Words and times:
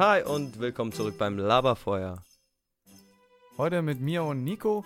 Hi 0.00 0.22
und 0.22 0.58
willkommen 0.60 0.92
zurück 0.92 1.18
beim 1.18 1.36
Laberfeuer. 1.36 2.22
Heute 3.58 3.82
mit 3.82 4.00
mir 4.00 4.24
und 4.24 4.44
Nico. 4.44 4.82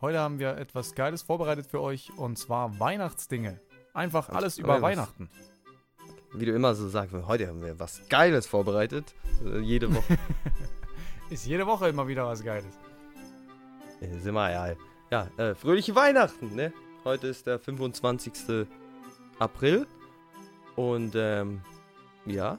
Heute 0.00 0.18
haben 0.20 0.38
wir 0.38 0.56
etwas 0.56 0.94
Geiles 0.94 1.20
vorbereitet 1.20 1.66
für 1.66 1.82
euch 1.82 2.10
und 2.16 2.38
zwar 2.38 2.80
Weihnachtsdinge. 2.80 3.60
Einfach 3.92 4.30
alles 4.30 4.56
über 4.56 4.76
was- 4.76 4.82
Weihnachten. 4.82 5.28
Wie 6.32 6.46
du 6.46 6.52
immer 6.54 6.74
so 6.74 6.88
sagst, 6.88 7.14
heute 7.14 7.46
haben 7.48 7.60
wir 7.62 7.78
was 7.78 8.08
Geiles 8.08 8.46
vorbereitet. 8.46 9.14
Äh, 9.44 9.58
Jede 9.58 9.94
Woche. 9.94 10.16
Ist 11.30 11.46
jede 11.46 11.66
Woche 11.66 11.88
immer 11.88 12.08
wieder 12.08 12.26
was 12.26 12.42
Geiles. 12.42 12.78
äh, 14.00 14.18
sind 14.18 14.32
wir 14.34 14.50
ja. 14.50 14.74
Ja, 15.10 15.28
äh, 15.36 15.54
fröhliche 15.54 15.94
Weihnachten, 15.94 16.54
ne? 16.54 16.72
Heute 17.04 17.26
ist 17.26 17.46
der 17.46 17.58
25. 17.58 18.66
April. 19.38 19.86
Und, 20.74 21.12
ähm, 21.14 21.60
ja. 22.24 22.58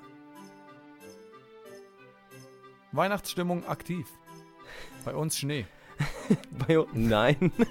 Weihnachtsstimmung 2.96 3.66
aktiv. 3.68 4.08
Bei 5.04 5.16
uns 5.16 5.38
Schnee. 5.38 5.66
Bei, 6.68 6.80
uns- 6.80 6.90
nein. 6.94 7.52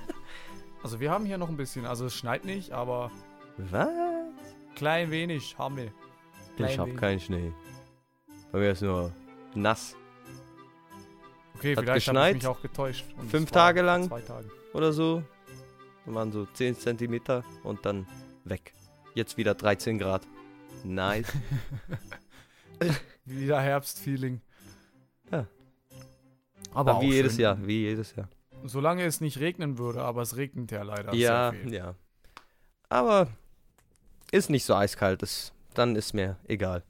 Also 0.82 1.00
wir 1.00 1.10
haben 1.10 1.24
hier 1.24 1.38
noch 1.38 1.48
ein 1.48 1.56
bisschen, 1.56 1.86
also 1.86 2.04
es 2.04 2.14
schneit 2.14 2.44
nicht, 2.44 2.72
aber 2.72 3.10
Was? 3.56 3.88
klein 4.74 5.10
wenig 5.10 5.56
haben 5.56 5.78
wir. 5.78 5.90
Klein 6.56 6.70
Ich 6.72 6.78
hab 6.78 6.86
wenig. 6.88 7.00
keinen 7.00 7.20
Schnee. 7.20 7.52
Bei 8.52 8.58
mir 8.58 8.72
ist 8.72 8.82
nur 8.82 9.10
nass 9.54 9.96
Okay, 11.56 11.74
Hat 11.74 11.84
vielleicht 11.84 12.08
habe 12.08 12.28
ich 12.28 12.34
mich 12.34 12.46
auch 12.46 12.60
getäuscht. 12.60 13.06
Und 13.16 13.30
Fünf 13.30 13.50
Tage 13.50 13.80
lang. 13.80 14.08
Zwei 14.08 14.20
Tage. 14.20 14.50
oder 14.74 14.92
so. 14.92 15.22
Dann 16.04 16.14
waren 16.14 16.32
so 16.32 16.44
10 16.44 16.76
Zentimeter 16.78 17.44
und 17.62 17.86
dann 17.86 18.06
weg. 18.44 18.74
Jetzt 19.14 19.38
wieder 19.38 19.54
13 19.54 19.98
Grad. 19.98 20.26
Nice. 20.82 21.32
Wieder 23.24 23.60
Herbstfeeling. 23.62 24.42
Ja. 25.30 25.46
Aber 26.72 26.92
Aber 26.92 27.02
wie 27.02 27.12
jedes 27.12 27.34
schön. 27.34 27.42
Jahr, 27.42 27.66
wie 27.66 27.82
jedes 27.82 28.14
Jahr. 28.16 28.28
Solange 28.64 29.04
es 29.04 29.20
nicht 29.20 29.38
regnen 29.40 29.78
würde, 29.78 30.02
aber 30.02 30.22
es 30.22 30.36
regnet 30.36 30.70
ja 30.72 30.82
leider 30.82 31.14
ja, 31.14 31.52
ja. 31.66 31.94
Aber 32.88 33.28
ist 34.30 34.50
nicht 34.50 34.64
so 34.64 34.74
eiskalt. 34.74 35.22
Das, 35.22 35.52
dann 35.74 35.96
ist 35.96 36.14
mir 36.14 36.36
egal. 36.48 36.82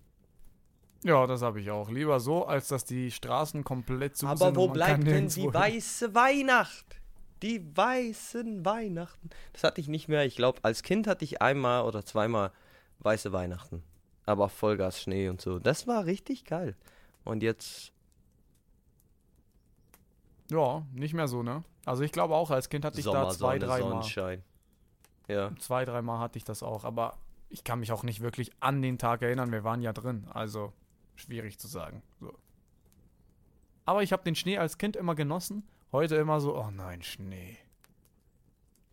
Ja, 1.02 1.26
das 1.26 1.42
habe 1.42 1.60
ich 1.60 1.70
auch. 1.70 1.90
Lieber 1.90 2.18
so, 2.20 2.46
als 2.46 2.68
dass 2.68 2.84
die 2.84 3.10
Straßen 3.10 3.62
komplett 3.62 4.16
zu 4.16 4.26
sind. 4.26 4.40
Aber 4.40 4.56
wo 4.56 4.68
man 4.68 4.78
kann 4.78 5.00
bleibt 5.00 5.06
denn 5.06 5.28
die 5.28 5.42
hin. 5.42 5.54
weiße 5.54 6.14
Weihnacht? 6.14 6.86
Die 7.42 7.76
weißen 7.76 8.64
Weihnachten. 8.64 9.28
Das 9.52 9.64
hatte 9.64 9.80
ich 9.82 9.88
nicht 9.88 10.08
mehr. 10.08 10.24
Ich 10.24 10.36
glaube, 10.36 10.60
als 10.62 10.82
Kind 10.82 11.06
hatte 11.06 11.24
ich 11.24 11.42
einmal 11.42 11.82
oder 11.84 12.04
zweimal 12.06 12.52
weiße 13.00 13.32
Weihnachten. 13.32 13.82
Aber 14.24 14.48
Vollgas 14.48 15.02
Schnee 15.02 15.28
und 15.28 15.42
so. 15.42 15.58
Das 15.58 15.86
war 15.86 16.06
richtig 16.06 16.46
geil. 16.46 16.74
Und 17.24 17.42
jetzt, 17.42 17.92
Ja, 20.50 20.86
nicht 20.92 21.14
mehr 21.14 21.28
so, 21.28 21.42
ne? 21.42 21.64
Also 21.84 22.02
ich 22.02 22.12
glaube 22.12 22.34
auch, 22.34 22.50
als 22.50 22.68
Kind 22.68 22.84
hatte 22.84 22.98
ich 22.98 23.04
Sommer, 23.04 23.24
da 23.24 23.30
zwei, 23.30 23.58
Sonne, 23.58 23.66
dreimal. 23.66 23.90
Sonnenschein. 23.90 24.42
Ja. 25.28 25.54
Zwei, 25.58 25.84
dreimal 25.84 26.18
hatte 26.18 26.38
ich 26.38 26.44
das 26.44 26.62
auch. 26.62 26.84
Aber 26.84 27.16
ich 27.48 27.64
kann 27.64 27.80
mich 27.80 27.92
auch 27.92 28.02
nicht 28.02 28.20
wirklich 28.20 28.50
an 28.60 28.82
den 28.82 28.98
Tag 28.98 29.22
erinnern. 29.22 29.52
Wir 29.52 29.64
waren 29.64 29.80
ja 29.80 29.92
drin. 29.92 30.26
Also 30.30 30.72
schwierig 31.14 31.58
zu 31.58 31.68
sagen. 31.68 32.02
So. 32.20 32.34
Aber 33.86 34.02
ich 34.02 34.12
habe 34.12 34.24
den 34.24 34.34
Schnee 34.34 34.58
als 34.58 34.78
Kind 34.78 34.96
immer 34.96 35.14
genossen. 35.14 35.66
Heute 35.92 36.16
immer 36.16 36.40
so, 36.40 36.56
oh 36.56 36.70
nein, 36.70 37.02
Schnee. 37.02 37.56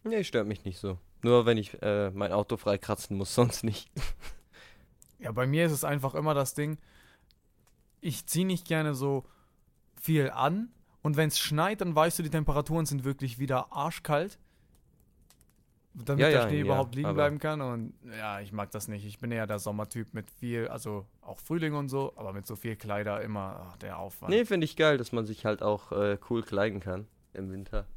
Nee, 0.03 0.23
stört 0.23 0.47
mich 0.47 0.65
nicht 0.65 0.79
so. 0.79 0.97
Nur 1.21 1.45
wenn 1.45 1.57
ich 1.57 1.81
äh, 1.81 2.11
mein 2.11 2.31
Auto 2.31 2.57
freikratzen 2.57 3.17
muss, 3.17 3.33
sonst 3.35 3.63
nicht. 3.63 3.89
Ja, 5.19 5.31
bei 5.31 5.47
mir 5.47 5.65
ist 5.65 5.71
es 5.71 5.83
einfach 5.83 6.15
immer 6.15 6.33
das 6.33 6.53
Ding, 6.53 6.77
ich 8.01 8.25
ziehe 8.25 8.45
nicht 8.45 8.67
gerne 8.67 8.95
so 8.95 9.25
viel 9.95 10.31
an 10.31 10.71
und 11.01 11.17
wenn 11.17 11.27
es 11.29 11.39
schneit, 11.39 11.81
dann 11.81 11.95
weißt 11.95 12.19
du, 12.19 12.23
die 12.23 12.29
Temperaturen 12.29 12.85
sind 12.85 13.03
wirklich 13.03 13.39
wieder 13.39 13.71
arschkalt. 13.73 14.37
Damit 15.93 16.21
Ja, 16.23 16.29
der 16.29 16.47
Schnee 16.47 16.59
ja, 16.59 16.63
überhaupt 16.65 16.95
liegen 16.95 17.13
bleiben 17.13 17.37
kann 17.39 17.59
und 17.59 17.93
ja, 18.17 18.39
ich 18.39 18.53
mag 18.53 18.71
das 18.71 18.87
nicht. 18.87 19.05
Ich 19.05 19.19
bin 19.19 19.29
eher 19.29 19.45
der 19.45 19.59
Sommertyp 19.59 20.13
mit 20.13 20.31
viel, 20.31 20.69
also 20.69 21.05
auch 21.21 21.37
Frühling 21.39 21.73
und 21.73 21.89
so, 21.89 22.13
aber 22.15 22.31
mit 22.31 22.47
so 22.47 22.55
viel 22.55 22.77
Kleider 22.77 23.21
immer 23.21 23.67
ach, 23.71 23.77
der 23.77 23.99
Aufwand. 23.99 24.29
Nee, 24.29 24.45
finde 24.45 24.63
ich 24.65 24.77
geil, 24.77 24.97
dass 24.97 25.11
man 25.11 25.25
sich 25.25 25.43
halt 25.43 25.61
auch 25.61 25.91
äh, 25.91 26.17
cool 26.29 26.43
kleiden 26.43 26.79
kann 26.79 27.07
im 27.33 27.51
Winter. 27.51 27.87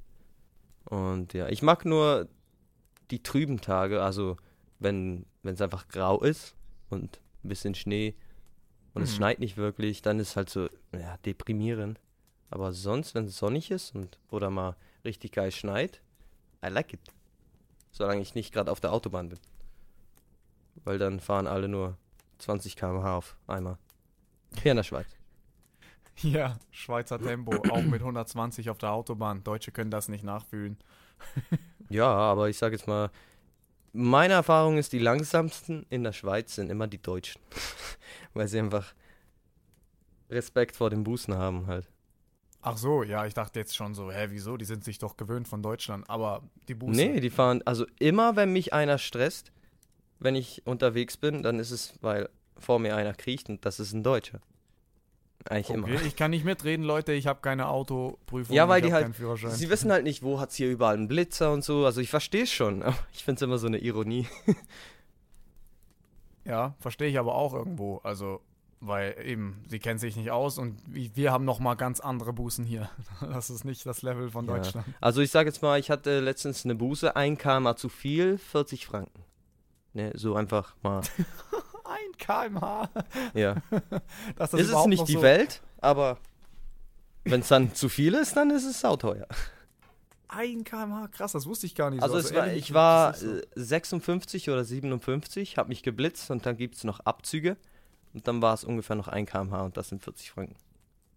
Und 0.87 1.35
ja, 1.35 1.49
ich 1.49 1.63
mag 1.63 1.85
nur 1.85 2.29
die 3.13 3.23
trüben 3.23 3.61
Tage, 3.61 4.03
also 4.03 4.39
wenn 4.81 5.25
es 5.45 5.61
einfach 5.61 5.87
grau 5.87 6.21
ist 6.21 6.57
und 6.91 7.21
ein 7.45 7.49
bisschen 7.49 7.77
Schnee 7.77 8.17
und 8.93 9.03
es 9.03 9.13
Mhm. 9.13 9.17
schneit 9.17 9.39
nicht 9.39 9.57
wirklich, 9.57 10.03
dann 10.03 10.19
ist 10.19 10.35
halt 10.35 10.51
so 10.51 10.69
ja, 10.93 11.17
deprimierend. 11.19 12.01
Aber 12.51 12.73
sonst, 12.73 13.15
wenn 13.15 13.25
es 13.25 13.37
sonnig 13.37 13.71
ist 13.71 13.95
und 13.95 14.19
oder 14.31 14.51
mal 14.51 14.77
richtig 15.05 15.33
geil 15.33 15.51
schneit, 15.51 16.01
I 16.65 16.69
like 16.69 16.93
it. 16.93 17.01
Solange 17.91 18.23
ich 18.23 18.35
nicht 18.35 18.53
gerade 18.53 18.71
auf 18.71 18.81
der 18.81 18.93
Autobahn 18.93 19.29
bin. 19.29 19.39
Weil 20.85 20.99
dann 20.99 21.21
fahren 21.21 21.47
alle 21.47 21.69
nur 21.69 21.97
20 22.39 22.77
km/h 22.77 23.17
auf 23.17 23.37
einmal. 23.47 23.79
Hier 24.63 24.73
in 24.73 24.77
der 24.77 24.85
Schweiz. 24.85 25.07
Ja, 26.23 26.61
Schweizer 26.71 27.19
Tempo, 27.19 27.57
auch 27.73 27.83
mit 27.83 28.01
120 28.01 28.71
auf 28.71 28.79
der 28.79 28.93
Autobahn. 28.93 29.43
Deutsche 29.43 29.73
können 29.73 29.91
das 29.91 30.09
nicht 30.09 30.23
nachfühlen. 30.25 30.79
Ja, 31.91 32.07
aber 32.07 32.49
ich 32.49 32.57
sage 32.57 32.77
jetzt 32.77 32.87
mal, 32.87 33.11
meine 33.93 34.35
Erfahrung 34.35 34.79
ist, 34.79 34.93
die 34.93 34.99
langsamsten 34.99 35.85
in 35.91 36.03
der 36.03 36.13
Schweiz 36.13 36.55
sind 36.55 36.71
immer 36.71 36.87
die 36.87 37.03
Deutschen. 37.03 37.43
Weil 38.35 38.49
sie 38.49 38.59
einfach 38.59 38.95
Respekt 40.31 40.77
vor 40.77 40.89
den 40.91 41.05
Bußen 41.05 41.35
haben 41.35 41.67
halt. 41.67 41.89
Ach 42.67 42.79
so, 42.79 43.03
ja, 43.03 43.27
ich 43.27 43.35
dachte 43.35 43.59
jetzt 43.59 43.77
schon 43.77 43.95
so, 43.95 44.11
hä, 44.11 44.29
wieso? 44.31 44.57
Die 44.57 44.65
sind 44.65 44.85
sich 44.85 44.99
doch 44.99 45.19
gewöhnt 45.19 45.47
von 45.47 45.63
Deutschland, 45.63 46.09
aber 46.09 46.43
die 46.67 46.75
Buße. 46.75 46.97
Nee, 46.97 47.21
die 47.21 47.29
fahren, 47.29 47.61
also 47.67 47.85
immer 47.99 48.37
wenn 48.37 48.55
mich 48.55 48.73
einer 48.73 48.97
stresst, 48.97 49.53
wenn 50.19 50.35
ich 50.35 50.67
unterwegs 50.67 51.19
bin, 51.19 51.43
dann 51.43 51.59
ist 51.59 51.71
es, 51.73 51.93
weil 52.01 52.31
vor 52.57 52.79
mir 52.79 52.97
einer 52.97 53.13
kriecht 53.13 53.51
und 53.51 53.67
das 53.67 53.81
ist 53.81 53.93
ein 53.93 54.03
Deutscher. 54.03 54.41
Eigentlich 55.47 55.77
Okay, 55.79 55.93
immer. 55.97 56.03
ich 56.07 56.17
kann 56.17 56.31
nicht 56.31 56.47
mitreden, 56.47 56.87
Leute, 56.87 57.13
ich 57.13 57.27
habe 57.27 57.41
keine 57.43 57.69
Autoprüfung, 57.69 58.57
Ja, 58.57 58.67
weil 58.67 58.81
die 58.81 58.95
halt-. 58.95 59.15
Sie 59.15 59.69
wissen 59.69 59.93
halt 59.93 60.05
nicht, 60.05 60.23
wo 60.23 60.41
hat's 60.41 60.55
hier 60.55 60.71
überall 60.71 60.95
einen 60.95 61.07
Blitzer 61.07 61.53
und 61.53 61.63
so. 61.63 61.85
Also 61.85 62.01
ich 62.01 62.09
verstehe 62.09 62.45
es 62.45 62.51
schon, 62.51 62.83
aber 62.83 62.97
ich 63.13 63.25
finde 63.25 63.41
es 63.41 63.43
immer 63.43 63.59
so 63.59 63.67
eine 63.67 63.77
Ironie. 63.77 64.27
Ja, 66.47 66.75
verstehe 66.79 67.09
ich 67.09 67.19
aber 67.19 67.35
auch 67.35 67.55
irgendwo, 67.55 67.99
also, 67.99 68.41
weil 68.87 69.17
eben, 69.25 69.63
sie 69.69 69.79
kennen 69.79 69.99
sich 69.99 70.17
nicht 70.17 70.31
aus 70.31 70.59
und 70.59 70.79
wir 70.87 71.33
haben 71.33 71.45
noch 71.45 71.59
mal 71.59 71.75
ganz 71.75 72.01
andere 72.01 72.33
Bußen 72.33 72.65
hier. 72.65 72.91
Das 73.21 73.51
ist 73.51 73.65
nicht 73.65 73.85
das 73.87 74.03
Level 74.03 74.31
von 74.31 74.47
Ja. 74.47 74.57
Deutschland. 74.57 74.87
Also 75.01 75.21
ich 75.21 75.31
sage 75.31 75.49
jetzt 75.49 75.63
mal, 75.63 75.79
ich 75.79 75.91
hatte 75.91 76.21
letztens 76.21 76.65
eine 76.65 76.75
Buße, 76.75 77.17
1 77.17 77.39
km 77.39 77.77
zu 77.77 77.89
viel, 77.89 78.39
40 78.39 78.87
Franken. 78.87 79.25
Ne, 79.93 80.13
so 80.15 80.35
einfach 80.35 80.75
mal. 80.83 81.01
Ein 81.85 82.17
kmh. 82.19 82.89
Ja. 83.35 83.57
Das 84.37 84.53
ist 84.53 84.61
es 84.61 84.69
überhaupt 84.71 84.89
nicht 84.89 85.07
die 85.09 85.13
so, 85.15 85.23
Welt, 85.23 85.63
aber 85.81 86.19
wenn 87.25 87.41
es 87.41 87.49
dann 87.49 87.75
zu 87.75 87.89
viel 87.89 88.15
ist, 88.15 88.37
dann 88.37 88.51
ist 88.51 88.65
es 88.65 88.81
sauteuer. 88.81 89.27
Ein 90.29 90.65
kmh, 90.65 91.09
krass, 91.09 91.33
das 91.33 91.47
wusste 91.47 91.67
ich 91.67 91.75
gar 91.75 91.91
nicht. 91.91 92.03
Also, 92.03 92.15
so. 92.19 92.27
es 92.27 92.35
war, 92.35 92.47
ehrlich, 92.49 92.65
ich 92.65 92.75
war 92.75 93.15
ist 93.15 93.21
so. 93.21 93.37
äh, 93.37 93.43
56 93.55 94.51
oder 94.51 94.65
57, 94.65 95.57
habe 95.59 95.69
mich 95.69 95.83
geblitzt 95.83 96.31
und 96.31 96.45
dann 96.45 96.57
gibt 96.57 96.75
es 96.77 96.85
noch 96.85 97.01
Abzüge. 97.01 97.57
Und 98.15 98.27
dann 98.29 98.41
war 98.41 98.55
es 98.55 98.65
ungefähr 98.65 98.97
noch 98.97 99.09
1 99.09 99.29
km/h 99.31 99.63
und 99.63 99.77
das 99.77 99.89
sind 99.89 100.03
40 100.03 100.31
Franken. 100.31 100.57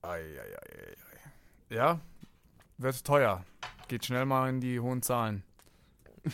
Ei, 0.01 0.19
ei, 0.19 0.57
ei, 0.57 0.95
ei. 1.71 1.75
Ja, 1.75 1.99
wird 2.77 3.05
teuer. 3.05 3.45
Geht 3.87 4.05
schnell 4.05 4.25
mal 4.25 4.49
in 4.49 4.59
die 4.59 4.79
hohen 4.79 5.01
Zahlen. 5.01 5.43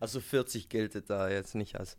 Also 0.00 0.20
40 0.20 0.68
gilt 0.68 1.08
da 1.08 1.30
jetzt 1.30 1.54
nicht 1.54 1.76
als. 1.76 1.96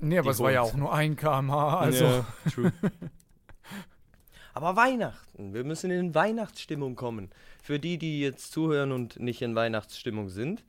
Nee, 0.00 0.18
aber 0.18 0.30
es 0.30 0.40
war 0.40 0.50
ja 0.50 0.62
auch 0.62 0.74
nur 0.74 0.92
ein 0.92 1.14
kmh, 1.14 1.78
also. 1.78 2.04
Ja, 2.04 2.26
true. 2.50 2.72
Aber 4.52 4.74
Weihnachten, 4.74 5.54
wir 5.54 5.62
müssen 5.62 5.92
in 5.92 6.14
Weihnachtsstimmung 6.14 6.96
kommen. 6.96 7.30
Für 7.62 7.78
die, 7.78 7.98
die 7.98 8.20
jetzt 8.20 8.50
zuhören 8.50 8.90
und 8.90 9.20
nicht 9.20 9.42
in 9.42 9.54
Weihnachtsstimmung 9.54 10.28
sind, 10.28 10.64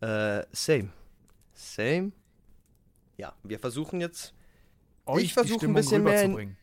äh, 0.00 0.42
same. 0.50 0.88
Same. 1.52 2.10
Ja, 3.18 3.34
wir 3.44 3.60
versuchen 3.60 4.00
jetzt 4.00 4.34
euch 5.06 5.24
Ich 5.24 5.34
versuche 5.34 5.66
ein 5.66 5.74
bisschen 5.74 6.02
mehr 6.02 6.22
in- 6.22 6.32
rüberzubringen. 6.34 6.56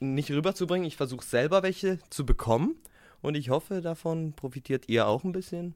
n- 0.00 0.14
nicht 0.14 0.30
rüberzubringen, 0.30 0.86
ich 0.86 0.96
versuche 0.96 1.24
selber 1.24 1.62
welche 1.62 1.98
zu 2.10 2.24
bekommen 2.26 2.76
und 3.22 3.34
ich 3.36 3.50
hoffe, 3.50 3.80
davon 3.82 4.32
profitiert 4.34 4.88
ihr 4.88 5.06
auch 5.06 5.24
ein 5.24 5.32
bisschen. 5.32 5.74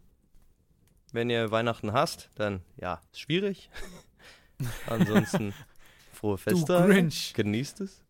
Wenn 1.12 1.28
ihr 1.30 1.50
Weihnachten 1.50 1.92
hasst, 1.92 2.30
dann 2.36 2.60
ja, 2.76 3.00
ist 3.12 3.20
schwierig. 3.20 3.68
Ansonsten 4.86 5.52
frohe 6.12 6.38
Feste. 6.38 6.84
Grinch. 6.86 7.32
Genießt 7.34 7.80
es. 7.80 8.02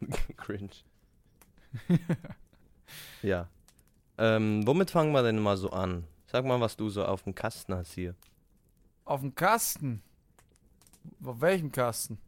Cringe. 0.36 0.70
ja. 3.22 3.48
Ähm, 4.18 4.66
womit 4.66 4.90
fangen 4.90 5.12
wir 5.12 5.22
denn 5.22 5.38
mal 5.38 5.56
so 5.56 5.70
an? 5.70 6.04
Sag 6.26 6.44
mal, 6.44 6.60
was 6.60 6.76
du 6.76 6.88
so 6.88 7.04
auf 7.04 7.22
dem 7.22 7.34
Kasten 7.34 7.74
hast 7.74 7.92
hier. 7.92 8.14
Auf 9.04 9.20
dem 9.20 9.34
Kasten. 9.34 10.02
Auf 11.22 11.40
welchem 11.40 11.70
Kasten? 11.70 12.18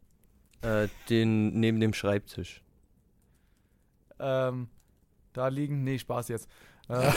Äh, 0.61 0.87
den 1.09 1.59
neben 1.59 1.79
dem 1.79 1.93
Schreibtisch. 1.93 2.61
Ähm, 4.19 4.67
da 5.33 5.47
liegen, 5.47 5.83
nee, 5.83 5.97
Spaß 5.97 6.27
jetzt. 6.27 6.49
Äh, 6.89 7.11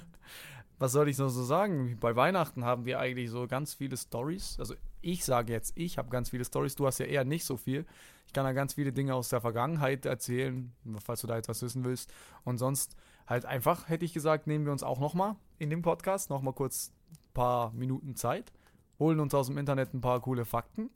was 0.78 0.92
soll 0.92 1.08
ich 1.08 1.18
noch 1.18 1.28
so 1.28 1.42
sagen? 1.42 1.98
Bei 1.98 2.14
Weihnachten 2.14 2.64
haben 2.64 2.84
wir 2.84 3.00
eigentlich 3.00 3.30
so 3.30 3.46
ganz 3.48 3.74
viele 3.74 3.96
Stories. 3.96 4.56
Also 4.60 4.74
ich 5.00 5.24
sage 5.24 5.52
jetzt, 5.52 5.76
ich 5.76 5.98
habe 5.98 6.10
ganz 6.10 6.30
viele 6.30 6.44
Stories. 6.44 6.76
Du 6.76 6.86
hast 6.86 6.98
ja 6.98 7.06
eher 7.06 7.24
nicht 7.24 7.44
so 7.44 7.56
viel. 7.56 7.84
Ich 8.26 8.32
kann 8.32 8.44
da 8.44 8.52
ganz 8.52 8.74
viele 8.74 8.92
Dinge 8.92 9.14
aus 9.14 9.28
der 9.28 9.40
Vergangenheit 9.40 10.06
erzählen, 10.06 10.72
falls 11.02 11.22
du 11.22 11.26
da 11.26 11.36
etwas 11.36 11.62
wissen 11.62 11.84
willst. 11.84 12.12
Und 12.44 12.58
sonst 12.58 12.94
halt 13.26 13.44
einfach, 13.44 13.88
hätte 13.88 14.04
ich 14.04 14.12
gesagt, 14.12 14.46
nehmen 14.46 14.66
wir 14.66 14.72
uns 14.72 14.82
auch 14.82 15.00
nochmal 15.00 15.34
in 15.58 15.70
dem 15.70 15.82
Podcast 15.82 16.30
nochmal 16.30 16.54
kurz 16.54 16.92
ein 17.10 17.34
paar 17.34 17.72
Minuten 17.72 18.14
Zeit, 18.14 18.52
holen 18.98 19.18
uns 19.18 19.34
aus 19.34 19.48
dem 19.48 19.58
Internet 19.58 19.94
ein 19.94 20.00
paar 20.00 20.20
coole 20.20 20.44
Fakten 20.44 20.90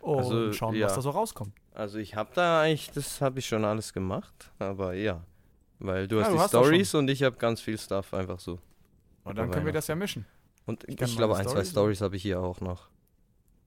und 0.00 0.18
Also, 0.18 0.52
schauen, 0.52 0.74
ja. 0.74 0.86
was 0.86 0.94
da 0.94 1.00
so 1.02 1.10
rauskommt. 1.10 1.54
Also 1.72 1.98
ich 1.98 2.14
habe 2.14 2.30
da 2.34 2.60
eigentlich, 2.62 2.90
das 2.90 3.20
habe 3.20 3.38
ich 3.40 3.46
schon 3.46 3.64
alles 3.64 3.92
gemacht, 3.92 4.50
aber 4.58 4.94
ja. 4.94 5.24
Weil 5.78 6.06
du 6.06 6.16
Ja, 6.20 6.24
hast 6.26 6.32
du 6.32 6.38
die 6.38 6.64
Stories 6.64 6.94
und 6.94 7.08
ich 7.10 7.22
habe 7.22 7.36
ganz 7.36 7.60
viel 7.60 7.78
Stuff 7.78 8.14
einfach 8.14 8.38
so. 8.38 8.60
Und 9.24 9.36
dann 9.36 9.50
können 9.50 9.66
wir 9.66 9.72
das 9.72 9.86
ja 9.88 9.94
mischen. 9.94 10.26
Und 10.66 10.88
ich, 10.88 10.96
kann 10.96 11.10
glaube, 11.10 11.36
ein, 11.36 11.48
zwei 11.48 11.64
Stories 11.64 12.00
habe 12.00 12.16
ich 12.16 12.22
hier 12.22 12.40
auch 12.40 12.60
noch. 12.60 12.88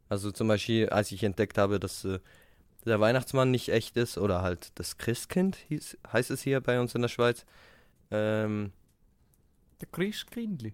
Also 0.09 0.31
zum 0.31 0.47
Beispiel, 0.47 0.89
als 0.89 1.12
ich 1.12 1.24
entdeckt 1.24 1.57
habe, 1.57 1.79
dass 1.79 2.06
äh, 2.06 2.19
der 2.85 3.00
Weihnachtsmann 3.00 3.51
nicht 3.51 3.69
echt 3.69 3.97
ist 3.97 4.18
oder 4.18 4.41
halt 4.41 4.71
das 4.79 4.97
Christkind 4.97 5.57
hieß, 5.68 5.97
heißt 6.13 6.31
es 6.31 6.41
hier 6.41 6.62
bei 6.62 6.79
uns 6.79 6.95
in 6.95 7.01
der 7.01 7.09
Schweiz. 7.09 7.45
Ähm, 8.09 8.71
Der 9.81 9.89
Christkindli. 9.89 10.74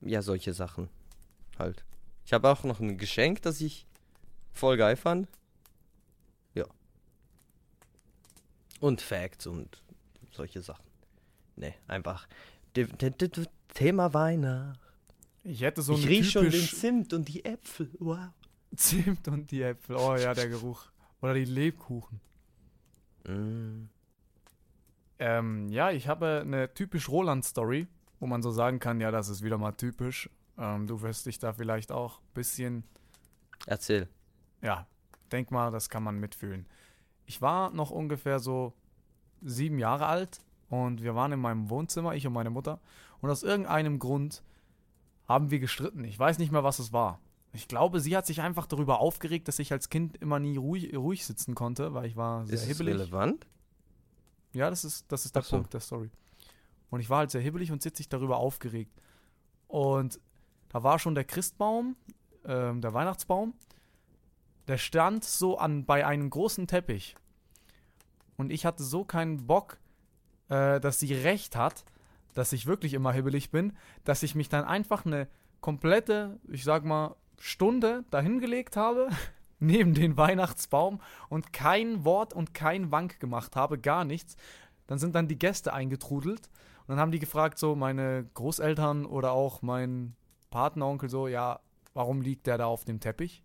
ja, 0.00 0.22
solche 0.22 0.54
Sachen 0.54 0.88
halt. 1.58 1.84
Ich 2.24 2.32
habe 2.32 2.48
auch 2.48 2.64
noch 2.64 2.80
ein 2.80 2.96
Geschenk, 2.96 3.42
das 3.42 3.60
ich 3.60 3.86
voll 4.54 4.76
geil 4.76 4.96
fand. 4.96 5.28
Ja. 6.54 6.64
Und 8.80 9.00
Facts 9.00 9.46
und 9.46 9.82
solche 10.30 10.62
Sachen. 10.62 10.84
Ne, 11.56 11.74
einfach. 11.86 12.26
Thema 13.74 14.14
Weihnacht. 14.14 14.80
Ich 15.42 15.60
hätte 15.60 15.82
so 15.82 15.94
ich 15.94 16.02
eine 16.02 16.10
riech 16.10 16.30
schon 16.30 16.50
den 16.50 16.66
Zimt 16.66 17.12
und 17.12 17.28
die 17.28 17.44
Äpfel. 17.44 17.90
Wow. 17.98 18.30
Zimt 18.76 19.28
und 19.28 19.50
die 19.50 19.62
Äpfel. 19.62 19.96
Oh 19.96 20.16
ja, 20.16 20.34
der 20.34 20.48
Geruch. 20.48 20.86
Oder 21.20 21.34
die 21.34 21.44
Lebkuchen. 21.44 22.20
Mm. 23.26 23.88
Ähm, 25.18 25.68
ja, 25.68 25.90
ich 25.90 26.08
habe 26.08 26.40
eine 26.44 26.72
typisch 26.74 27.08
Roland-Story, 27.08 27.86
wo 28.18 28.26
man 28.26 28.42
so 28.42 28.50
sagen 28.50 28.80
kann, 28.80 29.00
ja, 29.00 29.10
das 29.10 29.28
ist 29.28 29.42
wieder 29.42 29.58
mal 29.58 29.72
typisch. 29.72 30.28
Ähm, 30.58 30.86
du 30.86 31.02
wirst 31.02 31.26
dich 31.26 31.38
da 31.38 31.52
vielleicht 31.52 31.92
auch 31.92 32.18
ein 32.18 32.34
bisschen, 32.34 32.84
Erzähl. 33.66 34.08
Ja, 34.64 34.86
denk 35.30 35.50
mal, 35.50 35.70
das 35.70 35.88
kann 35.88 36.02
man 36.02 36.18
mitfühlen. 36.18 36.66
Ich 37.26 37.40
war 37.40 37.70
noch 37.70 37.90
ungefähr 37.90 38.40
so 38.40 38.72
sieben 39.42 39.78
Jahre 39.78 40.06
alt 40.06 40.40
und 40.68 41.02
wir 41.02 41.14
waren 41.14 41.32
in 41.32 41.40
meinem 41.40 41.70
Wohnzimmer, 41.70 42.14
ich 42.14 42.26
und 42.26 42.32
meine 42.32 42.50
Mutter. 42.50 42.80
Und 43.20 43.30
aus 43.30 43.42
irgendeinem 43.42 43.98
Grund 43.98 44.42
haben 45.28 45.50
wir 45.50 45.58
gestritten. 45.58 46.04
Ich 46.04 46.18
weiß 46.18 46.38
nicht 46.38 46.52
mehr, 46.52 46.64
was 46.64 46.78
es 46.78 46.92
war. 46.92 47.20
Ich 47.52 47.68
glaube, 47.68 48.00
sie 48.00 48.16
hat 48.16 48.26
sich 48.26 48.40
einfach 48.40 48.66
darüber 48.66 48.98
aufgeregt, 48.98 49.46
dass 49.46 49.58
ich 49.60 49.70
als 49.72 49.88
Kind 49.88 50.16
immer 50.16 50.40
nie 50.40 50.56
ruhig, 50.56 50.94
ruhig 50.96 51.24
sitzen 51.24 51.54
konnte, 51.54 51.94
weil 51.94 52.06
ich 52.06 52.16
war 52.16 52.44
sehr 52.46 52.56
Ist 52.56 52.66
hibbelig. 52.66 52.94
relevant? 52.94 53.46
Ja, 54.52 54.70
das 54.70 54.84
ist, 54.84 55.10
das 55.12 55.24
ist 55.24 55.36
der 55.36 55.42
so. 55.42 55.56
Punkt 55.56 55.72
der 55.72 55.80
Story. 55.80 56.10
Und 56.90 57.00
ich 57.00 57.08
war 57.10 57.18
halt 57.18 57.30
sehr 57.30 57.40
hibbelig 57.40 57.70
und 57.70 57.82
sich 57.82 58.08
darüber 58.08 58.38
aufgeregt. 58.38 58.92
Und 59.68 60.20
da 60.68 60.82
war 60.82 60.98
schon 60.98 61.14
der 61.14 61.24
Christbaum, 61.24 61.96
ähm, 62.44 62.80
der 62.80 62.92
Weihnachtsbaum. 62.92 63.54
Der 64.68 64.78
stand 64.78 65.24
so 65.24 65.58
an 65.58 65.84
bei 65.84 66.06
einem 66.06 66.30
großen 66.30 66.66
Teppich. 66.66 67.14
Und 68.36 68.50
ich 68.50 68.66
hatte 68.66 68.82
so 68.82 69.04
keinen 69.04 69.46
Bock, 69.46 69.78
äh, 70.48 70.80
dass 70.80 70.98
sie 70.98 71.14
recht 71.14 71.56
hat, 71.56 71.84
dass 72.34 72.52
ich 72.52 72.66
wirklich 72.66 72.94
immer 72.94 73.12
hibbelig 73.12 73.50
bin, 73.50 73.74
dass 74.04 74.22
ich 74.22 74.34
mich 74.34 74.48
dann 74.48 74.64
einfach 74.64 75.06
eine 75.06 75.28
komplette, 75.60 76.38
ich 76.48 76.64
sag 76.64 76.84
mal, 76.84 77.16
Stunde 77.38 78.04
dahingelegt 78.10 78.76
habe, 78.76 79.08
neben 79.60 79.94
den 79.94 80.16
Weihnachtsbaum 80.16 81.00
und 81.28 81.52
kein 81.52 82.04
Wort 82.04 82.34
und 82.34 82.54
kein 82.54 82.90
Wank 82.90 83.20
gemacht 83.20 83.56
habe, 83.56 83.78
gar 83.78 84.04
nichts. 84.04 84.36
Dann 84.86 84.98
sind 84.98 85.14
dann 85.14 85.28
die 85.28 85.38
Gäste 85.38 85.72
eingetrudelt 85.72 86.50
und 86.80 86.88
dann 86.88 87.00
haben 87.00 87.12
die 87.12 87.18
gefragt, 87.18 87.58
so 87.58 87.74
meine 87.74 88.28
Großeltern 88.34 89.06
oder 89.06 89.32
auch 89.32 89.62
mein 89.62 90.16
Patenonkel 90.50 91.08
so, 91.08 91.28
ja, 91.28 91.60
warum 91.94 92.20
liegt 92.20 92.46
der 92.46 92.58
da 92.58 92.66
auf 92.66 92.84
dem 92.84 93.00
Teppich? 93.00 93.42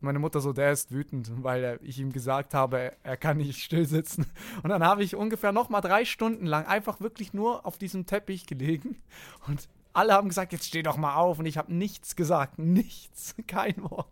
Meine 0.00 0.18
Mutter 0.18 0.40
so, 0.40 0.52
der 0.52 0.72
ist 0.72 0.92
wütend, 0.92 1.30
weil 1.42 1.78
ich 1.82 1.98
ihm 1.98 2.12
gesagt 2.12 2.52
habe, 2.54 2.92
er, 3.02 3.16
kann 3.16 3.38
nicht 3.38 3.62
still 3.62 3.86
sitzen. 3.86 4.26
Und 4.62 4.68
dann 4.70 4.84
habe 4.84 5.02
ich 5.02 5.16
ungefähr 5.16 5.52
noch 5.52 5.68
mal 5.70 5.80
drei 5.80 6.04
Stunden 6.04 6.46
lang 6.46 6.66
einfach 6.66 7.00
wirklich 7.00 7.32
nur 7.32 7.64
auf 7.64 7.78
diesem 7.78 8.04
Teppich 8.06 8.46
gelegen 8.46 9.02
und 9.46 9.68
alle 9.94 10.12
haben 10.12 10.28
gesagt, 10.28 10.52
jetzt 10.52 10.66
steh 10.66 10.82
doch 10.82 10.98
mal 10.98 11.14
auf 11.16 11.38
und 11.38 11.46
ich 11.46 11.56
habe 11.56 11.72
nichts 11.72 12.14
gesagt, 12.16 12.58
nichts, 12.58 13.34
kein 13.46 13.82
Wort. 13.82 14.06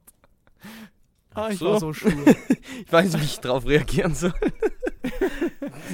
Ah, 1.35 1.51
ich 1.51 1.59
so. 1.59 1.73
war 1.73 1.81
so 1.81 1.93
stur. 1.93 2.11
Ich 2.87 2.93
weiß 2.93 3.13
nicht, 3.13 3.21
wie 3.21 3.25
ich 3.27 3.41
drauf 3.41 3.67
reagieren 3.67 4.15
soll. 4.15 4.33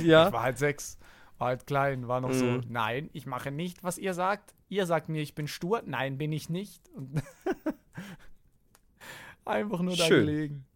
ja. 0.05 0.29
Ich 0.29 0.33
war 0.33 0.43
halt 0.45 0.59
sechs, 0.59 0.99
war 1.39 1.49
halt 1.49 1.67
klein, 1.67 2.07
war 2.09 2.21
noch 2.21 2.33
so, 2.33 2.45
Mhm. 2.45 2.65
nein, 2.69 3.11
ich 3.13 3.27
mache 3.27 3.51
nicht, 3.51 3.83
was 3.83 3.99
ihr 3.99 4.15
sagt. 4.15 4.55
Ihr 4.69 4.87
sagt 4.87 5.09
mir, 5.09 5.21
ich 5.21 5.35
bin 5.35 5.49
stur. 5.49 5.83
Nein, 5.85 6.17
bin 6.19 6.31
ich 6.33 6.49
nicht. 6.49 6.81
Einfach 9.45 9.81
nur 9.81 9.97
da 9.97 10.05
Schön. 10.05 10.27
gelegen. 10.27 10.67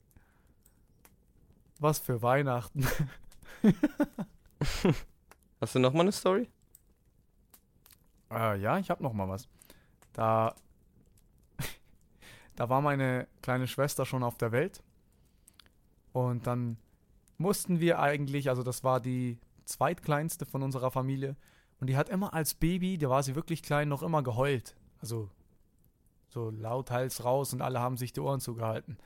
Was 1.78 1.98
für 1.98 2.22
Weihnachten. 2.22 2.86
Hast 5.60 5.74
du 5.74 5.78
noch 5.78 5.92
mal 5.92 6.00
eine 6.00 6.12
Story? 6.12 6.48
Äh, 8.30 8.60
ja, 8.60 8.78
ich 8.78 8.90
habe 8.90 9.02
noch 9.02 9.12
mal 9.12 9.28
was. 9.28 9.48
Da, 10.12 10.54
da 12.56 12.68
war 12.68 12.80
meine 12.80 13.28
kleine 13.42 13.66
Schwester 13.66 14.06
schon 14.06 14.22
auf 14.22 14.38
der 14.38 14.52
Welt. 14.52 14.82
Und 16.12 16.46
dann 16.46 16.78
mussten 17.38 17.80
wir 17.80 17.98
eigentlich, 17.98 18.48
also 18.48 18.62
das 18.62 18.84
war 18.84 19.00
die 19.00 19.38
zweitkleinste 19.64 20.46
von 20.46 20.62
unserer 20.62 20.90
Familie. 20.90 21.36
Und 21.80 21.88
die 21.88 21.96
hat 21.96 22.08
immer 22.08 22.34
als 22.34 22.54
Baby, 22.54 22.98
da 22.98 23.10
war 23.10 23.22
sie 23.22 23.34
wirklich 23.34 23.62
klein, 23.62 23.88
noch 23.88 24.02
immer 24.02 24.22
geheult. 24.22 24.76
Also 25.00 25.28
so 26.34 26.50
laut 26.50 26.90
Hals 26.90 27.24
raus 27.24 27.52
und 27.52 27.62
alle 27.62 27.80
haben 27.80 27.96
sich 27.96 28.12
die 28.12 28.20
Ohren 28.20 28.40
zugehalten. 28.40 28.98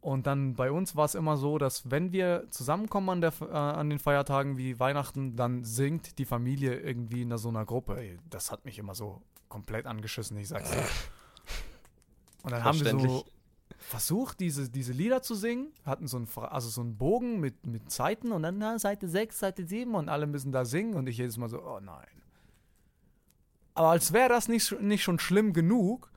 Und 0.00 0.26
dann 0.26 0.54
bei 0.54 0.70
uns 0.70 0.96
war 0.96 1.06
es 1.06 1.14
immer 1.14 1.36
so, 1.36 1.58
dass 1.58 1.90
wenn 1.90 2.12
wir 2.12 2.46
zusammenkommen 2.50 3.08
an, 3.08 3.20
der, 3.20 3.32
äh, 3.40 3.54
an 3.54 3.88
den 3.88 3.98
Feiertagen 3.98 4.58
wie 4.58 4.78
Weihnachten, 4.78 5.34
dann 5.34 5.64
singt 5.64 6.18
die 6.18 6.26
Familie 6.26 6.78
irgendwie 6.78 7.22
in 7.22 7.36
so 7.38 7.48
einer 7.48 7.64
Gruppe. 7.64 7.96
Ey, 7.96 8.18
das 8.28 8.52
hat 8.52 8.64
mich 8.64 8.78
immer 8.78 8.94
so 8.94 9.22
komplett 9.48 9.86
angeschissen, 9.86 10.36
ich 10.36 10.48
sag's 10.48 10.70
dir. 10.70 10.84
Und 12.42 12.52
dann 12.52 12.64
haben 12.64 12.78
wir 12.78 13.00
so 13.00 13.24
versucht, 13.78 14.40
diese, 14.40 14.68
diese 14.68 14.92
Lieder 14.92 15.22
zu 15.22 15.34
singen, 15.34 15.72
hatten 15.84 16.06
so 16.06 16.18
einen, 16.18 16.28
also 16.36 16.68
so 16.68 16.82
einen 16.82 16.96
Bogen 16.96 17.40
mit, 17.40 17.66
mit 17.66 17.90
Seiten 17.90 18.32
und 18.32 18.42
dann 18.42 18.58
na, 18.58 18.78
Seite 18.78 19.08
6, 19.08 19.38
Seite 19.38 19.66
7 19.66 19.94
und 19.94 20.10
alle 20.10 20.26
müssen 20.26 20.52
da 20.52 20.66
singen 20.66 20.94
und 20.94 21.08
ich 21.08 21.16
jedes 21.16 21.38
Mal 21.38 21.48
so, 21.48 21.62
oh 21.62 21.80
nein. 21.80 22.06
Aber 23.74 23.88
als 23.88 24.12
wäre 24.12 24.28
das 24.28 24.48
nicht, 24.48 24.80
nicht 24.80 25.02
schon 25.02 25.18
schlimm 25.18 25.52
genug, 25.52 26.10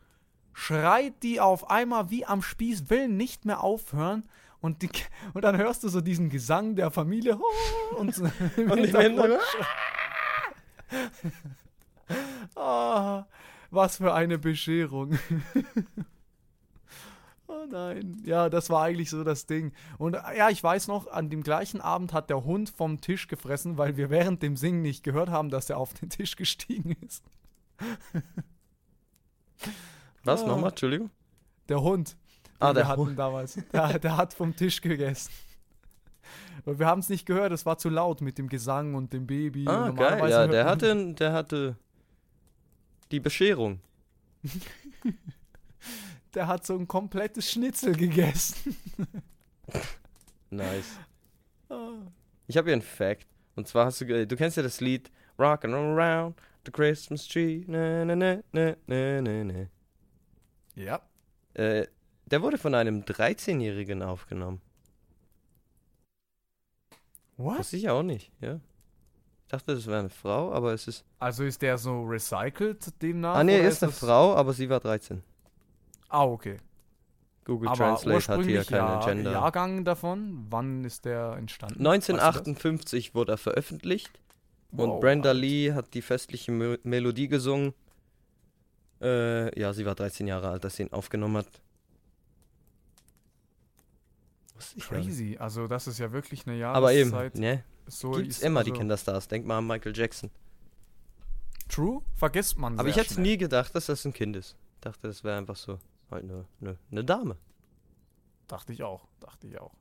schreit 0.54 1.24
die 1.24 1.42
auf 1.42 1.70
einmal 1.70 2.10
wie 2.10 2.26
am 2.26 2.42
Spieß, 2.42 2.90
will 2.90 3.08
nicht 3.08 3.46
mehr 3.46 3.64
aufhören 3.64 4.24
und, 4.60 4.82
die, 4.82 4.90
und 5.34 5.44
dann 5.44 5.58
hörst 5.58 5.84
du 5.84 5.90
so 5.90 6.02
diesen 6.02 6.30
Gesang 6.30 6.76
der 6.76 6.92
Familie 6.92 7.40
und, 7.98 8.18
Und 8.18 8.32
im 8.58 8.84
Hintergrund 8.84 9.40
Ah, 12.56 13.26
was 13.70 13.98
für 13.98 14.14
eine 14.14 14.38
Bescherung. 14.38 15.20
oh 17.48 17.66
nein. 17.70 18.22
Ja, 18.24 18.50
das 18.50 18.70
war 18.70 18.84
eigentlich 18.84 19.10
so 19.10 19.26
das 19.26 19.46
Ding. 19.46 19.74
Und 19.98 20.14
ja, 20.14 20.50
ich 20.50 20.64
weiß 20.64 20.88
noch, 20.88 21.08
an 21.08 21.30
dem 21.30 21.44
gleichen 21.44 21.82
Abend 21.82 22.14
hat 22.14 22.30
der 22.30 22.46
Hund 22.46 22.70
vom 22.70 23.02
Tisch 23.02 23.28
gefressen, 23.28 23.78
weil 23.78 23.98
wir 23.98 24.10
während 24.10 24.42
dem 24.42 24.56
Singen 24.56 24.82
nicht 24.82 25.04
gehört 25.04 25.30
haben, 25.30 25.50
dass 25.50 25.70
er 25.70 25.78
auf 25.78 25.94
den 25.94 26.10
Tisch 26.10 26.38
gestiegen 26.38 26.96
ist. 27.06 27.26
Was? 30.24 30.44
Ah. 30.44 30.48
Nochmal? 30.48 30.70
Entschuldigung? 30.72 31.10
Der 31.70 31.82
Hund. 31.82 32.18
Ah, 32.60 32.74
der 32.74 32.84
wir 32.84 32.88
hatten 32.88 33.02
Hund. 33.02 33.20
damals. 33.20 33.60
Der, 33.72 34.00
der 34.00 34.18
hat 34.18 34.34
vom 34.34 34.56
Tisch 34.56 34.82
gegessen. 34.82 35.32
Und 36.66 36.80
wir 36.80 36.88
haben 36.88 37.00
es 37.00 37.10
nicht 37.10 37.26
gehört, 37.26 37.52
es 37.54 37.66
war 37.66 37.78
zu 37.78 37.90
laut 37.90 38.20
mit 38.22 38.38
dem 38.38 38.50
Gesang 38.50 38.96
und 38.96 39.14
dem 39.14 39.26
Baby. 39.28 39.66
Ah, 39.68 39.92
geil. 39.92 40.30
Ja, 40.30 40.48
der 40.48 40.66
hatte, 40.66 41.14
der 41.14 41.34
hatte 41.34 41.78
die 43.12 43.20
Bescherung. 43.20 43.80
Der 46.34 46.46
hat 46.46 46.66
so 46.68 46.78
ein 46.78 46.88
komplettes 46.88 47.50
Schnitzel 47.50 47.96
gegessen. 47.96 48.78
Nice. 50.52 51.00
Ah. 51.70 51.94
Ich 52.46 52.58
habe 52.58 52.68
hier 52.68 52.74
einen 52.74 52.82
Fact. 52.84 53.26
Und 53.56 53.68
zwar 53.68 53.86
hast 53.86 54.02
du, 54.02 54.28
du 54.28 54.36
kennst 54.36 54.56
ja 54.56 54.62
das 54.62 54.80
Lied 54.80 55.10
Rockin' 55.40 55.74
Around 55.74 56.36
the 56.68 56.72
Christmas 56.72 57.28
Tree. 57.28 57.64
Na, 57.68 58.06
na, 58.06 58.16
na, 58.16 58.44
na, 58.52 58.76
na, 58.86 59.22
na, 59.22 59.44
na. 59.44 59.66
Ja. 60.76 61.02
Äh, 61.56 61.88
der 62.28 62.42
wurde 62.42 62.58
von 62.58 62.76
einem 62.76 63.02
13-Jährigen 63.02 64.04
aufgenommen. 64.04 64.62
What? 67.38 67.60
Wusste 67.60 67.78
ich 67.78 67.90
auch 67.90 68.04
nicht, 68.04 68.32
ja. 68.42 68.60
Ich 69.44 69.52
dachte, 69.52 69.76
das 69.76 69.88
wäre 69.88 70.00
eine 70.00 70.10
Frau, 70.10 70.52
aber 70.52 70.74
es 70.74 70.88
ist. 70.88 71.06
Also 71.20 71.46
ist 71.46 71.62
der 71.62 71.78
so 71.78 72.04
recycelt 72.04 73.02
demnach? 73.02 73.36
ah, 73.36 73.44
nee, 73.44 73.60
oder 73.60 73.70
ist 73.70 73.82
eine 73.82 73.92
das- 73.92 74.00
Frau, 74.00 74.36
aber 74.36 74.54
sie 74.54 74.70
war 74.70 74.80
13. 74.80 75.24
Ah, 76.10 76.26
okay. 76.26 76.58
Google 77.46 77.70
Aber 77.70 77.78
Translate 77.78 78.02
hat 78.04 78.04
hier 78.04 78.14
ursprünglich 78.58 78.68
keine 78.68 78.82
Jahr, 78.82 79.06
Gender. 79.06 79.32
Jahrgang 79.32 79.86
davon, 79.86 80.46
wann 80.50 80.84
ist 80.84 81.06
der 81.06 81.36
entstanden? 81.38 81.76
Weißt 81.86 82.10
du 82.10 82.14
das? 82.14 82.22
1958 82.24 83.16
wurde 83.16 83.34
er 83.34 83.38
veröffentlicht 83.38 84.20
und 84.72 84.78
Wow. 84.90 85.00
Brenda 85.02 85.32
Lee 85.32 85.74
hat 85.74 85.94
die 85.94 86.02
festliche 86.02 86.52
Mel 86.52 86.80
Melodie 86.84 87.28
gesungen. 87.28 87.74
Äh, 89.02 89.58
ja, 89.60 89.74
sie 89.74 89.86
war 89.86 89.96
13 89.96 90.28
Jahre 90.28 90.50
alt, 90.50 90.66
als 90.66 90.76
sie 90.76 90.84
ihn 90.84 90.92
aufgenommen 90.94 91.38
hat. 91.38 91.62
Crazy. 94.80 95.38
Also 95.40 95.68
das 95.68 95.88
ist 95.88 96.00
ja 96.00 96.12
wirklich 96.12 96.48
eine 96.48 96.66
Aber 96.68 96.92
eben, 96.94 97.12
Jahreszeit. 97.12 97.36
ne? 97.40 97.64
So 97.88 98.12
Gibt's 98.12 98.38
ist- 98.38 98.44
immer 98.44 98.64
die 98.64 98.72
also, 98.72 98.80
Kinderstars. 98.82 99.28
Denk 99.28 99.46
mal 99.46 99.60
an 99.60 99.68
Michael 99.68 99.96
Jackson. 99.96 100.32
True, 101.70 102.02
vergisst 102.16 102.58
man 102.58 102.80
Aber 102.80 102.90
ich 102.90 102.96
hätte 102.96 103.22
nie 103.22 103.38
gedacht, 103.38 103.76
dass 103.76 103.86
das 103.88 104.04
ein 104.06 104.14
Kind 104.14 104.36
ist. 104.36 104.56
Ich 104.76 104.82
dachte, 104.82 105.08
das 105.08 105.24
wäre 105.24 105.38
einfach 105.38 105.56
so 105.56 105.80
halt 106.10 106.24
eine, 106.24 106.46
eine, 106.62 106.78
eine 106.92 107.04
Dame. 107.04 107.38
Dachte 108.48 108.74
ich 108.74 108.82
auch, 108.84 109.08
dachte 109.20 109.48
ich 109.48 109.60
auch. 109.60 109.74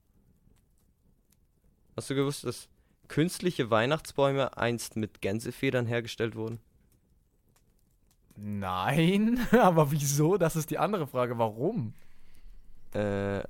Hast 1.97 2.11
du 2.11 2.14
gewusst, 2.14 2.45
dass 2.45 2.69
künstliche 3.08 3.70
Weihnachtsbäume 3.70 4.56
einst 4.56 4.96
mit 4.96 5.20
Gänsefedern 5.20 5.86
hergestellt 5.86 6.36
wurden? 6.36 6.60
Nein, 8.36 9.46
aber 9.52 9.90
wieso? 9.90 10.36
Das 10.36 10.56
ist 10.56 10.70
die 10.70 10.78
andere 10.78 11.06
Frage. 11.06 11.38
Warum? 11.38 11.94
Äh, 12.92 13.42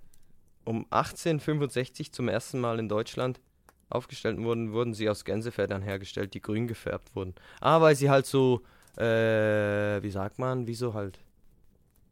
um 0.64 0.86
1865 0.90 2.12
zum 2.12 2.28
ersten 2.28 2.60
Mal 2.60 2.78
in 2.78 2.88
Deutschland 2.88 3.40
aufgestellt 3.88 4.38
wurden, 4.38 4.72
wurden 4.72 4.94
sie 4.94 5.08
aus 5.08 5.24
Gänsefedern 5.24 5.82
hergestellt, 5.82 6.34
die 6.34 6.42
grün 6.42 6.66
gefärbt 6.66 7.14
wurden. 7.14 7.34
Ah, 7.60 7.80
weil 7.80 7.94
sie 7.94 8.10
halt 8.10 8.26
so, 8.26 8.62
äh, 8.96 10.02
wie 10.02 10.10
sagt 10.10 10.38
man, 10.38 10.66
wieso 10.66 10.94
halt? 10.94 11.18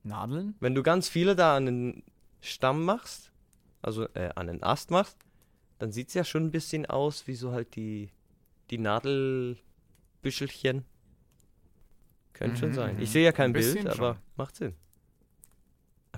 Nadeln? 0.05 0.55
Wenn 0.61 0.75
du 0.75 0.83
ganz 0.83 1.09
viele 1.09 1.35
da 1.35 1.57
an 1.57 1.67
den 1.67 2.03
Stamm 2.41 2.85
machst, 2.85 3.33
also 3.83 4.07
äh, 4.15 4.31
an 4.35 4.47
den 4.47 4.63
Ast 4.63 4.91
machst, 4.91 5.17
dann 5.79 5.93
sieht 5.93 6.09
es 6.09 6.15
ja 6.15 6.25
schon 6.25 6.45
ein 6.47 6.51
bisschen 6.51 6.87
aus 6.87 7.27
wie 7.27 7.35
so 7.35 7.53
halt 7.53 7.77
die, 7.77 8.11
die 8.71 8.79
Nadelbüschelchen. 8.79 10.85
Könnte 12.33 12.57
schon 12.57 12.71
Mhm, 12.71 12.75
sein. 12.75 12.97
mhm. 12.97 13.03
Ich 13.03 13.11
sehe 13.11 13.25
ja 13.25 13.31
Ein 13.31 13.37
kein 13.37 13.53
Bild, 13.53 13.75
bisschen 13.75 13.89
aber 13.89 14.15
schon. 14.15 14.23
macht 14.37 14.57
Sinn. 14.57 14.75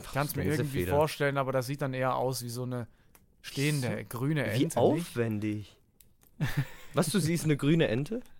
Ich 0.01 0.13
kann 0.13 0.27
es 0.27 0.37
mir 0.37 0.45
irgendwie 0.45 0.85
vorstellen, 0.87 1.39
aber 1.39 1.53
das 1.53 1.67
sieht 1.67 1.81
dann 1.83 1.95
eher 1.95 2.17
aus 2.17 2.43
wie 2.43 2.51
so 2.51 2.63
eine 2.65 2.87
stehende 3.43 4.05
grüne 4.05 4.45
Ente. 4.45 4.77
Wie 4.77 4.79
aufwendig. 4.79 5.77
Was, 6.93 7.09
du 7.11 7.19
siehst 7.19 7.45
eine 7.45 7.57
grüne 7.57 7.89
Ente? 7.89 8.21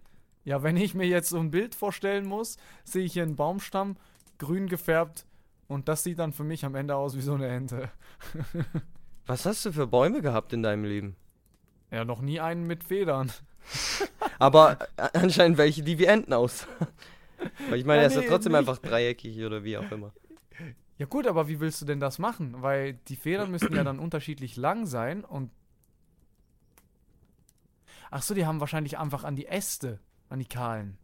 Ja, 0.45 0.63
wenn 0.63 0.77
ich 0.77 0.95
mir 0.95 1.09
jetzt 1.09 1.31
so 1.31 1.41
ein 1.41 1.51
Bild 1.51 1.75
vorstellen 1.75 2.25
muss, 2.25 2.57
sehe 2.85 3.05
ich 3.05 3.15
hier 3.15 3.25
einen 3.25 3.35
Baumstamm, 3.35 3.97
grün 4.39 4.69
gefärbt 4.69 5.27
und 5.67 5.89
das 5.89 6.05
sieht 6.05 6.21
dann 6.21 6.33
für 6.33 6.45
mich 6.45 6.65
am 6.65 6.77
Ende 6.77 6.95
aus 6.95 7.17
wie 7.17 7.21
so 7.21 7.35
eine 7.35 7.49
Ente. 7.49 7.91
Was 9.27 9.45
hast 9.45 9.65
du 9.65 9.73
für 9.73 9.87
Bäume 9.87 10.23
gehabt 10.23 10.53
in 10.53 10.63
deinem 10.63 10.85
Leben? 10.85 11.17
Ja, 11.91 12.05
noch 12.05 12.21
nie 12.21 12.41
einen 12.41 12.67
mit 12.67 12.85
Federn. 12.85 13.33
Aber 14.39 14.79
äh, 14.97 15.09
anscheinend 15.15 15.59
welche, 15.59 15.83
die 15.83 15.99
wie 15.99 16.05
Enten 16.05 16.33
aussahen. 16.33 16.73
Weil 17.69 17.79
ich 17.79 17.85
meine, 17.85 18.03
Ja, 18.03 18.03
er 18.03 18.07
ist 18.09 18.15
ja 18.15 18.21
nee, 18.23 18.29
trotzdem 18.29 18.53
nicht. 18.53 18.61
einfach 18.61 18.79
dreieckig 18.79 19.43
oder 19.45 19.65
wie 19.65 19.77
auch 19.79 19.91
immer. 19.91 20.13
Ja 20.99 21.05
gut, 21.05 21.27
aber 21.27 21.47
wie 21.49 21.61
willst 21.61 21.83
du 21.83 21.85
denn 21.85 22.01
das 22.01 22.19
machen? 22.19 22.63
Weil 22.63 22.95
die 23.09 23.17
Federn 23.17 23.51
müssen 23.51 23.75
ja 23.75 23.85
dann 23.85 23.99
unterschiedlich 23.99 24.57
lang 24.57 24.87
sein 24.87 25.25
und... 25.25 25.51
Ach 28.11 28.23
so, 28.23 28.33
die 28.33 28.47
haben 28.47 28.61
wahrscheinlich 28.61 28.97
einfach 28.97 29.23
an 29.25 29.37
die 29.37 29.47
Äste, 29.47 29.99
an 30.31 30.39
die 30.39 30.47
kahlen. 30.47 30.97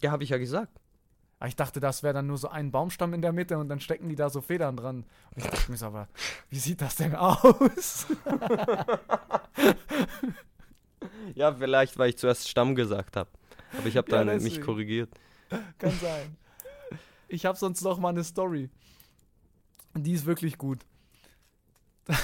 Ja, 0.00 0.12
habe 0.12 0.22
ich 0.24 0.30
ja 0.30 0.38
gesagt. 0.38 0.80
Aber 1.38 1.48
ich 1.48 1.56
dachte, 1.56 1.78
das 1.78 2.02
wäre 2.02 2.14
dann 2.14 2.26
nur 2.26 2.38
so 2.38 2.48
ein 2.48 2.72
Baumstamm 2.72 3.14
in 3.14 3.22
der 3.22 3.32
Mitte 3.32 3.58
und 3.58 3.68
dann 3.68 3.80
stecken 3.80 4.08
die 4.08 4.16
da 4.16 4.28
so 4.28 4.40
Federn 4.40 4.76
dran. 4.76 5.04
Und 5.34 5.44
ich 5.44 5.44
dachte 5.44 5.70
mir 5.70 5.76
so, 5.76 5.86
aber 5.86 6.08
wie 6.50 6.58
sieht 6.58 6.80
das 6.80 6.96
denn 6.96 7.14
aus? 7.14 8.06
Ja, 11.34 11.54
vielleicht, 11.54 11.98
weil 11.98 12.10
ich 12.10 12.18
zuerst 12.18 12.48
Stamm 12.48 12.74
gesagt 12.74 13.16
habe. 13.16 13.30
Aber 13.76 13.86
ich 13.86 13.96
habe 13.96 14.10
Ja, 14.10 14.24
dann 14.24 14.42
mich 14.42 14.60
korrigiert. 14.60 15.10
Kann 15.78 15.92
sein. 16.00 16.36
Ich 17.28 17.46
habe 17.46 17.58
sonst 17.58 17.82
noch 17.82 17.98
mal 17.98 18.08
eine 18.08 18.24
Story. 18.24 18.70
Die 19.94 20.12
ist 20.12 20.26
wirklich 20.26 20.58
gut. 20.58 20.84
Da, 22.04 22.14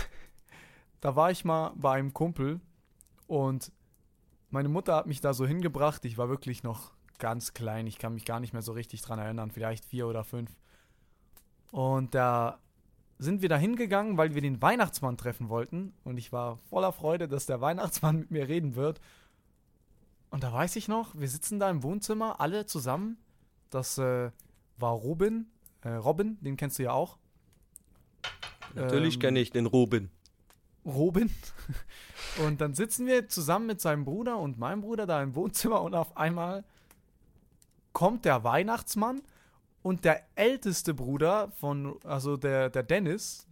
da 1.01 1.17
war 1.17 1.31
ich 1.31 1.45
mal 1.45 1.73
bei 1.77 1.93
einem 1.93 2.13
Kumpel 2.13 2.61
und 3.27 3.71
meine 4.51 4.69
Mutter 4.69 4.97
hat 4.97 5.07
mich 5.07 5.21
da 5.21 5.35
so 5.35 5.47
hingebracht. 5.47 6.05
Ich 6.05 6.19
war 6.19 6.29
wirklich 6.29 6.63
noch 6.63 6.93
ganz 7.25 7.55
klein. 7.55 7.87
Ich 7.87 7.97
kann 7.97 8.13
mich 8.13 8.27
gar 8.27 8.39
nicht 8.39 8.53
mehr 8.53 8.61
so 8.61 8.73
richtig 8.73 9.01
dran 9.01 9.19
erinnern. 9.19 9.51
Vielleicht 9.51 9.87
vier 9.87 10.07
oder 10.07 10.25
fünf. 10.25 10.51
Und 11.71 12.15
da 12.15 12.59
sind 13.17 13.41
wir 13.41 13.49
da 13.49 13.57
hingegangen, 13.57 14.19
weil 14.19 14.35
wir 14.35 14.43
den 14.43 14.61
Weihnachtsmann 14.61 15.17
treffen 15.17 15.49
wollten. 15.49 15.95
Und 16.05 16.19
ich 16.19 16.33
war 16.33 16.59
voller 16.69 16.93
Freude, 16.93 17.27
dass 17.27 17.47
der 17.47 17.63
Weihnachtsmann 17.63 18.19
mit 18.19 18.31
mir 18.31 18.47
reden 18.47 18.75
wird. 18.75 19.01
Und 20.29 20.45
da 20.45 20.53
weiß 20.53 20.77
ich 20.77 20.87
noch, 20.87 21.15
wir 21.15 21.27
sitzen 21.27 21.59
da 21.59 21.71
im 21.71 21.83
Wohnzimmer, 21.83 22.43
alle 22.43 22.67
zusammen. 22.67 23.17
Das 23.71 23.97
äh, 23.97 24.31
war 24.77 24.93
Robin. 24.93 25.47
Äh, 25.81 25.95
Robin, 25.95 26.37
den 26.43 26.59
kennst 26.59 26.79
du 26.79 26.83
ja 26.83 26.93
auch. 26.93 27.17
Natürlich 28.75 29.15
Ähm, 29.15 29.21
kenne 29.21 29.41
ich 29.41 29.51
den 29.51 29.65
Robin. 29.65 30.11
Robin. 30.85 31.31
Und 32.45 32.61
dann 32.61 32.75
sitzen 32.75 33.07
wir 33.07 33.29
zusammen 33.29 33.65
mit 33.65 33.81
seinem 33.81 34.05
Bruder 34.05 34.37
und 34.37 34.59
meinem 34.59 34.83
Bruder 34.83 35.07
da 35.07 35.23
im 35.23 35.35
Wohnzimmer 35.35 35.81
und 35.81 35.95
auf 35.95 36.19
einmal 36.19 36.65
kommt 37.95 38.27
der 38.27 38.45
Weihnachtsmann 38.45 39.23
und 39.83 40.05
der 40.05 40.23
älteste 40.35 40.93
Bruder 40.93 41.51
von, 41.59 41.99
also 42.05 42.37
der, 42.37 42.69
der 42.69 42.83
Dennis, 42.83 43.47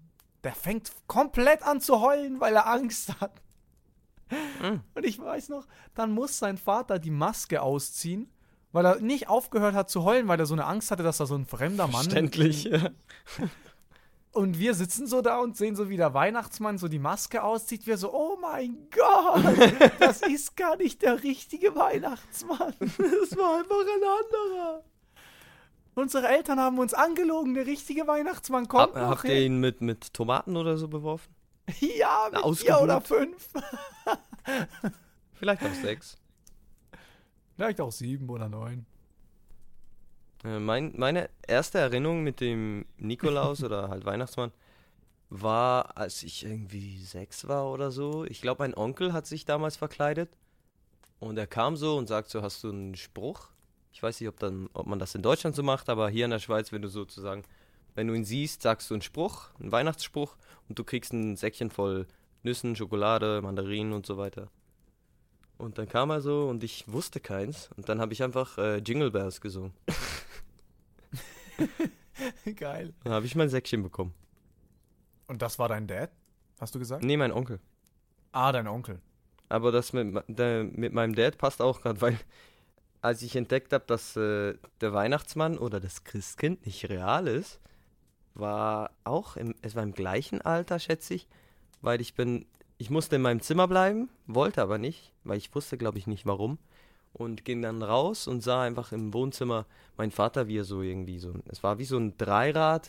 der 0.44 0.52
fängt 0.52 0.92
komplett 1.06 1.62
an 1.62 1.80
zu 1.80 2.02
heulen, 2.02 2.40
weil 2.40 2.54
er 2.54 2.66
Angst 2.66 3.18
hat. 3.20 3.40
Mhm. 4.60 4.80
Und 4.94 5.04
ich 5.04 5.18
weiß 5.18 5.48
noch, 5.48 5.66
dann 5.94 6.12
muss 6.12 6.38
sein 6.38 6.58
Vater 6.58 6.98
die 6.98 7.10
Maske 7.10 7.62
ausziehen, 7.62 8.30
weil 8.72 8.84
er 8.84 9.00
nicht 9.00 9.28
aufgehört 9.28 9.74
hat 9.74 9.90
zu 9.90 10.04
heulen, 10.04 10.28
weil 10.28 10.40
er 10.40 10.46
so 10.46 10.54
eine 10.54 10.66
Angst 10.66 10.90
hatte, 10.90 11.02
dass 11.02 11.18
da 11.18 11.26
so 11.26 11.34
ein 11.34 11.46
fremder 11.46 11.86
Mann 11.86 12.04
Verständlich. 12.04 12.70
und 14.32 14.58
wir 14.58 14.74
sitzen 14.74 15.06
so 15.06 15.20
da 15.20 15.38
und 15.38 15.56
sehen 15.56 15.76
so, 15.76 15.88
wie 15.90 15.96
der 15.96 16.14
Weihnachtsmann 16.14 16.78
so 16.78 16.88
die 16.88 16.98
Maske 16.98 17.42
auszieht. 17.42 17.86
Wir 17.86 17.98
so, 17.98 18.12
oh 18.12 18.38
mein 18.40 18.88
Gott, 18.90 19.44
das 20.00 20.22
ist 20.22 20.56
gar 20.56 20.76
nicht 20.76 21.02
der 21.02 21.22
richtige 21.22 21.74
Weihnachtsmann. 21.74 22.74
Das 22.80 23.36
war 23.36 23.58
einfach 23.58 23.76
ein 23.80 24.02
anderer. 24.02 24.84
Unsere 25.94 26.28
Eltern 26.28 26.58
haben 26.58 26.78
uns 26.78 26.94
angelogen, 26.94 27.52
der 27.52 27.66
richtige 27.66 28.06
Weihnachtsmann 28.06 28.66
kommt 28.66 28.82
Hab, 28.82 28.94
noch 28.94 29.10
habt 29.10 29.24
ihr 29.24 29.42
ihn 29.42 29.60
mit, 29.60 29.82
mit 29.82 30.14
Tomaten 30.14 30.56
oder 30.56 30.78
so 30.78 30.88
beworfen? 30.88 31.34
Ja, 31.80 32.28
mit 32.30 32.38
vier 32.38 32.44
ausgebucht? 32.44 32.82
oder 32.82 33.00
fünf. 33.02 33.48
Vielleicht 35.34 35.62
auch 35.62 35.74
sechs. 35.74 36.16
Vielleicht 37.56 37.80
auch 37.80 37.92
sieben 37.92 38.28
oder 38.30 38.48
neun. 38.48 38.86
Äh, 40.44 40.58
mein, 40.58 40.92
meine 40.96 41.30
erste 41.46 41.78
Erinnerung 41.78 42.22
mit 42.22 42.40
dem 42.40 42.86
Nikolaus 42.98 43.62
oder 43.64 43.88
halt 43.88 44.04
Weihnachtsmann 44.04 44.52
war, 45.30 45.96
als 45.96 46.22
ich 46.22 46.44
irgendwie 46.44 47.02
sechs 47.04 47.48
war 47.48 47.70
oder 47.70 47.90
so. 47.90 48.24
Ich 48.24 48.42
glaube, 48.42 48.62
mein 48.62 48.74
Onkel 48.74 49.12
hat 49.12 49.26
sich 49.26 49.44
damals 49.44 49.76
verkleidet 49.76 50.30
und 51.20 51.38
er 51.38 51.46
kam 51.46 51.76
so 51.76 51.96
und 51.96 52.06
sagt 52.06 52.28
so, 52.28 52.42
hast 52.42 52.62
du 52.64 52.70
einen 52.70 52.96
Spruch? 52.96 53.48
Ich 53.92 54.02
weiß 54.02 54.20
nicht, 54.20 54.28
ob, 54.28 54.38
dann, 54.38 54.68
ob 54.74 54.86
man 54.86 54.98
das 54.98 55.14
in 55.14 55.22
Deutschland 55.22 55.56
so 55.56 55.62
macht, 55.62 55.88
aber 55.88 56.08
hier 56.08 56.24
in 56.24 56.30
der 56.30 56.38
Schweiz, 56.38 56.72
wenn 56.72 56.82
du 56.82 56.88
sozusagen, 56.88 57.44
wenn 57.94 58.08
du 58.08 58.14
ihn 58.14 58.24
siehst, 58.24 58.62
sagst 58.62 58.90
du 58.90 58.94
einen 58.94 59.02
Spruch, 59.02 59.50
einen 59.58 59.72
Weihnachtsspruch 59.72 60.36
und 60.68 60.78
du 60.78 60.84
kriegst 60.84 61.12
ein 61.12 61.36
Säckchen 61.36 61.70
voll 61.70 62.06
Nüssen, 62.42 62.74
Schokolade, 62.76 63.40
Mandarinen 63.42 63.92
und 63.92 64.04
so 64.04 64.16
weiter. 64.18 64.48
Und 65.58 65.78
dann 65.78 65.88
kam 65.88 66.10
er 66.10 66.20
so 66.20 66.48
und 66.48 66.64
ich 66.64 66.90
wusste 66.92 67.20
keins 67.20 67.70
und 67.76 67.88
dann 67.88 68.00
habe 68.00 68.12
ich 68.12 68.22
einfach 68.22 68.58
äh, 68.58 68.78
Jingle 68.78 69.10
Bells 69.10 69.40
gesungen. 69.40 69.72
Geil. 72.56 72.94
Dann 73.04 73.12
habe 73.12 73.26
ich 73.26 73.34
mein 73.34 73.48
Säckchen 73.48 73.82
bekommen. 73.82 74.14
Und 75.26 75.42
das 75.42 75.58
war 75.58 75.68
dein 75.68 75.86
Dad? 75.86 76.10
Hast 76.60 76.74
du 76.74 76.78
gesagt? 76.78 77.04
Nee, 77.04 77.16
mein 77.16 77.32
Onkel. 77.32 77.60
Ah, 78.32 78.52
dein 78.52 78.66
Onkel. 78.66 79.00
Aber 79.48 79.72
das 79.72 79.92
mit, 79.92 80.22
der, 80.28 80.64
mit 80.64 80.92
meinem 80.92 81.14
Dad 81.14 81.38
passt 81.38 81.60
auch 81.60 81.80
gerade, 81.80 82.00
weil 82.00 82.18
als 83.02 83.20
ich 83.22 83.36
entdeckt 83.36 83.72
habe, 83.72 83.84
dass 83.86 84.16
äh, 84.16 84.54
der 84.80 84.92
Weihnachtsmann 84.92 85.58
oder 85.58 85.80
das 85.80 86.04
Christkind 86.04 86.64
nicht 86.64 86.88
real 86.88 87.26
ist, 87.26 87.60
war 88.34 88.92
auch 89.04 89.36
im, 89.36 89.54
es 89.60 89.74
war 89.74 89.82
im 89.82 89.92
gleichen 89.92 90.40
Alter, 90.40 90.78
schätze 90.78 91.14
ich, 91.14 91.28
weil 91.82 92.00
ich 92.00 92.14
bin, 92.14 92.46
ich 92.78 92.88
musste 92.90 93.16
in 93.16 93.22
meinem 93.22 93.40
Zimmer 93.40 93.68
bleiben, 93.68 94.08
wollte 94.26 94.62
aber 94.62 94.78
nicht, 94.78 95.12
weil 95.24 95.36
ich 95.36 95.54
wusste, 95.54 95.76
glaube 95.76 95.98
ich, 95.98 96.06
nicht 96.06 96.26
warum. 96.26 96.58
Und 97.12 97.44
ging 97.44 97.60
dann 97.60 97.82
raus 97.82 98.26
und 98.26 98.42
sah 98.42 98.62
einfach 98.62 98.92
im 98.92 99.12
Wohnzimmer 99.12 99.66
meinen 99.96 100.10
Vater, 100.10 100.48
wie 100.48 100.58
er 100.58 100.64
so 100.64 100.80
irgendwie 100.80 101.18
so, 101.18 101.34
es 101.46 101.62
war 101.62 101.78
wie 101.78 101.84
so 101.84 101.98
ein 101.98 102.16
Dreirad, 102.16 102.88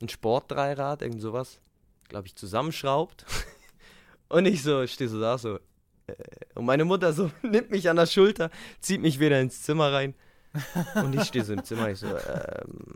ein 0.00 0.08
Sportdreirad, 0.08 1.02
irgend 1.02 1.20
sowas, 1.20 1.60
glaube 2.08 2.26
ich, 2.26 2.36
zusammenschraubt. 2.36 3.26
und 4.28 4.46
ich 4.46 4.62
so, 4.62 4.86
stehe 4.86 5.10
so 5.10 5.20
da, 5.20 5.36
so, 5.36 5.58
Und 6.54 6.64
meine 6.64 6.84
Mutter 6.84 7.12
so 7.12 7.30
nimmt 7.42 7.70
mich 7.70 7.88
an 7.90 7.96
der 7.96 8.06
Schulter, 8.06 8.50
zieht 8.80 9.02
mich 9.02 9.20
wieder 9.20 9.40
ins 9.40 9.62
Zimmer 9.62 9.92
rein. 9.92 10.14
Und 10.94 11.14
ich 11.14 11.24
stehe 11.24 11.44
so 11.44 11.52
im 11.52 11.64
Zimmer, 11.64 11.90
ich 11.90 11.98
so, 11.98 12.06
ähm, 12.06 12.94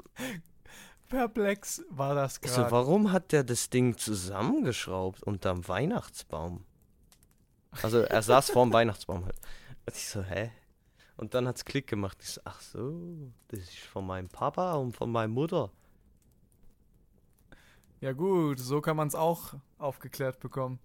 Perplex 1.09 1.83
war 1.91 2.15
das 2.15 2.39
ich 2.43 2.51
so, 2.51 2.61
gerade. 2.61 2.71
warum 2.71 3.13
hat 3.13 3.33
der 3.33 3.43
das 3.43 3.71
Ding 3.71 3.97
zusammengeschraubt 3.97 5.23
unterm 5.23 5.67
Weihnachtsbaum? 5.67 6.65
Also 7.83 8.01
er 8.01 8.23
saß 8.23 8.51
vorm 8.51 8.73
Weihnachtsbaum 8.73 9.25
halt. 9.25 9.37
Und 9.89 9.97
ich 9.97 10.07
so, 10.07 10.23
hä? 10.23 10.51
Und 11.17 11.33
dann 11.33 11.49
hat's 11.49 11.65
Klick 11.65 11.87
gemacht. 11.87 12.19
Ich 12.21 12.29
so, 12.31 12.41
ach 12.45 12.61
so, 12.61 13.33
das 13.49 13.61
ist 13.61 13.79
von 13.79 14.07
meinem 14.07 14.29
Papa 14.29 14.75
und 14.75 14.93
von 14.95 15.11
meiner 15.11 15.33
Mutter. 15.33 15.73
Ja 18.01 18.13
gut, 18.13 18.59
so 18.61 18.81
kann 18.83 18.97
man 18.99 19.09
es 19.09 19.15
auch 19.15 19.55
aufgeklärt 19.79 20.41
bekommen. 20.41 20.79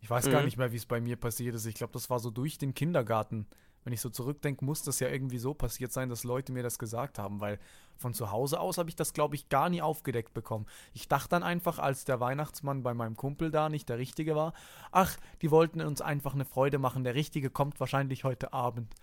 Ich 0.00 0.10
weiß 0.10 0.28
gar 0.30 0.40
Mhm. 0.40 0.46
nicht 0.46 0.56
mehr, 0.56 0.72
wie 0.72 0.76
es 0.76 0.84
bei 0.86 1.00
mir 1.00 1.16
passiert 1.16 1.54
ist. 1.54 1.64
Ich 1.66 1.76
glaube, 1.76 1.92
das 1.92 2.10
war 2.10 2.18
so 2.18 2.30
durch 2.30 2.58
den 2.58 2.74
Kindergarten. 2.74 3.46
Wenn 3.84 3.92
ich 3.92 4.00
so 4.00 4.10
zurückdenke, 4.10 4.64
muss 4.64 4.82
das 4.82 5.00
ja 5.00 5.08
irgendwie 5.08 5.38
so 5.38 5.54
passiert 5.54 5.92
sein, 5.92 6.08
dass 6.10 6.24
Leute 6.24 6.52
mir 6.52 6.62
das 6.62 6.78
gesagt 6.78 7.18
haben, 7.18 7.40
weil 7.40 7.58
von 7.96 8.12
zu 8.12 8.30
Hause 8.30 8.60
aus 8.60 8.76
habe 8.78 8.90
ich 8.90 8.96
das, 8.96 9.12
glaube 9.12 9.34
ich, 9.34 9.48
gar 9.48 9.70
nie 9.70 9.80
aufgedeckt 9.82 10.34
bekommen. 10.34 10.66
Ich 10.92 11.08
dachte 11.08 11.30
dann 11.30 11.42
einfach, 11.42 11.78
als 11.78 12.04
der 12.04 12.20
Weihnachtsmann 12.20 12.82
bei 12.82 12.92
meinem 12.94 13.16
Kumpel 13.16 13.50
da 13.50 13.68
nicht 13.68 13.88
der 13.88 13.98
Richtige 13.98 14.36
war, 14.36 14.52
ach, 14.92 15.16
die 15.42 15.50
wollten 15.50 15.80
uns 15.80 16.00
einfach 16.02 16.34
eine 16.34 16.44
Freude 16.44 16.78
machen. 16.78 17.02
Der 17.04 17.14
Richtige 17.14 17.50
kommt 17.50 17.80
wahrscheinlich 17.80 18.24
heute 18.24 18.52
Abend. 18.52 18.94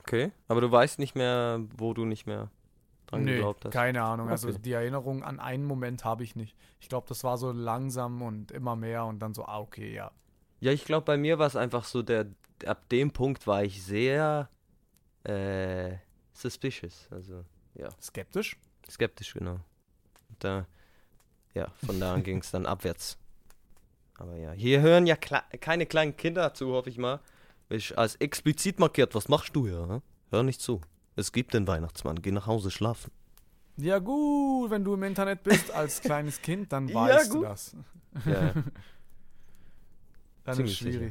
Okay. 0.00 0.32
Aber 0.48 0.60
du 0.60 0.70
weißt 0.70 0.98
nicht 0.98 1.14
mehr, 1.14 1.60
wo 1.76 1.94
du 1.94 2.04
nicht 2.04 2.26
mehr 2.26 2.50
dran 3.06 3.24
Nee, 3.24 3.36
geglaubt 3.36 3.64
hast. 3.64 3.72
keine 3.72 4.02
Ahnung. 4.02 4.28
Also 4.28 4.48
Okay. 4.48 4.58
die 4.62 4.72
Erinnerung 4.72 5.22
an 5.24 5.40
einen 5.40 5.64
Moment 5.64 6.04
habe 6.04 6.24
ich 6.24 6.36
nicht. 6.36 6.56
Ich 6.80 6.88
glaube, 6.88 7.06
das 7.08 7.24
war 7.24 7.38
so 7.38 7.52
langsam 7.52 8.22
und 8.22 8.50
immer 8.52 8.76
mehr 8.76 9.06
und 9.06 9.20
dann 9.20 9.34
so, 9.34 9.44
ah, 9.46 9.60
okay, 9.60 9.94
ja. 9.94 10.10
Ja, 10.60 10.72
ich 10.72 10.84
glaube, 10.84 11.04
bei 11.04 11.16
mir 11.16 11.38
war 11.38 11.46
es 11.46 11.56
einfach 11.56 11.84
so, 11.84 12.02
der, 12.02 12.26
ab 12.66 12.88
dem 12.88 13.10
Punkt 13.10 13.46
war 13.46 13.62
ich 13.64 13.82
sehr 13.82 14.48
äh, 15.24 15.96
suspicious. 16.32 17.08
Also, 17.10 17.44
ja, 17.74 17.88
Skeptisch? 18.00 18.56
skeptisch, 18.88 19.32
genau. 19.34 19.60
Da, 20.38 20.66
ja, 21.54 21.68
von 21.86 21.98
da 22.00 22.14
an 22.14 22.22
ging 22.24 22.38
es 22.38 22.50
dann 22.50 22.66
abwärts. 22.66 23.16
Aber 24.16 24.36
ja, 24.36 24.52
hier 24.52 24.80
hören 24.80 25.06
ja 25.06 25.16
kle 25.16 25.42
keine 25.60 25.86
kleinen 25.86 26.16
Kinder 26.16 26.54
zu, 26.54 26.72
hoffe 26.72 26.90
ich 26.90 26.98
mal. 26.98 27.20
Ich 27.68 27.96
als 27.98 28.16
explizit 28.16 28.78
markiert, 28.78 29.14
was 29.14 29.28
machst 29.28 29.56
du 29.56 29.66
hier? 29.66 29.88
hä? 29.90 30.00
Hör 30.30 30.42
nicht 30.42 30.60
zu. 30.60 30.80
Es 31.16 31.32
gibt 31.32 31.54
den 31.54 31.66
Weihnachtsmann, 31.66 32.20
geh 32.22 32.30
nach 32.30 32.46
Hause 32.46 32.70
schlafen. 32.70 33.10
Ja 33.76 33.98
gut, 33.98 34.70
wenn 34.70 34.84
du 34.84 34.94
im 34.94 35.02
Internet 35.02 35.42
bist 35.42 35.70
als 35.72 36.00
kleines 36.00 36.40
Kind, 36.42 36.72
dann 36.72 36.86
Ja, 36.88 36.94
weißt 36.94 37.30
du 37.30 37.36
gut. 37.38 37.44
das. 37.44 37.76
Ja, 38.26 38.52
Dann 40.44 40.60
ist 40.60 40.76
Ziemlich 40.76 40.78
sicher. 40.78 41.10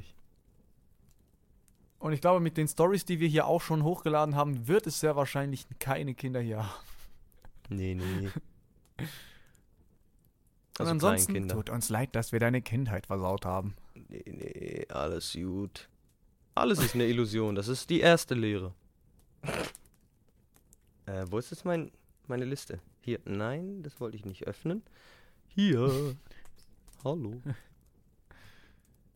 Und 2.03 2.11
ich 2.11 2.19
glaube, 2.19 2.41
mit 2.41 2.57
den 2.57 2.67
Stories, 2.67 3.05
die 3.05 3.21
wir 3.21 3.29
hier 3.29 3.47
auch 3.47 3.61
schon 3.61 3.81
hochgeladen 3.81 4.35
haben, 4.35 4.67
wird 4.67 4.87
es 4.87 4.99
sehr 4.99 5.15
wahrscheinlich 5.15 5.65
keine 5.79 6.13
Kinder 6.13 6.41
hier 6.41 6.57
haben. 6.57 6.85
nee, 7.69 7.95
nee. 7.95 8.27
Und 8.27 9.07
Also 10.79 10.91
ansonsten 10.91 11.31
Kleinkinder. 11.31 11.55
tut 11.55 11.69
uns 11.69 11.87
leid, 11.87 12.13
dass 12.13 12.33
wir 12.33 12.41
deine 12.41 12.61
Kindheit 12.61 13.05
versaut 13.05 13.45
haben. 13.45 13.73
Nee, 14.09 14.21
nee, 14.25 14.85
alles 14.89 15.31
gut. 15.31 15.87
Alles 16.55 16.79
ist 16.79 16.93
eine 16.93 17.05
Illusion. 17.05 17.55
Das 17.55 17.69
ist 17.69 17.89
die 17.89 18.01
erste 18.01 18.35
Lehre. 18.35 18.73
Äh, 21.05 21.25
wo 21.29 21.37
ist 21.37 21.51
jetzt 21.51 21.63
mein, 21.63 21.89
meine 22.27 22.43
Liste? 22.43 22.81
Hier. 22.99 23.21
Nein, 23.23 23.81
das 23.81 24.01
wollte 24.01 24.17
ich 24.17 24.25
nicht 24.25 24.45
öffnen. 24.45 24.83
Hier. 25.47 26.17
Hallo. 27.05 27.41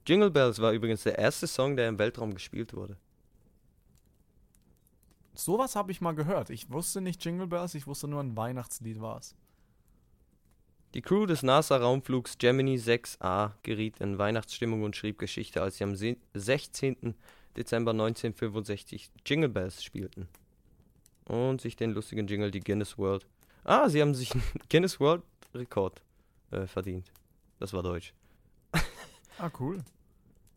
Jingle 0.08 0.32
Bells 0.32 0.60
war 0.62 0.72
übrigens 0.72 1.04
der 1.04 1.17
erste 1.17 1.48
Song, 1.48 1.76
der 1.76 1.89
im 1.89 2.00
Weltraum 2.00 2.34
gespielt 2.34 2.74
wurde. 2.74 2.98
Sowas 5.34 5.76
habe 5.76 5.91
ich 5.91 6.02
mal 6.02 6.15
gehört. 6.15 6.50
Ich 6.50 6.72
wusste 6.72 7.02
nicht 7.02 7.24
Jingle 7.24 7.48
Bells, 7.48 7.76
ich 7.76 7.86
wusste 7.88 8.08
nur 8.08 8.22
ein 8.22 8.36
Weihnachtslied 8.36 9.02
war 9.02 9.17
es. 9.20 9.36
Die 10.93 11.02
Crew 11.02 11.26
des 11.26 11.43
NASA-Raumflugs 11.43 12.38
Gemini 12.38 12.78
6A 12.78 13.52
geriet 13.62 14.00
in 14.00 14.17
Weihnachtsstimmung 14.17 14.84
und 14.84 14.96
schrieb 14.96 15.20
Geschichte, 15.20 15.62
als 15.62 15.78
sie 15.78 15.84
am 15.84 15.96
se- 15.96 16.17
16. 16.34 17.13
Dezember 17.56 17.91
1965 17.91 19.10
Jingle 19.26 19.50
Bells 19.50 19.84
spielten. 19.84 20.28
Und 21.26 21.60
sich 21.62 21.76
den 21.76 21.91
lustigen 21.91 22.26
Jingle, 22.28 22.50
die 22.52 22.62
Guinness 22.62 22.98
World. 22.98 23.28
Ah, 23.63 23.89
sie 23.89 24.02
haben 24.02 24.15
sich 24.15 24.32
einen 24.34 24.43
Guinness 24.70 25.00
World 25.00 25.24
Rekord 25.54 26.02
äh, 26.52 26.65
verdient. 26.65 27.12
Das 27.60 27.74
war 27.74 27.84
Deutsch. 27.84 28.13
Ah, 29.38 29.52
cool. 29.60 29.84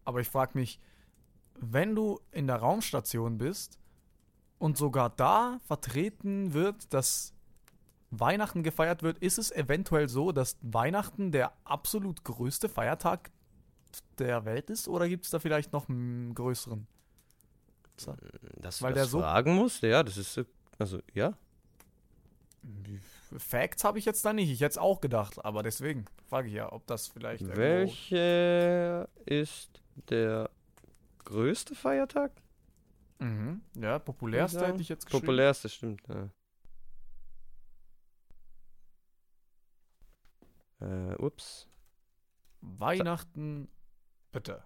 Aber 0.05 0.21
ich 0.21 0.29
frage 0.29 0.59
mich, 0.59 0.81
wenn 1.55 1.95
du 1.95 2.21
in 2.33 2.47
der 2.47 2.57
Raumstation 2.57 3.39
bist 3.39 3.79
und 4.59 4.77
sogar 4.79 5.11
da 5.11 5.59
vertreten 5.67 6.53
wird, 6.55 6.93
dass 6.93 7.35
Weihnachten 8.11 8.63
gefeiert 8.63 9.03
wird, 9.03 9.19
ist 9.19 9.39
es 9.39 9.51
eventuell 9.53 10.09
so, 10.09 10.33
dass 10.33 10.57
Weihnachten 10.63 11.31
der 11.33 11.53
absolut 11.65 12.25
größte 12.25 12.69
Feiertag 12.69 13.31
der 14.19 14.45
Welt 14.45 14.71
ist? 14.71 14.89
Oder 14.89 15.09
gibt 15.09 15.25
es 15.27 15.31
da 15.31 15.39
vielleicht 15.39 15.73
noch 15.73 15.89
einen 15.89 16.35
größeren? 16.35 16.87
So. 17.97 18.17
Das, 18.57 18.81
Weil 18.83 18.95
das 18.95 19.03
der 19.03 19.07
so- 19.11 19.21
fragen 19.21 19.55
muss, 19.55 19.81
ja, 19.83 20.03
das 20.03 20.17
ist, 20.17 20.39
äh, 20.39 20.45
also, 20.79 21.01
ja. 21.15 21.35
Facts 23.37 23.85
habe 23.85 23.99
ich 23.99 24.05
jetzt 24.05 24.25
da 24.25 24.33
nicht. 24.33 24.51
Ich 24.51 24.61
hätte 24.61 24.73
es 24.73 24.79
auch 24.79 25.01
gedacht, 25.01 25.45
aber 25.45 25.63
deswegen 25.63 26.05
frage 26.29 26.49
ich 26.49 26.55
ja, 26.55 26.73
ob 26.73 26.87
das 26.87 27.09
vielleicht. 27.09 27.47
Welcher 27.57 29.09
ist 29.25 29.81
der 30.09 30.51
größte 31.25 31.75
Feiertag? 31.75 32.33
Mhm. 33.19 33.61
Ja, 33.77 33.99
populärste 33.99 34.67
hätte 34.67 34.81
ich 34.81 34.89
jetzt 34.89 35.05
geschrieben. 35.07 35.27
Populärste, 35.27 35.69
stimmt. 35.69 36.03
Ja. 36.09 36.31
Äh, 40.81 41.15
ups. 41.17 41.69
Weihnachten, 42.63 43.69
bitte. 44.33 44.65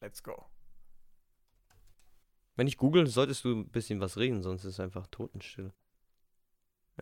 Let's 0.00 0.22
go. 0.22 0.44
Wenn 2.56 2.66
ich 2.68 2.76
google, 2.76 3.06
solltest 3.06 3.44
du 3.44 3.52
ein 3.56 3.68
bisschen 3.68 4.00
was 4.00 4.16
reden, 4.16 4.42
sonst 4.42 4.64
ist 4.64 4.74
es 4.74 4.80
einfach 4.80 5.06
Totenstille. 5.08 5.72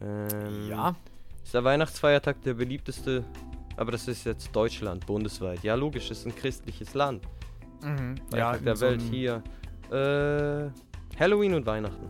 Ähm, 0.01 0.69
Ja, 0.69 0.97
Ist 1.43 1.53
der 1.53 1.65
Weihnachtsfeiertag 1.65 2.41
der 2.43 2.55
beliebteste? 2.55 3.25
Aber 3.77 3.93
das 3.93 4.09
ist 4.09 4.25
jetzt 4.25 4.55
Deutschland, 4.55 5.07
bundesweit. 5.07 5.63
Ja, 5.63 5.75
logisch, 5.75 6.11
ist 6.11 6.27
ein 6.27 6.35
christliches 6.35 6.95
Land. 6.95 7.27
Mhm. 7.83 8.15
Ja, 8.35 8.57
der 8.57 8.73
in 8.73 8.77
so 8.77 8.87
Welt 8.87 9.03
hier. 9.03 9.43
Äh, 9.91 10.71
Halloween 11.19 11.55
und 11.55 11.67
Weihnachten. 11.67 12.09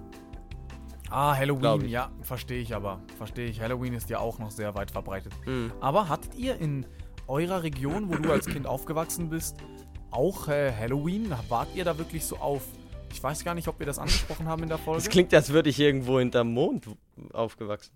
Ah, 1.11 1.37
Halloween, 1.37 1.89
ja, 1.89 2.11
verstehe 2.23 2.61
ich 2.63 2.75
aber. 2.75 3.01
Verstehe 3.19 3.49
ich. 3.49 3.61
Halloween 3.61 3.93
ist 3.93 4.09
ja 4.09 4.19
auch 4.19 4.39
noch 4.39 4.51
sehr 4.51 4.75
weit 4.75 4.91
verbreitet. 4.91 5.33
Hm. 5.45 5.71
Aber 5.81 6.09
hattet 6.09 6.35
ihr 6.37 6.59
in 6.59 6.87
eurer 7.29 7.63
Region, 7.63 8.09
wo 8.09 8.15
du 8.17 8.33
als 8.33 8.47
Kind 8.47 8.67
aufgewachsen 8.67 9.29
bist, 9.29 9.57
auch 10.11 10.49
äh, 10.49 10.73
Halloween? 10.73 11.31
Wart 11.49 11.69
ihr 11.75 11.85
da 11.85 11.99
wirklich 11.99 12.25
so 12.25 12.37
auf? 12.39 12.63
Ich 13.13 13.23
weiß 13.23 13.45
gar 13.45 13.55
nicht, 13.55 13.69
ob 13.69 13.79
wir 13.79 13.85
das 13.85 13.99
angesprochen 13.99 14.47
haben 14.49 14.63
in 14.63 14.71
der 14.71 14.79
Folge. 14.79 15.03
Das 15.03 15.11
klingt, 15.11 15.35
als 15.35 15.51
würde 15.51 15.69
ich 15.69 15.79
irgendwo 15.79 16.19
hinterm 16.19 16.55
Mond 16.55 16.87
aufgewachsen. 17.35 17.93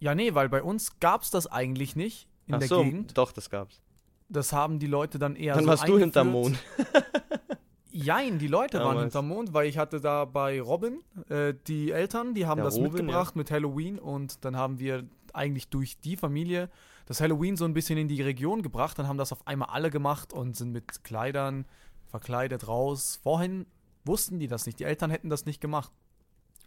ja, 0.00 0.14
nee, 0.14 0.32
weil 0.34 0.48
bei 0.48 0.62
uns 0.62 0.98
gab 1.00 1.22
es 1.22 1.30
das 1.30 1.46
eigentlich 1.46 1.94
nicht 1.94 2.26
in 2.46 2.54
Ach 2.54 2.58
der 2.60 2.68
so, 2.68 2.82
Gegend. 2.84 3.18
doch, 3.18 3.32
das 3.32 3.50
gab's. 3.50 3.82
Das 4.28 4.52
haben 4.52 4.78
die 4.78 4.86
Leute 4.86 5.18
dann 5.18 5.36
eher 5.36 5.54
Dann 5.54 5.64
so 5.64 5.70
warst 5.70 5.88
du 5.88 5.98
hinterm 5.98 6.28
eingeführt. 6.34 6.58
Mond. 6.86 7.08
Jein, 7.90 8.38
die 8.38 8.46
Leute 8.46 8.78
waren 8.78 8.88
Damals. 8.90 9.02
hinterm 9.04 9.28
Mond, 9.28 9.54
weil 9.54 9.66
ich 9.66 9.78
hatte 9.78 10.00
da 10.00 10.24
bei 10.24 10.60
Robin, 10.60 11.00
äh, 11.28 11.54
die 11.66 11.90
Eltern, 11.90 12.34
die 12.34 12.46
haben 12.46 12.58
Der 12.58 12.66
das 12.66 12.76
Robin, 12.76 12.92
mitgebracht 12.92 13.34
mit 13.36 13.50
Halloween 13.50 13.98
und 13.98 14.44
dann 14.44 14.56
haben 14.56 14.78
wir 14.78 15.04
eigentlich 15.32 15.68
durch 15.68 15.98
die 16.00 16.16
Familie 16.16 16.70
das 17.06 17.20
Halloween 17.20 17.56
so 17.56 17.64
ein 17.64 17.72
bisschen 17.74 17.98
in 17.98 18.06
die 18.06 18.20
Region 18.22 18.62
gebracht. 18.62 18.98
Dann 18.98 19.08
haben 19.08 19.16
das 19.18 19.32
auf 19.32 19.46
einmal 19.46 19.70
alle 19.70 19.90
gemacht 19.90 20.32
und 20.32 20.56
sind 20.56 20.72
mit 20.72 21.02
Kleidern 21.04 21.64
verkleidet 22.06 22.68
raus. 22.68 23.18
Vorhin 23.22 23.66
wussten 24.04 24.38
die 24.38 24.46
das 24.46 24.66
nicht. 24.66 24.78
Die 24.78 24.84
Eltern 24.84 25.10
hätten 25.10 25.30
das 25.30 25.46
nicht 25.46 25.60
gemacht. 25.60 25.90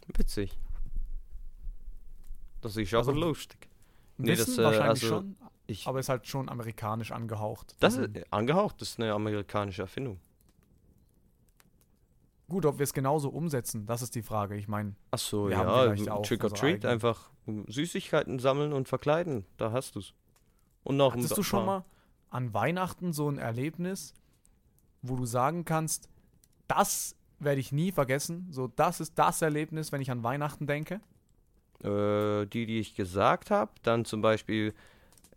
Witzig. 0.08 0.58
Das 2.60 2.76
ist 2.76 2.92
auch 2.94 2.98
Also, 2.98 3.12
lustig. 3.12 3.68
Nee, 4.18 4.32
Wissen 4.32 4.56
das, 4.56 4.58
äh, 4.58 4.62
wahrscheinlich 4.64 5.02
also, 5.04 5.08
schon, 5.08 5.36
Ich, 5.72 5.86
aber 5.88 6.00
ist 6.00 6.08
halt 6.08 6.26
schon 6.26 6.48
amerikanisch 6.48 7.12
angehaucht. 7.12 7.74
das 7.80 7.94
Also, 7.98 8.06
ist 8.06 8.16
äh, 8.16 8.24
angehaucht, 8.30 8.80
das 8.80 8.90
ist 8.90 9.00
eine 9.00 9.12
amerikanische 9.12 9.82
Erfindung. 9.82 10.20
gut, 12.48 12.66
ob 12.66 12.78
wir 12.78 12.84
es 12.84 12.92
genauso 12.92 13.30
umsetzen, 13.30 13.86
das 13.86 14.02
ist 14.02 14.14
die 14.14 14.22
Frage. 14.22 14.56
Ich 14.56 14.68
meine, 14.68 14.94
Ach 15.10 15.18
so, 15.18 15.48
ja, 15.48 15.62
Trick 15.62 16.44
or 16.44 16.50
unsere 16.50 16.52
Treat, 16.52 16.84
einfach 16.84 17.30
Süßigkeiten 17.66 18.38
sammeln 18.38 18.72
und 18.72 18.88
verkleiden, 18.88 19.46
da 19.56 19.72
hast 19.72 19.96
du's. 19.96 20.12
Und 20.84 20.96
noch 20.96 21.14
Hattest 21.14 21.36
du 21.36 21.42
schon 21.42 21.64
mal 21.64 21.84
an 22.28 22.52
Weihnachten 22.52 23.12
so 23.12 23.28
ein 23.28 23.38
Erlebnis, 23.38 24.14
wo 25.00 25.16
du 25.16 25.24
sagen 25.24 25.64
kannst, 25.64 26.08
das 26.68 27.16
werde 27.38 27.60
ich 27.60 27.72
nie 27.72 27.90
vergessen. 27.92 28.48
So, 28.50 28.68
das 28.68 29.00
ist 29.00 29.18
das 29.18 29.42
Erlebnis, 29.42 29.92
wenn 29.92 30.00
ich 30.00 30.10
an 30.10 30.22
Weihnachten 30.22 30.66
denke. 30.66 31.00
Äh, 31.82 32.46
die, 32.46 32.66
die 32.66 32.78
ich 32.80 32.94
gesagt 32.94 33.50
habe, 33.50 33.72
dann 33.82 34.04
zum 34.04 34.22
Beispiel 34.22 34.74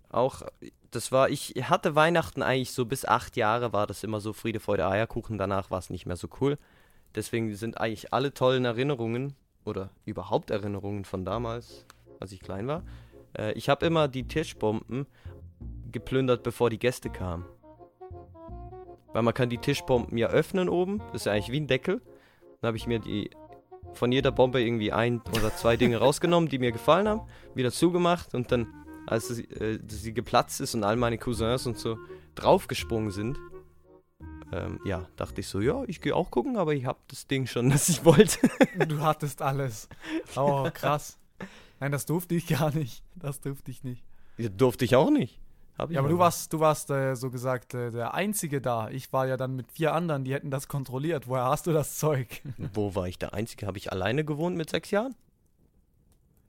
auch, 0.10 0.44
das 0.92 1.12
war, 1.12 1.30
ich 1.30 1.54
hatte 1.64 1.96
Weihnachten 1.96 2.42
eigentlich 2.42 2.72
so 2.72 2.86
bis 2.86 3.06
acht 3.06 3.38
Jahre 3.38 3.74
war 3.74 3.88
das 3.88 4.04
immer 4.04 4.20
so 4.20 4.34
Friede, 4.34 4.60
Freude, 4.60 4.88
Eierkuchen. 4.88 5.38
Danach 5.38 5.72
war 5.72 5.80
es 5.80 5.90
nicht 5.90 6.06
mehr 6.06 6.16
so 6.16 6.28
cool. 6.40 6.58
Deswegen 7.16 7.54
sind 7.56 7.80
eigentlich 7.80 8.14
alle 8.14 8.34
tollen 8.34 8.66
Erinnerungen 8.66 9.36
oder 9.64 9.90
überhaupt 10.06 10.52
Erinnerungen 10.52 11.06
von 11.06 11.26
damals, 11.26 11.86
als 12.20 12.32
ich 12.32 12.40
klein 12.40 12.68
war. 12.68 12.84
Äh, 13.38 13.54
ich 13.54 13.70
habe 13.70 13.86
immer 13.86 14.08
die 14.08 14.28
Tischbomben 14.28 15.08
geplündert, 15.92 16.44
bevor 16.44 16.70
die 16.70 16.80
Gäste 16.80 17.10
kamen. 17.10 17.46
Weil 19.14 19.24
man 19.24 19.34
kann 19.34 19.50
die 19.50 19.58
Tischbomben 19.58 20.18
ja 20.18 20.28
öffnen 20.28 20.68
oben. 20.68 21.00
Das 21.12 21.22
ist 21.22 21.26
ja 21.26 21.32
eigentlich 21.32 21.52
wie 21.52 21.62
ein 21.62 21.68
Deckel. 21.68 22.02
Dann 22.62 22.68
habe 22.68 22.78
ich 22.78 22.88
mir 22.88 23.00
die 23.00 23.30
von 23.94 24.12
jeder 24.12 24.32
Bombe 24.32 24.62
irgendwie 24.62 24.92
ein 24.92 25.22
oder 25.38 25.56
zwei 25.56 25.78
Dinge 25.78 25.98
rausgenommen, 25.98 26.50
die 26.50 26.60
mir 26.60 26.72
gefallen 26.72 27.08
haben, 27.08 27.22
wieder 27.54 27.72
zugemacht 27.72 28.36
und 28.36 28.52
dann, 28.52 28.68
als 29.08 29.28
sie, 29.28 29.44
äh, 29.44 29.80
sie 29.88 30.14
geplatzt 30.14 30.62
ist 30.62 30.76
und 30.76 30.84
all 30.84 30.96
meine 30.96 31.18
Cousins 31.18 31.66
und 31.66 31.78
so 31.78 31.98
draufgesprungen 32.36 33.12
sind, 33.12 33.38
ähm, 34.52 34.80
ja, 34.86 35.08
dachte 35.16 35.42
ich 35.42 35.48
so, 35.48 35.60
ja, 35.60 35.84
ich 35.88 36.02
gehe 36.02 36.16
auch 36.16 36.32
gucken, 36.32 36.58
aber 36.58 36.74
ich 36.74 36.86
habe 36.86 37.00
das 37.08 37.28
Ding 37.28 37.48
schon, 37.48 37.70
das 37.72 37.90
ich 37.90 38.06
wollte. 38.06 38.50
Du 38.88 39.02
hattest 39.02 39.42
alles. 39.42 39.90
Oh, 40.36 40.70
krass. 40.74 41.18
Nein, 41.80 41.92
das 41.92 42.06
durfte 42.06 42.36
ich 42.36 42.48
gar 42.48 42.74
nicht. 42.74 43.04
Das 43.16 43.42
durfte 43.42 43.72
ich 43.72 43.84
nicht. 43.84 44.04
Ja, 44.38 44.50
durfte 44.50 44.86
ich 44.86 44.96
auch 44.96 45.10
nicht. 45.10 45.40
Hab 45.78 45.92
ja, 45.92 46.00
aber 46.00 46.08
du 46.08 46.18
warst, 46.18 46.54
du 46.54 46.60
warst 46.62 46.90
äh, 46.90 47.16
so 47.16 47.30
gesagt 47.30 47.74
äh, 47.74 47.92
der 47.92 48.14
Einzige 48.14 48.62
da. 48.62 48.90
Ich 48.90 49.12
war 49.12 49.28
ja 49.28 49.36
dann 49.36 49.58
mit 49.58 49.72
vier 49.74 49.94
anderen, 49.94 50.24
die 50.24 50.34
hätten 50.34 50.50
das 50.50 50.70
kontrolliert. 50.70 51.28
Woher 51.28 51.46
hast 51.46 51.68
du 51.68 51.74
das 51.74 51.98
Zeug? 51.98 52.42
Wo 52.74 52.96
war 52.96 53.10
ich 53.10 53.20
der 53.20 53.34
Einzige? 53.34 53.68
Habe 53.68 53.78
ich 53.78 53.92
alleine 53.92 54.24
gewohnt 54.24 54.56
mit 54.56 54.70
sechs 54.70 54.92
Jahren? 54.92 55.16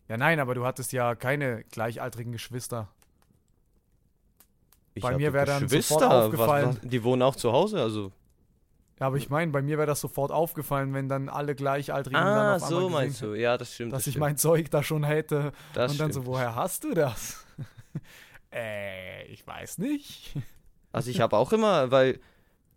Ja, 0.09 0.17
nein, 0.17 0.39
aber 0.41 0.55
du 0.55 0.65
hattest 0.65 0.93
ja 0.93 1.15
keine 1.15 1.65
gleichaltrigen 1.65 2.33
Geschwister. 2.33 2.89
Ich 4.95 5.03
bei 5.03 5.17
mir 5.17 5.33
wäre 5.33 5.47
dann 5.47 5.69
sofort 5.69 6.05
aufgefallen. 6.05 6.69
Was, 6.69 6.83
was, 6.83 6.89
die 6.89 7.05
wohnen 7.05 7.23
auch 7.23 7.37
zu 7.37 7.53
Hause, 7.53 7.81
also. 7.81 8.13
Ja, 8.99 9.09
aber 9.09 9.17
ich 9.17 9.29
meine, 9.29 9.53
bei 9.53 9.61
mir 9.61 9.77
wäre 9.77 9.87
das 9.87 10.01
sofort 10.01 10.33
aufgefallen, 10.33 10.95
wenn 10.95 11.09
dann 11.09 11.29
alle 11.29 11.55
Gleichaltrigen 11.55 12.17
ah, 12.17 12.55
dann 12.55 12.63
auf 12.63 12.69
so 12.69 12.89
meinst 12.89 13.21
du, 13.21 13.35
ja, 13.35 13.59
das 13.59 13.75
stimmt. 13.75 13.93
Dass 13.93 14.01
das 14.01 14.07
ich 14.07 14.13
stimmt. 14.13 14.21
mein 14.23 14.37
Zeug 14.39 14.71
da 14.71 14.83
schon 14.83 15.05
hätte. 15.05 15.53
Das 15.75 15.93
und 15.93 16.01
dann 16.01 16.13
stimmt. 16.13 16.25
so, 16.25 16.27
woher 16.27 16.55
hast 16.55 16.85
du 16.85 16.95
das? 16.95 17.45
Äh, 18.53 19.27
ich 19.27 19.47
weiß 19.47 19.79
nicht. 19.79 20.33
Also 20.93 21.11
ich 21.11 21.21
habe 21.21 21.37
auch 21.37 21.53
immer, 21.53 21.91
weil 21.91 22.21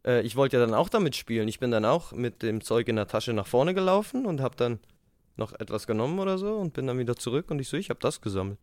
äh, 0.05 0.21
ich 0.21 0.35
wollte 0.35 0.57
ja 0.57 0.65
dann 0.65 0.73
auch 0.73 0.89
damit 0.89 1.15
spielen. 1.15 1.47
Ich 1.47 1.59
bin 1.59 1.71
dann 1.71 1.85
auch 1.85 2.11
mit 2.11 2.41
dem 2.41 2.61
Zeug 2.61 2.89
in 2.89 2.97
der 2.97 3.07
Tasche 3.07 3.31
nach 3.31 3.47
vorne 3.47 3.73
gelaufen 3.73 4.25
und 4.25 4.41
habe 4.41 4.57
dann 4.57 4.79
noch 5.39 5.53
etwas 5.53 5.87
genommen 5.87 6.19
oder 6.19 6.37
so 6.37 6.57
und 6.57 6.73
bin 6.73 6.85
dann 6.85 6.99
wieder 6.99 7.15
zurück 7.15 7.49
und 7.49 7.59
ich 7.59 7.67
so, 7.67 7.77
ich 7.77 7.89
habe 7.89 7.99
das 7.99 8.21
gesammelt. 8.21 8.59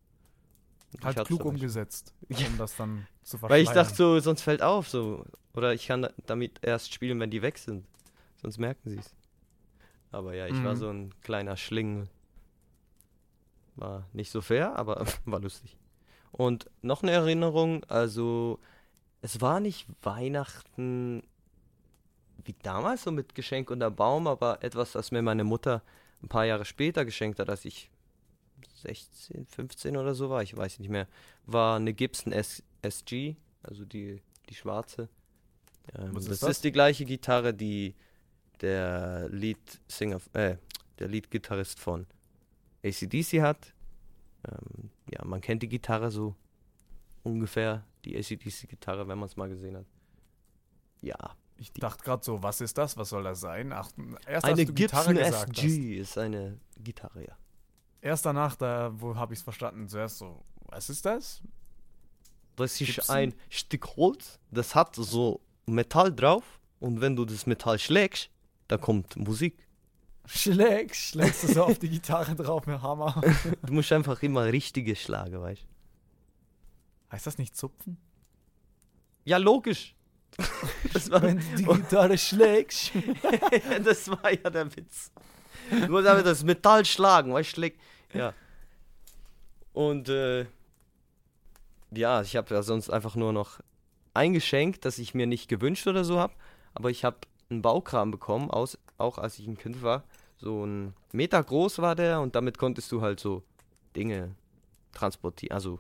Halt 1.03 1.27
klug 1.27 1.45
umgesetzt, 1.45 2.15
um 2.29 2.37
ja. 2.37 2.47
das 2.57 2.77
dann 2.77 3.07
zu 3.23 3.43
Weil 3.43 3.63
ich 3.63 3.71
dachte 3.71 3.95
so, 3.95 4.21
sonst 4.21 4.43
fällt 4.43 4.63
auf 4.63 4.89
so. 4.89 5.25
Oder 5.55 5.75
ich 5.75 5.89
kann 5.89 6.09
damit 6.27 6.61
erst 6.63 6.93
spielen, 6.93 7.19
wenn 7.19 7.31
die 7.31 7.43
weg 7.43 7.59
sind. 7.59 7.85
Sonst 8.41 8.59
merken 8.59 8.91
sie 8.91 8.99
es. 8.99 9.15
Aber 10.13 10.35
ja, 10.35 10.47
ich 10.47 10.55
mhm. 10.55 10.65
war 10.65 10.77
so 10.77 10.89
ein 10.89 11.13
kleiner 11.23 11.57
Schlingel. 11.57 12.09
War 13.75 14.07
nicht 14.13 14.31
so 14.31 14.41
fair, 14.41 14.77
aber 14.77 15.05
war 15.25 15.41
lustig. 15.41 15.77
Und 16.31 16.71
noch 16.83 17.03
eine 17.03 17.13
Erinnerung, 17.13 17.85
also 17.85 18.61
es 19.23 19.41
war 19.41 19.61
nicht 19.61 19.89
Weihnachten 20.03 21.23
wie 22.45 22.55
damals 22.63 23.03
so 23.03 23.11
mit 23.11 23.35
Geschenk 23.35 23.71
unter 23.71 23.91
Baum, 23.91 24.29
aber 24.29 24.63
etwas, 24.63 24.93
das 24.93 25.11
mir 25.11 25.23
meine 25.23 25.43
Mutter 25.43 25.83
ein 26.23 26.29
paar 26.29 26.45
Jahre 26.45 26.65
später 26.65 27.05
geschenkt 27.05 27.39
hat, 27.39 27.49
als 27.49 27.65
ich 27.65 27.91
16, 28.83 29.47
15 29.47 29.97
oder 29.97 30.15
so 30.15 30.31
war, 30.31 30.43
ich 30.43 30.57
weiß 30.57 30.79
nicht 30.79 30.89
mehr, 30.89 31.09
war 31.45 31.77
eine 31.77 31.93
Gibson 31.95 32.33
S 32.33 32.63
SG, 32.83 33.37
also 33.63 33.85
die, 33.85 34.23
die 34.49 34.55
schwarze. 34.55 35.09
Ähm, 35.95 36.15
Was 36.15 36.25
ist 36.25 36.31
das, 36.31 36.41
das? 36.41 36.51
ist 36.51 36.65
die 36.65 36.73
gleiche 36.73 37.05
Gitarre, 37.05 37.53
die 37.55 37.95
der 38.61 39.29
Leadsinger, 39.31 40.21
äh, 40.33 40.57
der 40.99 41.09
Leadgitarrist 41.09 41.79
von 41.79 42.07
ACDC 42.85 43.43
hat. 43.43 43.75
Ähm, 44.49 44.91
ja, 45.11 45.25
man 45.25 45.41
kennt 45.41 45.63
die 45.63 45.69
Gitarre 45.69 46.11
so 46.11 46.35
ungefähr, 47.23 47.85
die 48.05 48.17
ACDC-Gitarre, 48.17 49.09
wenn 49.09 49.19
man 49.19 49.29
es 49.29 49.37
mal 49.37 49.49
gesehen 49.49 49.77
hat. 49.77 49.87
Ja. 51.01 51.37
Ich 51.59 51.73
dachte 51.73 52.05
gerade 52.05 52.23
so, 52.23 52.43
was 52.43 52.61
ist 52.61 52.77
das? 52.77 52.97
Was 52.97 53.09
soll 53.09 53.25
das 53.25 53.41
sein? 53.41 53.73
Ach, 53.73 53.91
erst 54.27 54.45
eine 54.45 54.61
als 54.61 54.67
du 54.67 54.75
Gitarre 54.75 55.15
Gibson 55.15 55.25
gesagt 55.25 55.59
SG 55.59 55.97
ist 55.99 56.19
eine 56.19 56.61
Gitarre, 56.79 57.23
ja. 57.23 57.31
hast. 57.31 57.41
Erst 58.03 58.27
danach, 58.27 58.57
da, 58.57 58.93
wo 58.95 59.17
habe 59.17 59.33
ich 59.33 59.41
es 59.41 59.43
verstanden? 59.43 59.89
Zuerst 59.89 60.19
so, 60.19 60.45
was 60.67 60.91
ist 60.91 61.05
das? 61.07 61.43
Das 62.57 62.81
ist 62.81 62.95
Gibson? 62.95 63.17
ein 63.17 63.35
Stück 63.49 63.97
Holz, 63.97 64.39
das 64.51 64.75
hat 64.75 64.95
so 64.95 65.41
Metall 65.67 66.15
drauf 66.15 66.61
und 66.79 67.01
wenn 67.01 67.17
du 67.17 67.25
das 67.25 67.47
Metall 67.47 67.79
schlägst, 67.79 68.31
da 68.69 68.77
kommt 68.77 69.17
Musik. 69.17 69.67
Schlägst, 70.27 71.01
schlägst 71.01 71.45
du 71.45 71.53
so 71.53 71.65
auf 71.65 71.79
die 71.79 71.89
Gitarre 71.91 72.35
drauf 72.35 72.67
mit 72.67 72.83
Hammer. 72.83 73.21
Du 73.65 73.73
musst 73.73 73.93
einfach 73.93 74.23
immer 74.23 74.47
richtige 74.47 74.97
schlagen, 74.97 75.41
weißt 75.41 75.63
du? 75.63 75.67
Heißt 77.13 77.27
das 77.27 77.39
nicht 77.39 77.57
zupfen? 77.57 77.97
Ja, 79.25 79.39
logisch. 79.39 79.95
Das 80.93 81.11
war, 81.11 81.23
Wenn 81.23 81.39
du 81.39 81.45
die 81.57 81.65
Gitarre 81.65 82.17
schlägst. 82.19 82.93
das 83.85 84.09
war 84.11 84.33
ja 84.33 84.51
der 84.51 84.75
Witz. 84.77 85.11
Du 85.71 85.89
musst 85.89 86.07
einfach 86.07 86.25
das 86.25 86.43
Metall 86.45 86.85
schlagen, 86.85 87.33
weißt 87.33 87.51
du? 87.51 87.55
schlägt- 87.61 87.81
Ja. 88.13 88.33
Und, 89.73 90.09
äh, 90.09 90.47
ja, 91.91 92.23
ich 92.23 92.37
habe 92.37 92.55
ja 92.55 92.63
sonst 92.63 92.91
einfach 92.91 93.15
nur 93.15 93.33
noch 93.33 93.61
ein 94.15 94.33
Geschenk, 94.33 94.81
das 94.83 94.99
ich 94.99 95.15
mir 95.15 95.27
nicht 95.27 95.49
gewünscht 95.49 95.87
oder 95.87 96.05
so 96.05 96.19
habe. 96.19 96.33
Aber 96.75 96.91
ich 96.91 97.05
habe 97.05 97.19
einen 97.51 97.63
Baukram 97.63 98.11
bekommen, 98.11 98.51
aus, 98.51 98.79
auch 98.99 99.19
als 99.19 99.39
ich 99.39 99.47
ein 99.47 99.59
Kind 99.59 99.83
war. 99.83 100.05
So 100.39 100.65
ein 100.65 100.95
Meter 101.13 101.43
groß 101.43 101.79
war 101.79 101.95
der 101.95 102.21
und 102.21 102.35
damit 102.35 102.59
konntest 102.59 102.91
du 102.93 103.01
halt 103.03 103.21
so 103.21 103.43
Dinge 103.95 104.35
transportieren, 104.93 105.55
also 105.55 105.79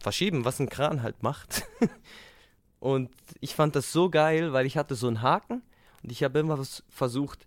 verschieben, 0.00 0.44
was 0.44 0.58
ein 0.60 0.68
Kran 0.68 1.02
halt 1.02 1.22
macht. 1.22 1.64
und 2.82 3.10
ich 3.38 3.54
fand 3.54 3.76
das 3.76 3.92
so 3.92 4.10
geil, 4.10 4.52
weil 4.52 4.66
ich 4.66 4.76
hatte 4.76 4.96
so 4.96 5.06
einen 5.06 5.22
Haken 5.22 5.62
und 6.02 6.10
ich 6.10 6.24
habe 6.24 6.40
immer 6.40 6.60
versucht, 6.88 7.46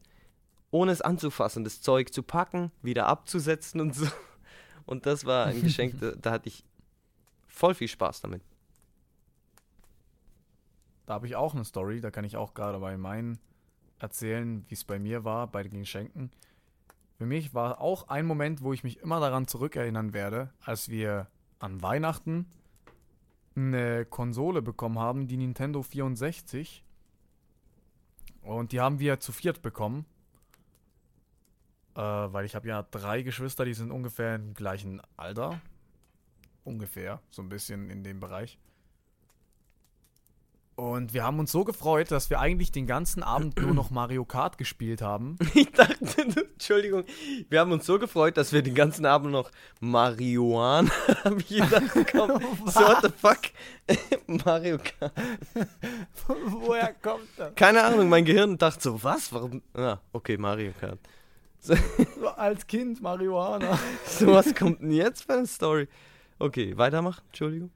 ohne 0.71 0.93
es 0.93 1.02
anzufassen, 1.02 1.65
das 1.65 1.82
Zeug 1.82 2.13
zu 2.13 2.24
packen, 2.24 2.71
wieder 2.82 3.08
abzusetzen 3.08 3.82
und 3.82 3.93
so. 3.93 4.08
Und 4.86 5.06
das 5.06 5.26
war 5.26 5.48
ein 5.48 5.62
Geschenk, 5.62 6.00
da, 6.00 6.12
da 6.12 6.32
hatte 6.32 6.48
ich 6.48 6.63
voll 7.50 7.74
viel 7.74 7.89
Spaß 7.89 8.21
damit. 8.21 8.43
Da 11.06 11.15
habe 11.15 11.28
ich 11.28 11.36
auch 11.36 11.54
eine 11.54 11.65
Story, 11.65 12.00
da 12.00 12.12
kann 12.12 12.24
ich 12.24 12.38
auch 12.38 12.54
gerade 12.54 12.80
bei 12.80 12.95
meinen 12.95 13.38
erzählen, 14.00 14.63
wie 14.69 14.74
es 14.74 14.86
bei 14.86 15.00
mir 15.00 15.26
war, 15.26 15.48
bei 15.48 15.63
den 15.63 15.82
Geschenken. 15.82 16.32
Für 17.17 17.26
mich 17.26 17.54
war 17.54 17.82
auch 17.82 18.08
ein 18.08 18.26
Moment, 18.26 18.62
wo 18.62 18.71
ich 18.71 18.86
mich 18.86 19.02
immer 19.02 19.19
daran 19.19 19.48
zurückerinnern 19.48 20.13
werde, 20.13 20.54
als 20.63 20.88
wir 20.88 21.28
an 21.60 21.82
Weihnachten 21.82 22.45
eine 23.55 24.05
Konsole 24.05 24.61
bekommen 24.61 24.99
haben, 24.99 25.27
die 25.27 25.37
Nintendo 25.37 25.81
64. 25.81 26.83
Und 28.41 28.71
die 28.71 28.79
haben 28.79 28.99
wir 28.99 29.19
zu 29.19 29.31
viert 29.31 29.61
bekommen. 29.61 30.05
Äh, 31.95 32.01
weil 32.01 32.45
ich 32.45 32.55
habe 32.55 32.67
ja 32.67 32.83
drei 32.83 33.21
Geschwister, 33.21 33.65
die 33.65 33.73
sind 33.73 33.91
ungefähr 33.91 34.35
im 34.35 34.53
gleichen 34.53 35.01
Alter. 35.17 35.61
Ungefähr, 36.63 37.21
so 37.29 37.41
ein 37.41 37.49
bisschen 37.49 37.89
in 37.89 38.03
dem 38.03 38.19
Bereich. 38.19 38.59
Und 40.75 41.13
wir 41.13 41.23
haben 41.23 41.39
uns 41.39 41.53
so 41.53 41.63
gefreut, 41.63 42.11
dass 42.11 42.29
wir 42.29 42.41
eigentlich 42.41 42.69
den 42.69 42.85
ganzen 42.85 43.23
Abend 43.23 43.57
nur 43.61 43.73
noch 43.73 43.91
Mario 43.91 44.25
Kart 44.25 44.57
gespielt 44.57 45.01
haben. 45.01 45.38
Ich 45.53 45.71
dachte, 45.71 45.95
Entschuldigung, 46.53 47.05
wir 47.49 47.61
haben 47.61 47.71
uns 47.71 47.85
so 47.85 47.97
gefreut, 47.97 48.35
dass 48.35 48.51
wir 48.51 48.61
den 48.61 48.75
ganzen 48.75 49.05
Abend 49.05 49.31
noch 49.31 49.51
Marihuana 49.79 50.91
haben. 51.23 51.38
Ich 51.39 51.47
gedacht, 51.47 51.91
komm, 52.11 52.41
so 52.65 52.81
what 52.81 52.97
the 53.03 53.09
fuck? 53.09 53.39
Mario 54.45 54.77
Kart. 54.77 55.13
Woher 56.47 56.93
kommt 57.01 57.29
das? 57.38 57.55
Keine 57.55 57.81
Ahnung, 57.83 58.09
mein 58.09 58.25
Gehirn 58.25 58.57
dachte 58.57 58.81
so, 58.81 59.01
was? 59.01 59.31
Warum? 59.31 59.61
Ah, 59.73 59.99
okay, 60.11 60.35
Mario 60.38 60.73
Kart. 60.77 60.99
So, 61.61 61.73
So 62.19 62.27
als 62.27 62.67
Kind 62.67 63.01
Marihuana. 63.01 63.79
so 64.05 64.27
was 64.27 64.53
kommt 64.53 64.81
denn 64.81 64.91
jetzt 64.91 65.23
für 65.23 65.33
eine 65.35 65.47
Story? 65.47 65.88
Okay, 66.38 66.77
weitermachen, 66.77 67.21
Entschuldigung. 67.27 67.71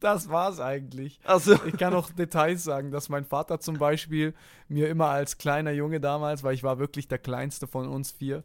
Das 0.00 0.28
war's 0.28 0.60
eigentlich. 0.60 1.18
Also, 1.24 1.54
Ich 1.66 1.76
kann 1.76 1.92
noch 1.92 2.10
Details 2.10 2.64
sagen, 2.64 2.90
dass 2.90 3.08
mein 3.08 3.24
Vater 3.24 3.60
zum 3.60 3.78
Beispiel 3.78 4.34
mir 4.68 4.88
immer 4.88 5.08
als 5.08 5.38
kleiner 5.38 5.72
Junge 5.72 6.00
damals, 6.00 6.42
weil 6.42 6.54
ich 6.54 6.62
war 6.62 6.78
wirklich 6.78 7.08
der 7.08 7.18
kleinste 7.18 7.66
von 7.66 7.88
uns 7.88 8.10
vier, 8.10 8.42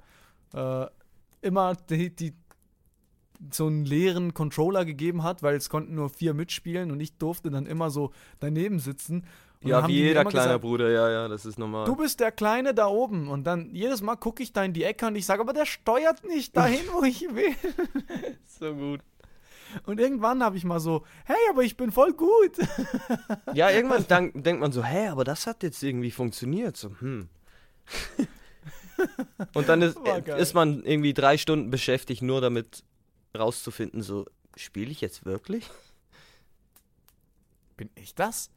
äh, 0.54 0.86
immer 1.42 1.76
die, 1.90 2.16
die, 2.16 2.34
so 3.52 3.68
einen 3.68 3.86
leeren 3.86 4.34
Controller 4.34 4.86
gegeben 4.86 5.24
hat, 5.24 5.42
weil 5.44 5.56
es 5.56 5.70
konnten 5.70 5.96
nur 5.96 6.10
vier 6.10 6.34
mitspielen 6.34 6.92
und 6.92 7.00
ich 7.00 7.18
durfte 7.18 7.50
dann 7.50 7.66
immer 7.66 7.90
so 7.90 8.12
daneben 8.40 8.80
sitzen. 8.80 9.26
Und 9.64 9.70
ja, 9.70 9.88
wie 9.88 9.94
jeder 9.94 10.26
kleiner 10.26 10.48
gesagt, 10.48 10.62
Bruder, 10.62 10.90
ja, 10.90 11.10
ja, 11.10 11.28
das 11.28 11.46
ist 11.46 11.60
normal. 11.60 11.86
Du 11.86 11.96
bist 11.96 12.20
der 12.20 12.32
Kleine 12.32 12.74
da 12.74 12.88
oben. 12.88 13.28
Und 13.28 13.44
dann 13.44 13.70
jedes 13.76 14.02
Mal 14.02 14.16
gucke 14.16 14.42
ich 14.42 14.54
da 14.54 14.64
in 14.64 14.74
die 14.74 14.84
Ecke 14.84 15.06
und 15.06 15.16
ich 15.16 15.26
sage, 15.26 15.42
aber 15.42 15.54
der 15.54 15.68
steuert 15.68 16.24
nicht 16.24 16.58
dahin, 16.58 16.82
wo 16.94 17.04
ich 17.04 17.22
will. 17.22 17.56
so 18.60 18.74
gut. 18.74 19.02
Und 19.86 20.00
irgendwann 20.00 20.44
habe 20.44 20.58
ich 20.58 20.64
mal 20.64 20.80
so, 20.80 21.06
hey, 21.26 21.38
aber 21.50 21.64
ich 21.64 21.78
bin 21.78 21.92
voll 21.92 22.14
gut. 22.14 22.58
Ja, 23.54 23.70
irgendwann 23.70 24.06
dank, 24.08 24.44
denkt 24.44 24.62
man 24.62 24.72
so, 24.72 24.84
hä, 24.84 25.08
aber 25.08 25.24
das 25.24 25.46
hat 25.48 25.64
jetzt 25.64 25.84
irgendwie 25.84 26.12
funktioniert. 26.12 26.78
So, 26.78 26.92
hm. 27.00 27.28
Und 29.54 29.68
dann 29.68 29.82
ist, 29.82 29.98
geil. 30.04 30.40
ist 30.40 30.54
man 30.54 30.84
irgendwie 30.84 31.14
drei 31.14 31.38
Stunden 31.38 31.70
beschäftigt, 31.70 32.22
nur 32.22 32.40
damit 32.42 32.84
rauszufinden, 33.38 34.02
so, 34.02 34.26
spiele 34.56 34.92
ich 34.92 35.02
jetzt 35.02 35.26
wirklich? 35.26 35.70
Bin 37.78 37.90
ich 37.96 38.16
das? 38.16 38.52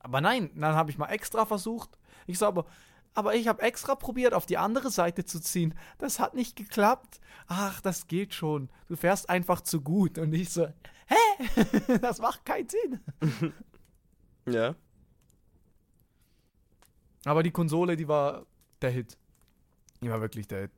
Aber 0.00 0.20
nein, 0.20 0.50
dann 0.54 0.74
habe 0.74 0.90
ich 0.90 0.98
mal 0.98 1.08
extra 1.08 1.46
versucht. 1.46 1.90
Ich 2.26 2.38
so, 2.38 2.46
aber, 2.46 2.66
aber 3.14 3.34
ich 3.36 3.48
habe 3.48 3.62
extra 3.62 3.94
probiert, 3.94 4.34
auf 4.34 4.46
die 4.46 4.58
andere 4.58 4.90
Seite 4.90 5.24
zu 5.24 5.40
ziehen. 5.40 5.74
Das 5.98 6.18
hat 6.18 6.34
nicht 6.34 6.56
geklappt. 6.56 7.20
Ach, 7.46 7.80
das 7.80 8.08
geht 8.08 8.34
schon. 8.34 8.68
Du 8.88 8.96
fährst 8.96 9.30
einfach 9.30 9.60
zu 9.60 9.80
gut. 9.80 10.18
Und 10.18 10.32
ich 10.32 10.50
so, 10.50 10.66
hä? 11.06 11.98
das 12.00 12.18
macht 12.18 12.44
keinen 12.44 12.68
Sinn. 12.68 13.00
Ja. 14.46 14.74
Aber 17.24 17.42
die 17.42 17.50
Konsole, 17.50 17.96
die 17.96 18.08
war 18.08 18.44
der 18.82 18.90
Hit. 18.90 19.16
Die 20.02 20.10
war 20.10 20.20
wirklich 20.20 20.46
der 20.46 20.60
Hit. 20.62 20.70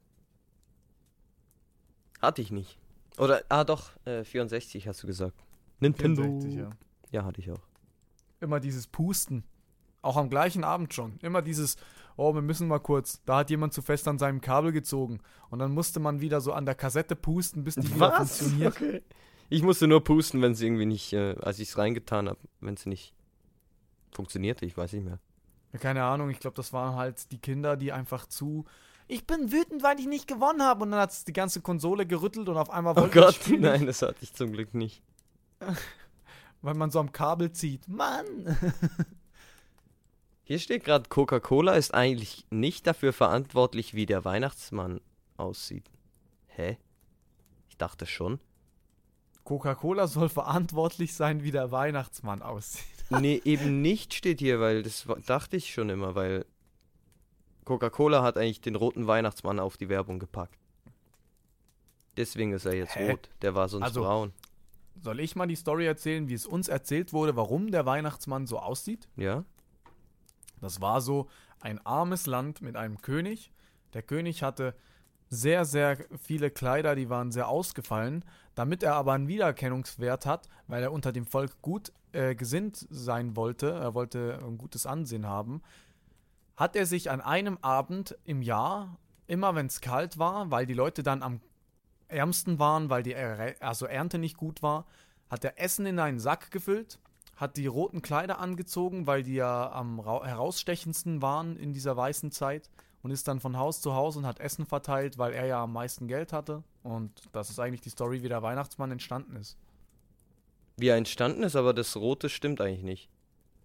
Hatte 2.23 2.43
ich 2.43 2.53
nicht. 2.53 2.79
Oder, 3.19 3.43
ah 3.49 3.65
doch, 3.65 3.91
äh, 4.07 4.23
64 4.23 4.87
hast 4.87 5.03
du 5.03 5.09
gesagt. 5.09 5.45
Nintendo. 5.81 6.23
64, 6.23 6.55
ja. 6.55 6.71
ja, 7.11 7.25
hatte 7.25 7.41
ich 7.41 7.51
auch. 7.51 7.67
Immer 8.41 8.61
dieses 8.61 8.87
Pusten. 8.87 9.43
Auch 10.03 10.17
am 10.17 10.31
gleichen 10.31 10.63
Abend 10.63 10.95
schon. 10.95 11.19
Immer 11.23 11.43
dieses, 11.43 11.77
oh, 12.17 12.35
wir 12.35 12.43
müssen 12.43 12.69
mal 12.69 12.79
kurz. 12.79 13.23
Da 13.25 13.39
hat 13.39 13.51
jemand 13.51 13.73
zu 13.73 13.83
fest 13.83 14.09
an 14.09 14.19
seinem 14.19 14.41
Kabel 14.41 14.73
gezogen. 14.73 15.21
Und 15.51 15.59
dann 15.59 15.73
musste 15.73 16.01
man 16.01 16.21
wieder 16.21 16.41
so 16.41 16.53
an 16.53 16.67
der 16.67 16.75
Kassette 16.75 17.17
pusten, 17.17 17.65
bis 17.65 17.75
die 17.77 17.95
wieder 17.95 18.13
funktioniert. 18.13 18.77
Okay. 18.77 19.03
Ich 19.49 19.63
musste 19.63 19.87
nur 19.87 20.03
pusten, 20.03 20.43
wenn 20.43 20.53
es 20.53 20.61
irgendwie 20.61 20.87
nicht, 20.87 21.13
äh, 21.13 21.37
als 21.41 21.59
ich 21.59 21.69
es 21.69 21.79
reingetan 21.79 22.29
habe, 22.29 22.41
wenn 22.61 22.75
es 22.75 22.87
nicht 22.87 23.15
funktionierte, 24.11 24.67
ich 24.67 24.77
weiß 24.77 24.93
nicht 24.93 25.05
mehr. 25.05 25.21
Ja, 25.73 25.79
keine 25.79 26.03
Ahnung, 26.05 26.31
ich 26.31 26.41
glaube, 26.41 26.57
das 26.57 26.73
waren 26.73 26.97
halt 26.97 27.31
die 27.31 27.39
Kinder, 27.39 27.77
die 27.77 27.93
einfach 27.93 28.27
zu. 28.27 28.65
Ich 29.09 29.27
bin 29.27 29.53
wütend, 29.53 29.85
weil 29.85 30.01
ich 30.01 30.07
nicht 30.07 30.27
gewonnen 30.27 30.63
habe. 30.63 30.83
Und 30.83 30.91
dann 30.91 31.01
hat 31.01 31.13
es 31.13 31.25
die 31.25 31.33
ganze 31.33 31.61
Konsole 31.61 32.07
gerüttelt 32.07 32.49
und 32.49 32.57
auf 32.57 32.71
einmal 32.71 32.95
Oh 32.95 33.03
wollte 33.03 33.19
man 33.19 33.27
Gott, 33.27 33.35
spielen, 33.37 33.63
nein, 33.63 33.87
das 33.87 34.03
hatte 34.03 34.19
ich 34.21 34.35
zum 34.35 34.53
Glück 34.53 34.75
nicht. 34.75 35.03
weil 36.63 36.75
man 36.75 36.91
so 36.91 36.99
am 36.99 37.13
Kabel 37.13 37.53
zieht. 37.53 37.87
Mann! 37.89 38.27
Hier 40.49 40.61
steht 40.61 40.85
gerade, 40.85 41.09
Coca-Cola 41.09 41.75
ist 41.75 41.93
eigentlich 41.93 42.47
nicht 42.51 42.87
dafür 42.87 43.13
verantwortlich, 43.13 43.95
wie 43.95 44.07
der 44.07 44.25
Weihnachtsmann 44.25 45.01
aussieht. 45.37 45.91
Hä? 46.47 46.79
Ich 47.69 47.77
dachte 47.77 48.07
schon. 48.07 48.39
Coca-Cola 49.43 50.07
soll 50.07 50.29
verantwortlich 50.29 51.15
sein, 51.15 51.43
wie 51.43 51.51
der 51.51 51.71
Weihnachtsmann 51.73 52.43
aussieht. 52.43 52.85
Nee, 53.09 53.41
eben 53.45 53.83
nicht 53.83 54.15
steht 54.15 54.41
hier, 54.41 54.59
weil 54.59 54.83
das 54.83 55.07
dachte 55.27 55.57
ich 55.57 55.73
schon 55.73 55.91
immer, 55.91 56.17
weil 56.17 56.45
Coca-Cola 57.65 58.21
hat 58.25 58.37
eigentlich 58.37 58.61
den 58.61 58.75
roten 58.75 59.07
Weihnachtsmann 59.07 59.61
auf 59.61 59.77
die 59.77 59.89
Werbung 59.89 60.19
gepackt. 60.19 60.59
Deswegen 62.17 62.53
ist 62.53 62.67
er 62.67 62.75
jetzt 62.75 62.97
Hä? 62.97 63.11
rot. 63.13 63.29
Der 63.43 63.55
war 63.55 63.69
sonst 63.69 63.85
Also- 63.85 64.03
braun. 64.03 64.33
Soll 65.03 65.21
ich 65.21 65.37
mal 65.37 65.47
die 65.47 65.55
Story 65.57 65.87
erzählen, 65.87 66.29
wie 66.29 66.35
es 66.35 66.47
uns 66.47 66.67
erzählt 66.69 67.13
wurde, 67.13 67.37
warum 67.37 67.71
der 67.71 67.85
Weihnachtsmann 67.87 68.47
so 68.49 68.59
aussieht? 68.59 69.09
Ja? 69.17 69.45
Das 70.61 70.81
war 70.81 71.01
so 71.01 71.29
ein 71.61 71.85
armes 71.85 72.27
Land 72.27 72.63
mit 72.63 72.77
einem 72.77 73.01
König. 73.01 73.53
Der 73.95 74.03
König 74.03 74.43
hatte 74.43 74.75
sehr, 75.29 75.65
sehr 75.65 75.99
viele 76.19 76.51
Kleider, 76.51 76.95
die 76.95 77.11
waren 77.11 77.33
sehr 77.33 77.49
ausgefallen. 77.49 78.25
Damit 78.55 78.83
er 78.83 78.95
aber 78.95 79.13
einen 79.13 79.29
Wiedererkennungswert 79.29 80.25
hat, 80.27 80.49
weil 80.67 80.83
er 80.83 80.93
unter 80.93 81.13
dem 81.13 81.27
Volk 81.27 81.61
gut 81.63 81.93
äh, 82.13 82.35
gesinnt 82.35 82.87
sein 82.91 83.37
wollte, 83.37 83.71
er 83.71 83.95
wollte 83.95 84.39
ein 84.43 84.57
gutes 84.57 84.87
Ansehen 84.87 85.27
haben, 85.27 85.63
hat 86.57 86.77
er 86.77 86.87
sich 86.87 87.11
an 87.11 87.21
einem 87.21 87.59
Abend 87.61 88.17
im 88.25 88.41
Jahr, 88.41 88.99
immer 89.27 89.55
wenn 89.55 89.67
es 89.67 89.81
kalt 89.81 90.19
war, 90.19 90.51
weil 90.51 90.65
die 90.65 90.75
Leute 90.75 91.03
dann 91.03 91.23
am 91.23 91.41
ärmsten 92.09 92.59
waren, 92.59 92.89
weil 92.89 93.03
die 93.03 93.13
Er- 93.13 93.57
also 93.61 93.85
Ernte 93.87 94.19
nicht 94.19 94.37
gut 94.37 94.63
war, 94.63 94.87
hat 95.29 95.45
er 95.45 95.61
Essen 95.61 95.85
in 95.87 95.99
einen 95.99 96.21
Sack 96.21 96.51
gefüllt, 96.51 96.99
hat 97.37 97.57
die 97.57 97.67
roten 97.67 98.03
Kleider 98.03 98.39
angezogen, 98.39 99.07
weil 99.07 99.23
die 99.23 99.35
ja 99.35 99.71
am 99.71 100.01
rau- 100.01 100.25
herausstechendsten 100.25 101.21
waren 101.23 101.57
in 101.57 101.73
dieser 101.73 101.97
weißen 101.97 102.31
Zeit 102.33 102.71
und 103.03 103.11
ist 103.11 103.29
dann 103.29 103.41
von 103.41 103.57
Haus 103.57 103.81
zu 103.81 103.95
Haus 103.95 104.17
und 104.17 104.27
hat 104.27 104.41
Essen 104.41 104.67
verteilt, 104.67 105.19
weil 105.19 105.33
er 105.33 105.47
ja 105.47 105.63
am 105.63 105.73
meisten 105.73 106.09
Geld 106.09 106.33
hatte. 106.33 106.65
Und 106.83 107.13
das 107.33 107.51
ist 107.51 107.61
eigentlich 107.61 107.83
die 107.83 107.91
Story, 107.91 108.23
wie 108.23 108.29
der 108.29 108.43
Weihnachtsmann 108.43 108.91
entstanden 108.91 109.37
ist. 109.37 109.57
Wie 110.77 110.89
er 110.89 110.97
entstanden 110.97 111.43
ist, 111.43 111.57
aber 111.57 111.73
das 111.73 111.97
rote 111.97 112.29
stimmt 112.29 112.61
eigentlich 112.61 112.83
nicht. 112.83 113.09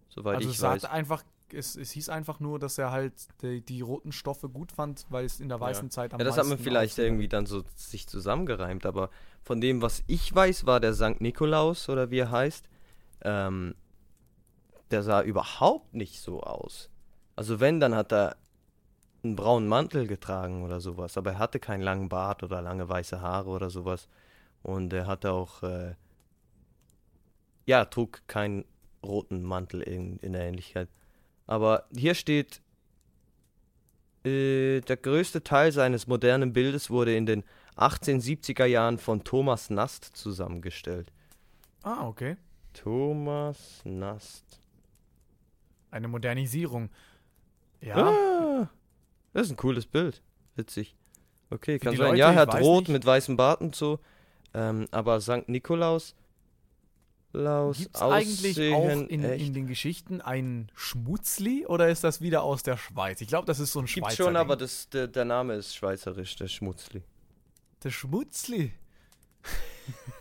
Soweit 0.09 0.35
also 0.35 0.49
ich 0.49 0.57
es 0.57 0.61
weiß. 0.61 0.83
hat 0.83 0.91
einfach, 0.91 1.23
es, 1.53 1.75
es 1.77 1.91
hieß 1.91 2.09
einfach 2.09 2.39
nur, 2.41 2.59
dass 2.59 2.77
er 2.77 2.91
halt 2.91 3.13
die, 3.41 3.61
die 3.61 3.81
roten 3.81 4.11
Stoffe 4.11 4.49
gut 4.49 4.71
fand, 4.73 5.05
weil 5.09 5.25
es 5.25 5.39
in 5.39 5.47
der 5.47 5.59
weißen 5.59 5.89
Zeit 5.89 6.13
am 6.13 6.19
Ja, 6.19 6.25
das 6.25 6.35
hat 6.37 6.43
man 6.43 6.51
meisten 6.51 6.63
vielleicht 6.63 6.97
irgendwie 6.97 7.27
dann 7.29 7.45
so 7.45 7.63
sich 7.75 8.07
zusammengereimt, 8.07 8.85
aber 8.85 9.09
von 9.43 9.61
dem, 9.61 9.81
was 9.81 10.03
ich 10.07 10.33
weiß, 10.33 10.65
war 10.65 10.79
der 10.81 10.93
Sankt 10.93 11.21
Nikolaus 11.21 11.89
oder 11.89 12.11
wie 12.11 12.19
er 12.19 12.31
heißt, 12.31 12.67
ähm, 13.23 13.75
der 14.91 15.03
sah 15.03 15.21
überhaupt 15.21 15.93
nicht 15.93 16.19
so 16.19 16.41
aus. 16.41 16.89
Also 17.35 17.59
wenn, 17.59 17.79
dann 17.79 17.95
hat 17.95 18.11
er 18.11 18.37
einen 19.23 19.35
braunen 19.35 19.67
Mantel 19.67 20.07
getragen 20.07 20.63
oder 20.63 20.81
sowas, 20.81 21.17
aber 21.17 21.31
er 21.31 21.39
hatte 21.39 21.59
keinen 21.59 21.81
langen 21.81 22.09
Bart 22.09 22.43
oder 22.43 22.61
lange 22.61 22.87
weiße 22.89 23.21
Haare 23.21 23.49
oder 23.49 23.69
sowas. 23.69 24.07
Und 24.63 24.93
er 24.93 25.07
hatte 25.07 25.31
auch, 25.31 25.63
äh, 25.63 25.95
ja, 27.65 27.85
trug 27.85 28.21
keinen 28.27 28.65
roten 29.03 29.43
Mantel 29.43 29.81
in, 29.81 30.17
in 30.17 30.33
der 30.33 30.43
Ähnlichkeit. 30.43 30.89
Aber 31.47 31.85
hier 31.95 32.15
steht, 32.15 32.61
äh, 34.23 34.81
der 34.81 34.97
größte 34.97 35.43
Teil 35.43 35.71
seines 35.71 36.07
modernen 36.07 36.53
Bildes 36.53 36.89
wurde 36.89 37.15
in 37.15 37.25
den 37.25 37.43
1870er 37.77 38.65
Jahren 38.65 38.97
von 38.97 39.23
Thomas 39.23 39.69
Nast 39.69 40.05
zusammengestellt. 40.05 41.11
Ah, 41.83 42.07
okay. 42.07 42.37
Thomas 42.73 43.81
Nast. 43.83 44.59
Eine 45.89 46.07
Modernisierung. 46.07 46.89
Ja, 47.81 47.95
Ah, 47.97 48.69
das 49.33 49.47
ist 49.47 49.51
ein 49.53 49.57
cooles 49.57 49.85
Bild. 49.85 50.21
Witzig. 50.55 50.95
Okay, 51.49 51.79
kann 51.79 51.95
sein. 51.97 52.07
Leute, 52.07 52.17
ja, 52.19 52.31
er 52.31 52.47
rot 52.59 52.83
nicht. 52.83 52.93
mit 52.93 53.05
weißem 53.05 53.35
Bart 53.35 53.61
und 53.61 53.75
so. 53.75 53.99
Ähm, 54.53 54.87
aber 54.91 55.19
St. 55.21 55.47
Nikolaus. 55.47 56.15
Laus 57.33 57.77
Gibt 57.77 57.95
es 57.95 58.01
eigentlich 58.01 58.73
auch 58.73 58.89
in, 58.89 59.23
in 59.23 59.53
den 59.53 59.65
Geschichten 59.65 60.19
einen 60.19 60.69
Schmutzli 60.75 61.65
oder 61.65 61.87
ist 61.87 62.03
das 62.03 62.19
wieder 62.19 62.43
aus 62.43 62.61
der 62.61 62.75
Schweiz? 62.75 63.21
Ich 63.21 63.29
glaube, 63.29 63.45
das 63.45 63.59
ist 63.61 63.71
so 63.71 63.79
ein 63.79 63.85
Gibt 63.85 63.99
Schweizer 64.07 64.15
schon, 64.17 64.33
Ding. 64.33 64.35
aber 64.35 64.57
das, 64.57 64.89
der, 64.89 65.07
der 65.07 65.23
Name 65.23 65.53
ist 65.55 65.73
schweizerisch, 65.73 66.35
der 66.35 66.49
Schmutzli. 66.49 67.03
Der 67.83 67.89
Schmutzli. 67.89 68.73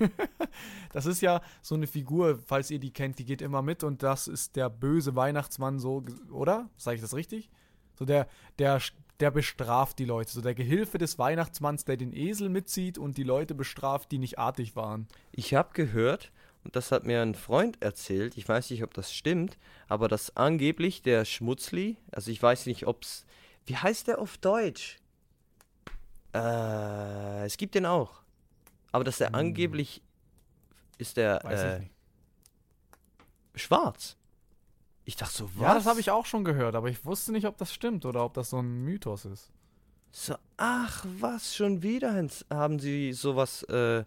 das 0.92 1.06
ist 1.06 1.20
ja 1.20 1.40
so 1.62 1.74
eine 1.74 1.86
Figur, 1.86 2.38
falls 2.46 2.70
ihr 2.70 2.78
die 2.78 2.92
kennt, 2.92 3.18
die 3.18 3.24
geht 3.24 3.42
immer 3.42 3.62
mit 3.62 3.84
und 3.84 4.02
das 4.02 4.28
ist 4.28 4.56
der 4.56 4.70
böse 4.70 5.14
Weihnachtsmann, 5.14 5.78
so, 5.78 6.04
oder? 6.30 6.68
Sage 6.76 6.96
ich 6.96 7.02
das 7.02 7.14
richtig? 7.14 7.50
So 7.94 8.04
der, 8.04 8.28
der, 8.58 8.80
der 9.20 9.30
bestraft 9.30 9.98
die 9.98 10.04
Leute. 10.04 10.32
So 10.32 10.40
der 10.40 10.54
Gehilfe 10.54 10.98
des 10.98 11.18
Weihnachtsmanns, 11.18 11.84
der 11.84 11.96
den 11.96 12.14
Esel 12.14 12.48
mitzieht 12.48 12.98
und 12.98 13.18
die 13.18 13.22
Leute 13.22 13.54
bestraft, 13.54 14.10
die 14.10 14.18
nicht 14.18 14.38
artig 14.38 14.76
waren. 14.76 15.06
Ich 15.32 15.54
habe 15.54 15.70
gehört, 15.74 16.32
und 16.64 16.76
das 16.76 16.92
hat 16.92 17.04
mir 17.04 17.22
ein 17.22 17.34
Freund 17.34 17.82
erzählt, 17.82 18.36
ich 18.36 18.48
weiß 18.48 18.70
nicht, 18.70 18.82
ob 18.82 18.94
das 18.94 19.12
stimmt, 19.12 19.58
aber 19.88 20.08
dass 20.08 20.36
angeblich 20.36 21.02
der 21.02 21.24
Schmutzli, 21.24 21.98
also 22.10 22.30
ich 22.30 22.42
weiß 22.42 22.66
nicht, 22.66 22.86
ob's. 22.86 23.26
Wie 23.66 23.76
heißt 23.76 24.08
der 24.08 24.18
auf 24.18 24.38
Deutsch? 24.38 24.98
Äh, 26.34 27.44
es 27.44 27.56
gibt 27.56 27.74
den 27.74 27.86
auch. 27.86 28.19
Aber 28.92 29.04
dass 29.04 29.18
der 29.18 29.28
Hm. 29.28 29.34
angeblich 29.36 30.02
ist 30.98 31.16
der 31.16 31.44
äh, 31.44 31.86
schwarz. 33.54 34.16
Ich 35.04 35.16
dachte 35.16 35.34
so, 35.34 35.50
was? 35.54 35.62
Ja, 35.62 35.74
das 35.74 35.86
habe 35.86 36.00
ich 36.00 36.10
auch 36.10 36.26
schon 36.26 36.44
gehört, 36.44 36.74
aber 36.74 36.88
ich 36.88 37.04
wusste 37.04 37.32
nicht, 37.32 37.46
ob 37.46 37.56
das 37.58 37.72
stimmt 37.72 38.04
oder 38.04 38.24
ob 38.24 38.34
das 38.34 38.50
so 38.50 38.58
ein 38.58 38.84
Mythos 38.84 39.24
ist. 39.24 39.50
So, 40.12 40.34
ach, 40.56 41.04
was, 41.18 41.54
schon 41.54 41.82
wieder 41.82 42.14
haben 42.50 42.78
sie 42.78 43.12
sowas 43.12 43.62
äh, 43.64 44.04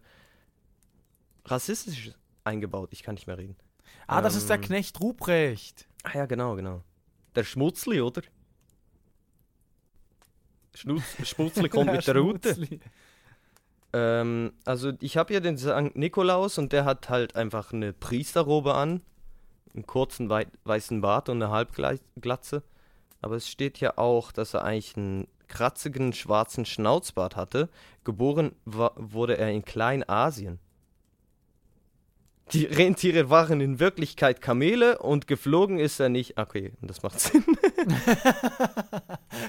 Rassistisches 1.45 2.15
eingebaut. 2.43 2.89
Ich 2.91 3.03
kann 3.03 3.15
nicht 3.15 3.27
mehr 3.27 3.37
reden. 3.37 3.55
Ah, 4.07 4.21
das 4.21 4.35
ist 4.35 4.49
der 4.49 4.57
Ähm, 4.57 4.61
Knecht 4.63 4.99
Ruprecht. 4.99 5.87
Ah 6.03 6.11
ja, 6.17 6.25
genau, 6.25 6.55
genau. 6.55 6.83
Der 7.35 7.43
Schmutzli, 7.43 8.01
oder? 8.01 8.21
Schmutzli 10.75 11.69
kommt 11.69 11.91
mit 11.91 12.05
der 12.05 12.17
Route. 12.17 12.79
Ähm, 13.93 14.53
also 14.65 14.91
ich 14.99 15.17
habe 15.17 15.33
hier 15.33 15.41
den 15.41 15.57
St. 15.57 15.95
Nikolaus 15.95 16.57
und 16.57 16.73
der 16.73 16.85
hat 16.85 17.09
halt 17.09 17.35
einfach 17.35 17.71
eine 17.71 17.93
Priesterrobe 17.93 18.73
an, 18.73 19.01
einen 19.73 19.85
kurzen 19.85 20.29
wei 20.29 20.47
weißen 20.65 21.01
Bart 21.01 21.29
und 21.29 21.41
eine 21.41 21.51
Halbglatze. 21.51 22.63
Aber 23.21 23.35
es 23.35 23.47
steht 23.47 23.77
hier 23.77 23.99
auch, 23.99 24.31
dass 24.31 24.53
er 24.53 24.63
eigentlich 24.63 24.97
einen 24.97 25.27
kratzigen 25.47 26.13
schwarzen 26.13 26.65
Schnauzbart 26.65 27.35
hatte. 27.35 27.69
Geboren 28.03 28.53
wurde 28.65 29.37
er 29.37 29.51
in 29.51 29.63
Kleinasien. 29.63 30.59
Die 32.51 32.65
Rentiere 32.65 33.29
waren 33.29 33.61
in 33.61 33.79
Wirklichkeit 33.79 34.41
Kamele 34.41 34.99
und 34.99 35.27
geflogen 35.27 35.79
ist 35.79 35.99
er 35.99 36.09
nicht. 36.09 36.37
Okay, 36.37 36.73
das 36.81 37.01
macht 37.01 37.19
Sinn. 37.19 37.43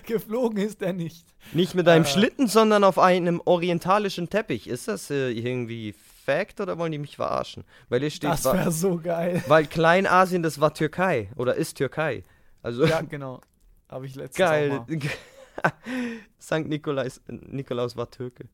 Geflogen 0.06 0.58
ist 0.58 0.80
er 0.82 0.92
nicht. 0.92 1.26
Nicht 1.52 1.74
mit 1.74 1.88
einem 1.88 2.04
Äh. 2.04 2.08
Schlitten, 2.08 2.46
sondern 2.46 2.84
auf 2.84 2.98
einem 2.98 3.42
orientalischen 3.44 4.30
Teppich. 4.30 4.68
Ist 4.68 4.88
das 4.88 5.10
äh, 5.10 5.30
irgendwie 5.30 5.94
Fact 6.24 6.60
oder 6.60 6.78
wollen 6.78 6.92
die 6.92 6.98
mich 6.98 7.16
verarschen? 7.16 7.64
Weil 7.88 8.00
hier 8.00 8.10
steht, 8.10 8.30
Das 8.30 8.44
wäre 8.44 8.70
so 8.72 8.98
geil. 8.98 9.42
weil 9.48 9.66
Kleinasien, 9.66 10.42
das 10.42 10.60
war 10.60 10.72
Türkei 10.72 11.28
oder 11.36 11.54
ist 11.56 11.76
Türkei. 11.76 12.24
Also 12.62 12.86
Ja, 12.86 13.00
genau. 13.02 13.40
Habe 13.88 14.06
ich 14.06 14.14
letztens 14.14 14.38
geil. 14.38 14.84
Sankt 16.38 16.68
Nikolaus, 16.68 17.20
Nikolaus 17.28 17.96
war 17.96 18.10
Türke. 18.10 18.44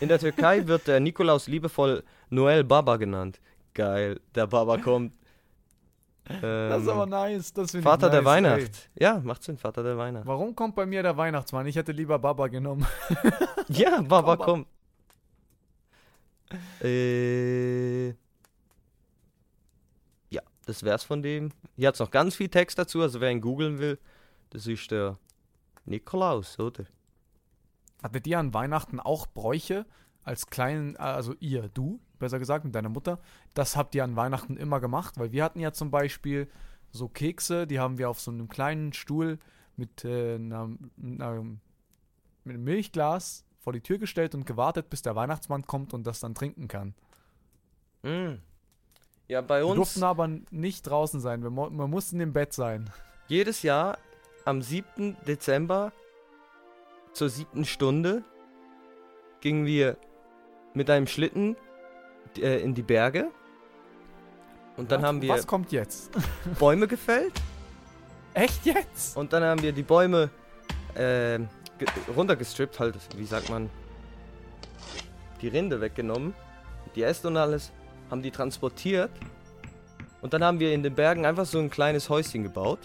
In 0.00 0.08
der 0.08 0.18
Türkei 0.18 0.66
wird 0.66 0.86
der 0.86 1.00
Nikolaus 1.00 1.48
liebevoll 1.48 2.02
Noel 2.30 2.64
Baba 2.64 2.96
genannt. 2.96 3.40
Geil, 3.74 4.20
der 4.34 4.46
Baba 4.46 4.78
kommt. 4.78 5.14
Das 6.24 6.36
ist 6.82 6.88
Ähm, 6.88 6.88
aber 6.88 7.06
nice. 7.06 7.52
Vater 7.82 8.10
der 8.10 8.22
nice, 8.22 8.26
ey. 8.26 8.44
Weihnacht. 8.44 8.90
Ja, 8.98 9.20
macht 9.22 9.42
Sinn, 9.44 9.56
Vater 9.58 9.82
der 9.82 9.96
Weihnacht. 9.96 10.26
Warum 10.26 10.56
kommt 10.56 10.74
bei 10.74 10.84
mir 10.86 11.02
der 11.02 11.16
Weihnachtsmann? 11.16 11.66
Ich 11.66 11.76
hätte 11.76 11.92
lieber 11.92 12.18
Baba 12.18 12.48
genommen. 12.48 12.86
Ja, 13.68 14.00
Baba 14.00 14.36
Komm, 14.36 14.64
kommt. 14.64 14.66
Äh, 16.80 18.08
ja, 20.30 20.42
das 20.64 20.82
wär's 20.84 21.02
von 21.04 21.22
dem. 21.22 21.50
Hier 21.76 21.88
hat's 21.88 21.98
noch 21.98 22.10
ganz 22.10 22.34
viel 22.36 22.48
Text 22.48 22.78
dazu, 22.78 23.02
also 23.02 23.20
wer 23.20 23.30
ihn 23.30 23.40
googeln 23.40 23.78
will, 23.78 23.98
das 24.50 24.66
ist 24.66 24.90
der 24.90 25.18
Nikolaus, 25.84 26.58
oder? 26.58 26.84
Hattet 28.06 28.26
ihr 28.28 28.38
an 28.38 28.54
Weihnachten 28.54 29.00
auch 29.00 29.26
Bräuche 29.26 29.84
als 30.22 30.46
kleinen, 30.46 30.96
also 30.96 31.34
ihr, 31.40 31.68
du, 31.68 32.00
besser 32.18 32.38
gesagt, 32.38 32.64
mit 32.64 32.74
deiner 32.74 32.88
Mutter? 32.88 33.18
Das 33.54 33.76
habt 33.76 33.94
ihr 33.94 34.04
an 34.04 34.14
Weihnachten 34.14 34.56
immer 34.56 34.80
gemacht, 34.80 35.18
weil 35.18 35.32
wir 35.32 35.42
hatten 35.42 35.58
ja 35.58 35.72
zum 35.72 35.90
Beispiel 35.90 36.48
so 36.92 37.08
Kekse, 37.08 37.66
die 37.66 37.80
haben 37.80 37.98
wir 37.98 38.08
auf 38.08 38.20
so 38.20 38.30
einem 38.30 38.48
kleinen 38.48 38.92
Stuhl 38.92 39.38
mit, 39.76 40.04
äh, 40.04 40.36
einer, 40.36 40.70
einer, 41.02 41.42
mit 42.44 42.54
einem 42.54 42.64
Milchglas 42.64 43.44
vor 43.58 43.72
die 43.72 43.80
Tür 43.80 43.98
gestellt 43.98 44.36
und 44.36 44.46
gewartet, 44.46 44.88
bis 44.88 45.02
der 45.02 45.16
Weihnachtsmann 45.16 45.66
kommt 45.66 45.92
und 45.92 46.06
das 46.06 46.20
dann 46.20 46.36
trinken 46.36 46.68
kann. 46.68 46.94
Mm. 48.02 48.40
Ja, 49.26 49.40
bei 49.40 49.62
Wir 49.62 49.66
uns 49.66 49.76
durften 49.76 50.04
aber 50.04 50.28
nicht 50.52 50.82
draußen 50.82 51.20
sein, 51.20 51.42
wir, 51.42 51.50
wir 51.50 51.88
mussten 51.88 52.20
im 52.20 52.32
Bett 52.32 52.52
sein. 52.52 52.88
jedes 53.26 53.62
Jahr 53.62 53.98
am 54.44 54.62
7. 54.62 55.16
Dezember 55.26 55.92
zur 57.16 57.28
siebten 57.30 57.64
Stunde 57.64 58.22
gingen 59.40 59.64
wir 59.66 59.96
mit 60.74 60.90
einem 60.90 61.06
Schlitten 61.06 61.56
äh, 62.38 62.60
in 62.62 62.74
die 62.74 62.82
Berge. 62.82 63.28
Und 64.76 64.92
dann 64.92 65.00
Was- 65.00 65.08
haben 65.08 65.22
wir 65.22 65.30
Was 65.30 65.46
kommt 65.46 65.72
jetzt? 65.72 66.10
Bäume 66.58 66.86
gefällt. 66.86 67.32
Echt 68.34 68.66
jetzt? 68.66 69.16
Und 69.16 69.32
dann 69.32 69.42
haben 69.42 69.62
wir 69.62 69.72
die 69.72 69.82
Bäume 69.82 70.28
ge- 70.94 71.88
runtergestrippt, 72.14 72.78
halt, 72.78 72.94
wie 73.16 73.24
sagt 73.24 73.48
man, 73.48 73.70
die 75.40 75.48
Rinde 75.48 75.80
weggenommen, 75.80 76.34
die 76.94 77.02
Äste 77.02 77.28
und 77.28 77.38
alles, 77.38 77.72
haben 78.10 78.20
die 78.22 78.30
transportiert. 78.30 79.10
Und 80.20 80.34
dann 80.34 80.44
haben 80.44 80.60
wir 80.60 80.72
in 80.74 80.82
den 80.82 80.94
Bergen 80.94 81.24
einfach 81.24 81.46
so 81.46 81.58
ein 81.58 81.70
kleines 81.70 82.10
Häuschen 82.10 82.42
gebaut. 82.42 82.80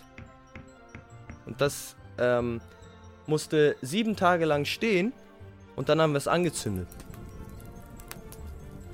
Und 1.46 1.60
das 1.60 1.96
ähm, 2.18 2.62
musste 3.32 3.76
sieben 3.82 4.16
Tage 4.16 4.46
lang 4.46 4.66
stehen. 4.66 5.14
Und 5.76 5.90
dann 5.90 6.00
haben 6.02 6.12
wir 6.12 6.18
es 6.18 6.28
angezündet. 6.28 6.88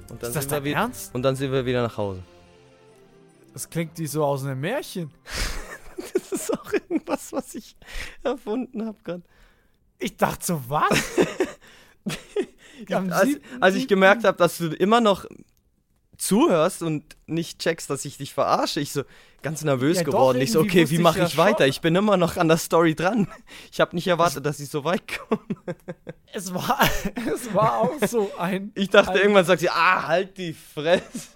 Und 0.09 0.23
dann, 0.23 0.29
Ist 0.29 0.35
das 0.35 0.43
sind 0.43 0.51
wir 0.51 0.57
dein 0.57 0.63
wieder, 0.63 0.77
Ernst? 0.77 1.15
und 1.15 1.23
dann 1.23 1.35
sind 1.35 1.51
wir 1.51 1.65
wieder 1.65 1.81
nach 1.81 1.97
Hause. 1.97 2.23
Das 3.51 3.69
klingt 3.69 3.97
wie 3.97 4.07
so 4.07 4.23
aus 4.23 4.45
einem 4.45 4.61
Märchen. 4.61 5.11
Das 6.13 6.31
ist 6.31 6.53
auch 6.53 6.71
irgendwas, 6.71 7.33
was 7.33 7.55
ich 7.55 7.75
erfunden 8.21 8.85
habe 8.85 8.99
gerade. 9.03 9.23
Ich 9.97 10.15
dachte 10.15 10.45
so, 10.45 10.61
was? 10.67 10.87
Als, 13.11 13.39
als 13.59 13.75
ich 13.75 13.87
gemerkt 13.87 14.23
habe, 14.23 14.37
dass 14.37 14.59
du 14.59 14.67
immer 14.67 15.01
noch 15.01 15.25
zuhörst 16.17 16.81
und 16.81 17.15
nicht 17.25 17.59
checkst, 17.59 17.89
dass 17.89 18.05
ich 18.05 18.17
dich 18.17 18.33
verarsche, 18.33 18.79
ich 18.79 18.91
so 18.91 19.03
ganz 19.41 19.63
nervös 19.63 19.97
Ja, 19.97 20.03
doch, 20.03 20.11
geworden. 20.11 20.41
Ich 20.41 20.51
so, 20.51 20.59
okay, 20.61 20.89
wie 20.89 20.95
ich 20.95 21.01
mache 21.01 21.19
ja 21.19 21.25
ich 21.25 21.37
weiter? 21.37 21.59
schon. 21.59 21.69
Ich 21.69 21.81
bin 21.81 21.95
immer 21.95 22.17
noch 22.17 22.37
an 22.37 22.47
der 22.47 22.57
Story 22.57 22.95
dran. 22.95 23.27
Ich 23.71 23.79
habe 23.79 23.95
nicht 23.95 24.07
erwartet, 24.07 24.45
dass 24.45 24.59
ich 24.59 24.69
so 24.69 24.83
weit 24.83 25.03
komme. 25.07 25.41
Es 26.33 26.53
war, 26.53 26.79
es 27.33 27.53
war 27.53 27.77
auch 27.79 28.07
so 28.07 28.31
ein. 28.37 28.71
Ich 28.75 28.89
dachte, 28.89 29.11
ein, 29.11 29.17
irgendwann 29.17 29.45
sagt 29.45 29.61
sie, 29.61 29.69
ah, 29.69 30.07
halt 30.07 30.37
die 30.37 30.53
Fresse. 30.53 31.29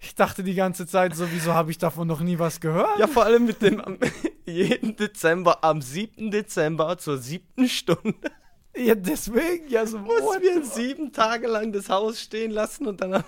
Ich 0.00 0.14
dachte 0.14 0.44
die 0.44 0.54
ganze 0.54 0.86
Zeit 0.86 1.16
so, 1.16 1.26
wieso 1.32 1.52
habe 1.52 1.70
ich 1.70 1.78
davon 1.78 2.06
noch 2.06 2.20
nie 2.20 2.38
was 2.38 2.60
gehört? 2.60 2.98
Ja, 2.98 3.08
vor 3.08 3.24
allem 3.24 3.44
mit 3.44 3.60
dem 3.60 3.80
am, 3.80 3.98
jeden 4.46 4.94
Dezember, 4.96 5.64
am 5.64 5.82
7. 5.82 6.30
Dezember 6.30 6.96
zur 6.98 7.18
siebten 7.18 7.68
Stunde, 7.68 8.14
Ja, 8.76 8.94
deswegen, 8.94 9.68
ja, 9.68 9.86
so. 9.86 9.98
mussten 9.98 10.24
what 10.24 10.42
wir 10.42 10.64
sieben 10.64 11.12
Tage 11.12 11.46
lang 11.46 11.72
das 11.72 11.88
Haus 11.88 12.20
stehen 12.20 12.50
lassen 12.50 12.86
und 12.86 13.00
dann 13.00 13.24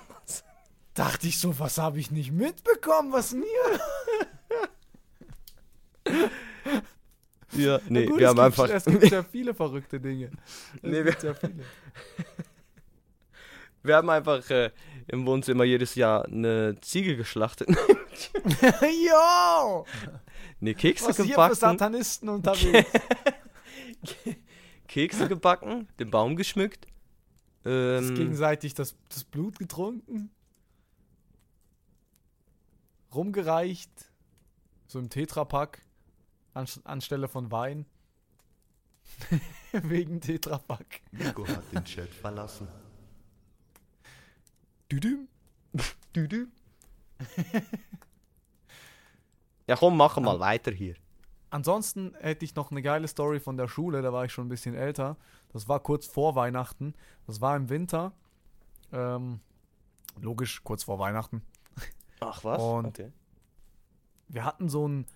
dachte 0.95 1.27
ich 1.27 1.39
so, 1.39 1.59
was 1.59 1.79
habe 1.79 1.99
ich 2.01 2.11
nicht 2.11 2.33
mitbekommen? 2.33 3.13
Was 3.13 3.33
mir? 3.33 3.47
Ja, 7.53 7.81
nee, 7.89 8.07
Gut, 8.07 8.19
wir 8.19 8.27
es 8.27 8.37
haben 8.37 8.37
gibt, 8.37 8.61
einfach. 8.61 8.69
Es 8.71 8.85
gibt 8.85 9.11
ja 9.11 9.23
viele 9.23 9.55
verrückte 9.55 9.99
Dinge. 10.01 10.31
Es 10.75 10.83
Nee, 10.83 11.03
gibt 11.03 11.23
ja 11.23 11.35
viele. 11.35 11.55
Wir 13.83 13.97
haben 13.97 14.11
einfach 14.11 14.49
äh, 14.51 14.71
im 15.07 15.25
Wohnzimmer 15.25 15.65
jedes 15.65 15.95
Jahr 15.95 16.25
eine 16.27 16.77
Ziege 16.83 17.17
geschlachtet. 17.17 17.69
Yo! 18.83 19.87
ne, 20.61 20.75
Kekse 20.75 21.09
Was 21.09 21.17
hier 21.17 21.25
für 21.25 21.31
gebacken. 21.31 21.55
Satanisten 21.55 22.29
unterwegs? 22.29 22.91
Kekse 24.89 25.29
gebacken, 25.29 25.89
den 25.99 26.11
Baum 26.11 26.35
geschmückt. 26.37 26.87
Ist 26.87 27.67
Ähm, 27.67 28.15
gegenseitig 28.15 28.75
das, 28.75 28.97
das 29.09 29.25
Blut 29.25 29.59
getrunken? 29.59 30.31
Rumgereicht? 33.15 33.91
So 34.87 34.99
im 34.99 35.11
Tetrapack? 35.11 35.83
An, 36.55 36.67
anstelle 36.85 37.29
von 37.29 37.51
Wein? 37.53 37.87
Wegen 39.73 40.21
Tetrapack. 40.21 41.01
Nico 41.13 41.47
hat 41.47 41.73
den 41.73 41.85
Chat 41.85 42.09
verlassen. 42.09 42.69
Düdüm. 44.91 45.29
Düdü. 46.17 46.49
ja, 49.67 49.77
komm, 49.77 49.97
machen 49.97 50.25
mal 50.25 50.41
weiter 50.41 50.71
hier. 50.73 50.95
Ansonsten 51.51 52.15
hätte 52.21 52.45
ich 52.45 52.55
noch 52.55 52.71
eine 52.71 52.83
geile 52.83 53.09
Story 53.09 53.41
von 53.41 53.57
der 53.57 53.69
Schule, 53.69 54.03
da 54.03 54.13
war 54.13 54.25
ich 54.25 54.33
schon 54.33 54.47
ein 54.47 54.51
bisschen 54.51 54.75
älter. 54.75 55.17
Das 55.53 55.69
war 55.69 55.81
kurz 55.81 56.07
vor 56.07 56.35
Weihnachten. 56.35 56.95
Das 57.27 57.41
war 57.41 57.57
im 57.57 57.69
Winter. 57.71 58.13
Ähm, 58.93 59.41
logisch, 60.21 60.63
kurz 60.65 60.85
vor 60.85 60.99
Weihnachten. 60.99 61.43
Ach 62.21 62.45
was? 62.45 62.63
Und- 62.63 62.87
okay. 62.87 63.13
Wir 64.31 64.45
hatten 64.45 64.69
so 64.69 64.87
ein, 64.87 65.07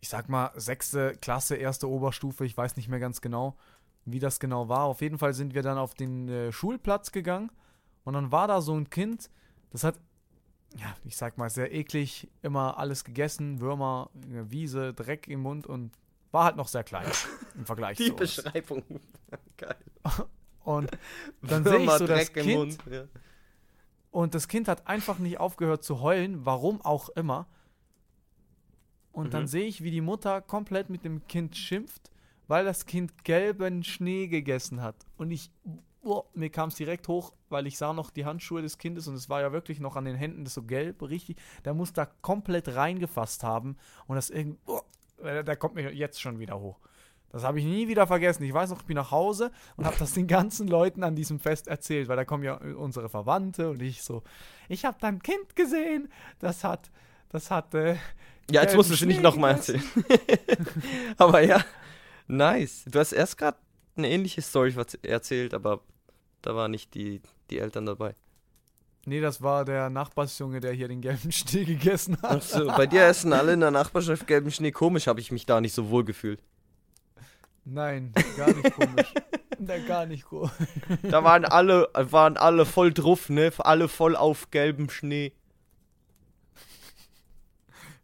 ich 0.00 0.08
sag 0.08 0.28
mal, 0.28 0.50
sechste 0.56 1.16
Klasse, 1.16 1.54
erste 1.54 1.88
Oberstufe, 1.88 2.44
ich 2.44 2.56
weiß 2.56 2.76
nicht 2.76 2.88
mehr 2.88 2.98
ganz 2.98 3.20
genau, 3.20 3.56
wie 4.04 4.18
das 4.18 4.40
genau 4.40 4.68
war. 4.68 4.82
Auf 4.86 5.00
jeden 5.00 5.16
Fall 5.18 5.32
sind 5.32 5.54
wir 5.54 5.62
dann 5.62 5.78
auf 5.78 5.94
den 5.94 6.28
äh, 6.28 6.50
Schulplatz 6.50 7.12
gegangen 7.12 7.52
und 8.02 8.14
dann 8.14 8.32
war 8.32 8.48
da 8.48 8.60
so 8.60 8.74
ein 8.74 8.90
Kind, 8.90 9.30
das 9.70 9.84
hat, 9.84 10.00
ja, 10.78 10.96
ich 11.04 11.16
sag 11.16 11.38
mal, 11.38 11.50
sehr 11.50 11.72
eklig 11.72 12.28
immer 12.42 12.78
alles 12.78 13.04
gegessen, 13.04 13.60
Würmer, 13.60 14.10
Wiese, 14.14 14.94
Dreck 14.94 15.28
im 15.28 15.40
Mund 15.40 15.66
und 15.66 15.92
war 16.30 16.44
halt 16.44 16.56
noch 16.56 16.68
sehr 16.68 16.84
klein 16.84 17.06
im 17.54 17.66
Vergleich 17.66 17.96
Die 17.98 18.06
zu 18.06 18.14
uns. 18.16 18.36
Beschreibung. 18.36 18.82
Geil. 19.56 19.76
Und 20.64 20.90
dann 21.42 21.64
sehe 21.64 21.78
ich 21.80 21.90
so 21.90 22.06
das 22.06 22.26
Dreck 22.32 22.36
im 22.36 22.44
Kind 22.44 22.56
Mund. 22.58 22.78
Ja. 22.88 23.04
Und 24.12 24.34
das 24.36 24.46
Kind 24.46 24.68
hat 24.68 24.86
einfach 24.86 25.18
nicht 25.18 25.40
aufgehört 25.40 25.82
zu 25.82 26.00
heulen, 26.00 26.46
warum 26.46 26.80
auch 26.82 27.08
immer. 27.10 27.48
Und 29.10 29.34
dann 29.34 29.42
Mhm. 29.42 29.46
sehe 29.48 29.64
ich, 29.66 29.82
wie 29.82 29.90
die 29.90 30.00
Mutter 30.00 30.40
komplett 30.40 30.88
mit 30.88 31.04
dem 31.04 31.26
Kind 31.26 31.56
schimpft, 31.56 32.10
weil 32.46 32.64
das 32.64 32.86
Kind 32.86 33.24
gelben 33.24 33.82
Schnee 33.82 34.28
gegessen 34.28 34.80
hat. 34.82 34.94
Und 35.16 35.32
ich, 35.32 35.50
oh, 36.02 36.24
mir 36.34 36.50
kam 36.50 36.68
es 36.68 36.74
direkt 36.74 37.08
hoch, 37.08 37.32
weil 37.48 37.66
ich 37.66 37.78
sah 37.78 37.92
noch 37.92 38.10
die 38.10 38.24
Handschuhe 38.24 38.62
des 38.62 38.78
Kindes 38.78 39.08
und 39.08 39.14
es 39.14 39.28
war 39.28 39.40
ja 39.40 39.52
wirklich 39.52 39.80
noch 39.80 39.96
an 39.96 40.04
den 40.04 40.16
Händen 40.16 40.44
das 40.44 40.54
so 40.54 40.62
gelb, 40.62 41.02
richtig. 41.02 41.36
Der 41.64 41.74
muss 41.74 41.92
da 41.92 42.06
komplett 42.06 42.74
reingefasst 42.74 43.42
haben 43.44 43.76
und 44.06 44.16
das 44.16 44.30
irgendwie, 44.30 44.58
oh, 44.66 44.80
der 45.22 45.42
der 45.42 45.56
kommt 45.56 45.74
mir 45.74 45.92
jetzt 45.94 46.20
schon 46.20 46.38
wieder 46.38 46.60
hoch. 46.60 46.80
Das 47.32 47.44
habe 47.44 47.58
ich 47.58 47.64
nie 47.64 47.88
wieder 47.88 48.06
vergessen. 48.06 48.42
Ich 48.42 48.52
weiß 48.52 48.70
noch, 48.70 48.80
ich 48.80 48.86
bin 48.86 48.96
nach 48.96 49.10
Hause 49.10 49.52
und 49.76 49.86
habe 49.86 49.96
das 49.98 50.12
den 50.12 50.26
ganzen 50.26 50.68
Leuten 50.68 51.02
an 51.02 51.16
diesem 51.16 51.40
Fest 51.40 51.66
erzählt, 51.66 52.08
weil 52.08 52.16
da 52.16 52.26
kommen 52.26 52.44
ja 52.44 52.56
unsere 52.56 53.08
Verwandte 53.08 53.70
und 53.70 53.80
ich 53.80 54.02
so, 54.02 54.22
ich 54.68 54.84
habe 54.84 54.98
dein 55.00 55.22
Kind 55.22 55.56
gesehen, 55.56 56.12
das 56.40 56.62
hat, 56.62 56.90
das 57.30 57.50
hat, 57.50 57.72
äh, 57.74 57.96
Ja, 58.50 58.62
jetzt 58.62 58.76
musst 58.76 58.90
du 58.90 58.94
es 58.94 59.00
nicht 59.02 59.22
nochmal 59.22 59.52
erzählen. 59.52 59.82
aber 61.16 61.40
ja, 61.40 61.64
nice. 62.26 62.84
Du 62.86 62.98
hast 62.98 63.12
erst 63.12 63.38
gerade 63.38 63.56
eine 63.96 64.10
ähnliche 64.10 64.42
Story 64.42 64.74
erzählt, 65.02 65.54
aber 65.54 65.80
da 66.42 66.54
waren 66.54 66.70
nicht 66.70 66.94
die, 66.94 67.22
die 67.50 67.58
Eltern 67.58 67.86
dabei. 67.86 68.14
Nee, 69.04 69.20
das 69.20 69.42
war 69.42 69.64
der 69.64 69.90
Nachbarsjunge, 69.90 70.60
der 70.60 70.72
hier 70.72 70.88
den 70.88 71.00
gelben 71.00 71.32
Schnee 71.32 71.64
gegessen 71.64 72.16
hat. 72.22 72.36
Ach 72.36 72.42
so, 72.42 72.66
bei 72.68 72.86
dir 72.86 73.04
essen 73.04 73.32
alle 73.32 73.54
in 73.54 73.60
der 73.60 73.70
Nachbarschaft 73.70 74.26
gelben 74.26 74.50
Schnee. 74.50 74.70
Komisch, 74.70 75.06
habe 75.06 75.20
ich 75.20 75.32
mich 75.32 75.46
da 75.46 75.60
nicht 75.60 75.74
so 75.74 75.90
wohl 75.90 76.04
gefühlt. 76.04 76.40
Nein, 77.64 78.12
gar 78.36 78.52
nicht 78.52 78.74
komisch. 78.74 79.14
Da 79.58 79.78
gar 79.78 80.06
nicht 80.06 80.24
komisch. 80.24 80.50
Da 81.02 81.22
waren 81.22 81.44
alle, 81.44 81.88
waren 81.94 82.36
alle 82.36 82.66
voll 82.66 82.92
drauf, 82.92 83.28
ne? 83.28 83.52
Alle 83.58 83.86
voll 83.86 84.16
auf 84.16 84.50
gelbem 84.50 84.90
Schnee. 84.90 85.32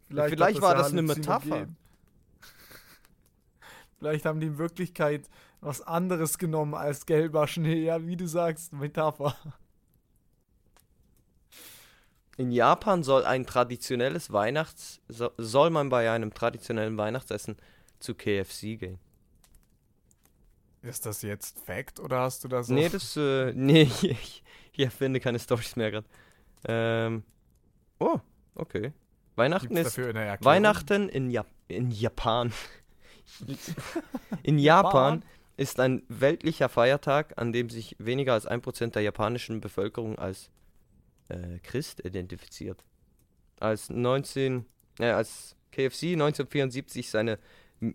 Vielleicht 0.07 0.39
hat 0.39 0.61
war 0.61 0.71
ja 0.71 0.77
das 0.77 0.93
eine. 0.93 1.01
Metapher. 1.01 1.67
Vielleicht 3.97 4.23
haben 4.23 4.39
die 4.39 4.47
in 4.47 4.57
Wirklichkeit 4.57 5.29
was 5.61 5.81
anderes 5.81 6.37
genommen 6.37 6.73
als 6.73 7.05
gelber 7.05 7.47
Schnee. 7.47 7.83
Ja, 7.83 8.05
wie 8.05 8.15
du 8.15 8.27
sagst, 8.27 8.73
Metapher. 8.73 9.35
In 12.37 12.51
Japan 12.51 13.03
soll 13.03 13.25
ein 13.25 13.45
traditionelles 13.45 14.31
Weihnachts 14.31 15.01
so, 15.09 15.29
soll 15.37 15.71
man 15.71 15.89
bei 15.89 16.09
einem 16.09 16.33
traditionellen 16.33 16.97
Weihnachtsessen 16.97 17.57
zu 17.99 18.15
KFC 18.15 18.79
gehen. 18.79 18.99
Ist 20.81 21.05
das 21.05 21.21
jetzt 21.21 21.59
Fact 21.59 21.99
oder 21.99 22.21
hast 22.21 22.45
du 22.45 22.47
da 22.47 22.63
so? 22.63 22.73
Nee, 22.73 22.87
das 22.87 23.17
äh, 23.17 23.51
nee, 23.53 23.81
ich, 24.01 24.43
ich 24.71 24.89
finde 24.89 25.19
keine 25.19 25.39
Storys 25.39 25.75
mehr 25.75 25.91
gerade. 25.91 26.07
Ähm, 26.65 27.23
oh, 27.99 28.19
okay. 28.55 28.93
Weihnachten 29.35 29.75
Gibt's 29.75 29.89
ist 29.89 29.97
dafür 29.97 30.09
eine 30.11 30.23
Erklärung? 30.23 30.45
Weihnachten 30.45 31.09
in, 31.09 31.29
Jap 31.29 31.47
in 31.67 31.91
Japan. 31.91 32.53
in 34.43 34.57
Japan 34.57 35.23
ist 35.59 35.81
ein 35.81 36.03
weltlicher 36.07 36.69
Feiertag, 36.69 37.33
an 37.37 37.51
dem 37.51 37.69
sich 37.69 37.97
weniger 37.99 38.31
als 38.31 38.47
1% 38.47 38.91
der 38.91 39.01
japanischen 39.01 39.59
Bevölkerung 39.59 40.17
als 40.17 40.49
äh, 41.27 41.59
Christ 41.59 41.99
identifiziert. 42.05 42.85
Als 43.59 43.89
19, 43.89 44.65
äh, 44.99 45.07
als 45.07 45.57
KFC 45.73 46.13
1974 46.13 47.09
seine 47.09 47.39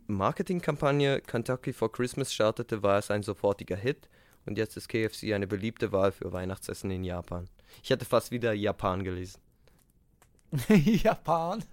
Marketingkampagne 0.07 1.23
Kentucky 1.23 1.73
for 1.73 1.91
Christmas 1.91 2.35
startete, 2.35 2.83
war 2.83 2.99
es 2.99 3.11
ein 3.11 3.23
sofortiger 3.23 3.77
Hit 3.77 4.11
und 4.45 4.59
jetzt 4.59 4.77
ist 4.77 4.89
KFC 4.89 5.33
eine 5.33 5.47
beliebte 5.47 5.91
Wahl 5.91 6.13
für 6.13 6.35
Weihnachtsessen 6.35 6.91
in 6.91 7.03
Japan. 7.03 7.49
Ich 7.83 7.91
hatte 7.91 8.05
fast 8.05 8.31
wieder 8.31 8.53
Japan 8.53 9.05
gelesen. 9.05 9.41
Japan. 10.69 11.65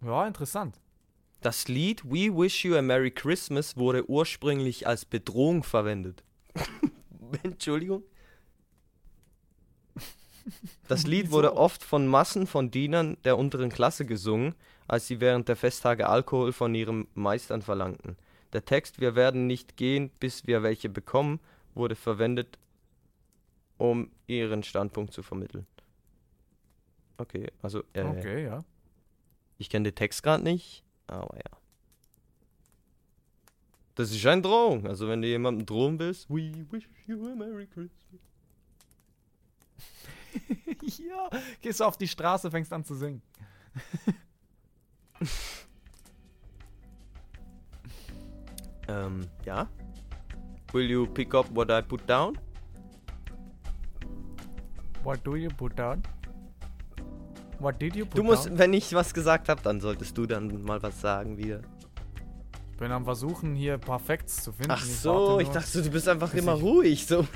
Ja, 0.00 0.26
interessant. 0.26 0.80
Das 1.40 1.68
Lied 1.68 2.04
We 2.04 2.34
Wish 2.36 2.64
You 2.64 2.76
a 2.76 2.82
Merry 2.82 3.12
Christmas 3.12 3.76
wurde 3.76 4.08
ursprünglich 4.08 4.86
als 4.86 5.04
Bedrohung 5.04 5.62
verwendet. 5.62 6.24
Entschuldigung? 7.44 8.02
Das 10.88 11.06
Lied 11.06 11.30
wurde 11.30 11.56
oft 11.56 11.84
von 11.84 12.08
Massen 12.08 12.46
von 12.46 12.70
Dienern 12.70 13.16
der 13.24 13.38
unteren 13.38 13.70
Klasse 13.70 14.04
gesungen, 14.04 14.54
als 14.88 15.06
sie 15.06 15.20
während 15.20 15.48
der 15.48 15.56
Festtage 15.56 16.08
Alkohol 16.08 16.52
von 16.52 16.74
ihren 16.74 17.06
Meistern 17.14 17.62
verlangten. 17.62 18.16
Der 18.52 18.64
Text 18.64 19.00
Wir 19.00 19.14
werden 19.14 19.46
nicht 19.46 19.76
gehen, 19.76 20.10
bis 20.18 20.46
wir 20.46 20.62
welche 20.62 20.88
bekommen, 20.88 21.38
wurde 21.74 21.94
verwendet, 21.94 22.58
um 23.76 24.10
ihren 24.26 24.64
Standpunkt 24.64 25.12
zu 25.12 25.22
vermitteln. 25.22 25.66
Okay, 27.18 27.52
also 27.62 27.84
äh, 27.92 28.02
Okay, 28.02 28.44
ja. 28.44 28.64
ich 29.58 29.68
kenne 29.68 29.90
den 29.90 29.94
Text 29.94 30.22
gerade 30.22 30.42
nicht, 30.42 30.82
aber 31.08 31.36
ja. 31.36 31.58
Das 33.94 34.12
ist 34.12 34.26
eine 34.26 34.42
Drohung. 34.42 34.86
Also 34.86 35.08
wenn 35.08 35.22
du 35.22 35.28
jemandem 35.28 35.66
drohen 35.66 35.98
willst, 35.98 36.30
we 36.30 36.52
wish 36.70 36.88
you 37.06 37.26
a 37.26 37.34
Merry 37.34 37.66
Christmas. 37.66 38.20
ja. 40.98 41.28
Gehst 41.60 41.80
du 41.80 41.84
auf 41.84 41.96
die 41.96 42.06
Straße, 42.06 42.48
fängst 42.50 42.72
an 42.72 42.84
zu 42.84 42.94
singen. 42.94 43.22
Ähm, 48.88 49.28
ja. 49.44 49.68
Will 50.72 50.90
you 50.90 51.06
pick 51.06 51.34
up 51.34 51.46
what 51.54 51.70
I 51.70 51.82
put 51.82 52.08
down? 52.08 52.38
What 55.04 55.24
do 55.24 55.36
you 55.36 55.50
put 55.50 55.78
down? 55.78 56.02
What 57.58 57.80
did 57.80 57.96
you 57.96 58.04
put 58.06 58.18
Du 58.18 58.22
musst, 58.22 58.46
down? 58.46 58.58
wenn 58.58 58.72
ich 58.72 58.92
was 58.94 59.12
gesagt 59.12 59.48
habe, 59.48 59.60
dann 59.62 59.80
solltest 59.80 60.16
du 60.16 60.26
dann 60.26 60.62
mal 60.62 60.82
was 60.82 61.00
sagen 61.00 61.36
wieder. 61.38 61.60
bin 62.78 62.92
am 62.92 63.04
Versuchen, 63.04 63.54
hier 63.56 63.74
ein 63.74 63.80
paar 63.80 63.98
Facts 63.98 64.42
zu 64.44 64.52
finden. 64.52 64.70
Ach 64.72 64.84
Ich 64.84 64.96
so, 64.98 65.40
ich 65.40 65.46
nur. 65.46 65.54
dachte, 65.54 65.82
du 65.82 65.90
bist 65.90 66.08
einfach 66.08 66.32
immer 66.34 66.56
ich- 66.56 66.62
ruhig. 66.62 67.06
So. 67.06 67.26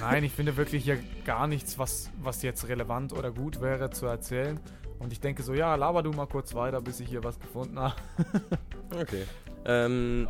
Nein, 0.00 0.24
ich 0.24 0.32
finde 0.36 0.56
wirklich 0.56 0.84
hier 0.84 0.98
gar 1.24 1.46
nichts, 1.46 1.78
was, 1.78 2.10
was 2.20 2.42
jetzt 2.42 2.68
relevant 2.68 3.12
oder 3.14 3.30
gut 3.30 3.60
wäre 3.62 3.90
zu 3.90 4.06
erzählen. 4.06 4.60
Und 4.98 5.12
ich 5.12 5.20
denke 5.20 5.42
so, 5.42 5.54
ja, 5.54 5.74
laber 5.74 6.02
du 6.02 6.12
mal 6.12 6.26
kurz 6.26 6.54
weiter, 6.54 6.80
bis 6.80 7.00
ich 7.00 7.08
hier 7.08 7.24
was 7.24 7.38
gefunden 7.40 7.78
habe. 7.78 7.94
Okay. 8.94 9.22
Ähm, 9.64 10.28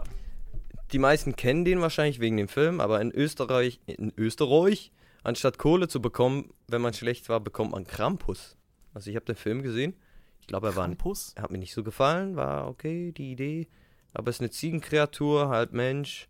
die 0.92 1.00
meisten 1.00 1.34
kennen 1.34 1.64
den 1.64 1.80
wahrscheinlich 1.80 2.20
wegen 2.20 2.36
dem 2.36 2.46
Film, 2.46 2.80
aber 2.80 3.00
in 3.00 3.11
Österreich, 3.11 3.80
in 3.86 4.12
Österreich, 4.16 4.92
anstatt 5.24 5.59
Kohle 5.59 5.88
zu 5.88 6.00
bekommen, 6.00 6.50
wenn 6.68 6.80
man 6.80 6.92
schlecht 6.94 7.28
war, 7.28 7.40
bekommt 7.40 7.72
man 7.72 7.84
Krampus. 7.84 8.57
Also 8.95 9.11
ich 9.11 9.16
habe 9.16 9.26
den 9.26 9.36
Film 9.36 9.62
gesehen. 9.62 9.95
Ich 10.40 10.47
glaube, 10.47 10.68
er 10.68 10.76
war, 10.76 10.86
Campus? 10.86 11.32
er 11.36 11.45
hat 11.45 11.51
mir 11.51 11.59
nicht 11.59 11.72
so 11.72 11.84
gefallen, 11.84 12.36
war 12.36 12.68
okay, 12.68 13.12
die 13.12 13.32
Idee. 13.32 13.68
Aber 14.12 14.28
es 14.28 14.36
ist 14.36 14.40
eine 14.40 14.51
Ziegenkreatur, 14.51 15.49
halb 15.49 15.72
Mensch. 15.72 16.28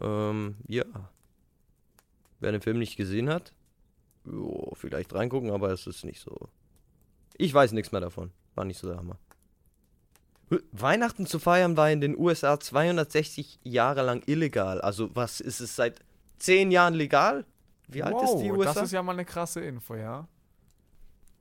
Ähm, 0.00 0.56
ja. 0.66 0.84
Wer 2.40 2.52
den 2.52 2.62
Film 2.62 2.78
nicht 2.78 2.96
gesehen 2.96 3.28
hat, 3.28 3.52
jo, 4.24 4.72
vielleicht 4.74 5.14
reingucken, 5.14 5.50
aber 5.50 5.70
es 5.70 5.86
ist 5.86 6.04
nicht 6.04 6.20
so. 6.20 6.48
Ich 7.36 7.52
weiß 7.52 7.72
nichts 7.72 7.92
mehr 7.92 8.00
davon. 8.00 8.32
War 8.54 8.64
nicht 8.64 8.78
so 8.78 8.88
der 8.88 8.96
Hammer. 8.96 9.18
Weihnachten 10.72 11.26
zu 11.26 11.38
feiern 11.38 11.76
war 11.76 11.90
in 11.90 12.00
den 12.00 12.16
USA 12.16 12.60
260 12.60 13.60
Jahre 13.62 14.02
lang 14.02 14.22
illegal. 14.26 14.80
Also 14.80 15.14
was 15.14 15.40
ist 15.40 15.60
es 15.60 15.74
seit 15.74 16.00
10 16.38 16.70
Jahren 16.70 16.94
legal? 16.94 17.44
Wie 17.88 18.02
alt 18.02 18.14
ist 18.22 18.38
die 18.38 18.50
Wow, 18.50 18.58
USA? 18.58 18.74
Das 18.74 18.82
ist 18.84 18.92
ja 18.92 19.02
mal 19.02 19.12
eine 19.12 19.24
krasse 19.24 19.60
Info, 19.60 19.94
ja. 19.94 20.28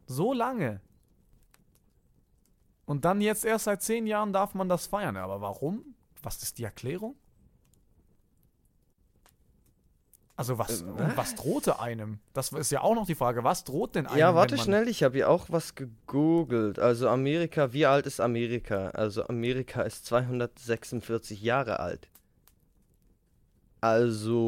So 0.05 0.33
lange. 0.33 0.81
Und 2.85 3.05
dann 3.05 3.21
jetzt 3.21 3.45
erst 3.45 3.65
seit 3.65 3.81
zehn 3.81 4.05
Jahren 4.05 4.33
darf 4.33 4.53
man 4.53 4.69
das 4.69 4.87
feiern. 4.87 5.17
Aber 5.17 5.41
warum? 5.41 5.95
Was 6.21 6.41
ist 6.43 6.57
die 6.57 6.63
Erklärung? 6.63 7.15
Also 10.35 10.57
was, 10.57 10.81
Äh, 10.81 10.85
und 10.85 11.15
was 11.15 11.35
drohte 11.35 11.79
einem? 11.79 12.19
Das 12.33 12.51
ist 12.51 12.71
ja 12.71 12.81
auch 12.81 12.95
noch 12.95 13.05
die 13.05 13.15
Frage. 13.15 13.43
Was 13.43 13.63
droht 13.63 13.95
denn 13.95 14.07
einem? 14.07 14.17
ja, 14.17 14.33
warte 14.35 14.57
schnell, 14.57 14.87
ich 14.87 15.03
habe 15.03 15.15
hier 15.15 15.29
auch 15.29 15.45
was 15.49 15.75
gegoogelt. 15.75 16.79
Also 16.79 17.07
Amerika, 17.07 17.71
wie 17.71 17.85
alt 17.85 18.07
ist 18.07 18.19
Amerika? 18.19 18.89
Also 18.89 19.27
Amerika 19.27 19.83
ist 19.83 20.05
246 20.07 21.41
Jahre 21.41 21.79
alt. 21.79 22.09
Also 23.79 24.43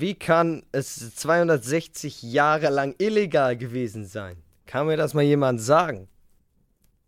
wie 0.00 0.14
kann 0.14 0.64
es 0.72 1.14
260 1.16 2.22
Jahre 2.22 2.70
lang 2.70 2.94
illegal 2.98 3.56
gewesen 3.56 4.04
sein? 4.04 4.42
Kann 4.66 4.86
mir 4.86 4.96
das 4.96 5.14
mal 5.14 5.22
jemand 5.22 5.60
sagen? 5.60 6.08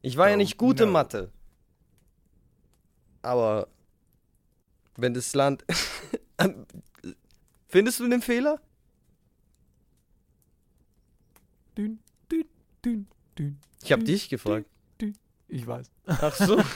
Ich 0.03 0.16
war 0.16 0.28
ja 0.28 0.34
Oh, 0.34 0.38
nicht 0.38 0.57
gut 0.57 0.80
in 0.80 0.86
no. 0.86 0.93
Mathe. 0.93 1.30
Aber 3.22 3.68
wenn 4.97 5.14
das 5.14 5.34
Land 5.34 5.64
Findest 7.68 8.01
du 8.01 8.09
den 8.09 8.22
Fehler? 8.22 8.61
Dün, 11.76 12.01
dün, 12.30 12.49
dün, 12.84 13.07
dün. 13.38 13.61
Ich 13.82 13.93
habe 13.93 14.03
Dün, 14.03 14.12
dich 14.12 14.28
gefragt. 14.28 14.66
Ich 15.47 15.66
weiß. 15.66 15.91
Ach 16.07 16.34
so. 16.34 16.61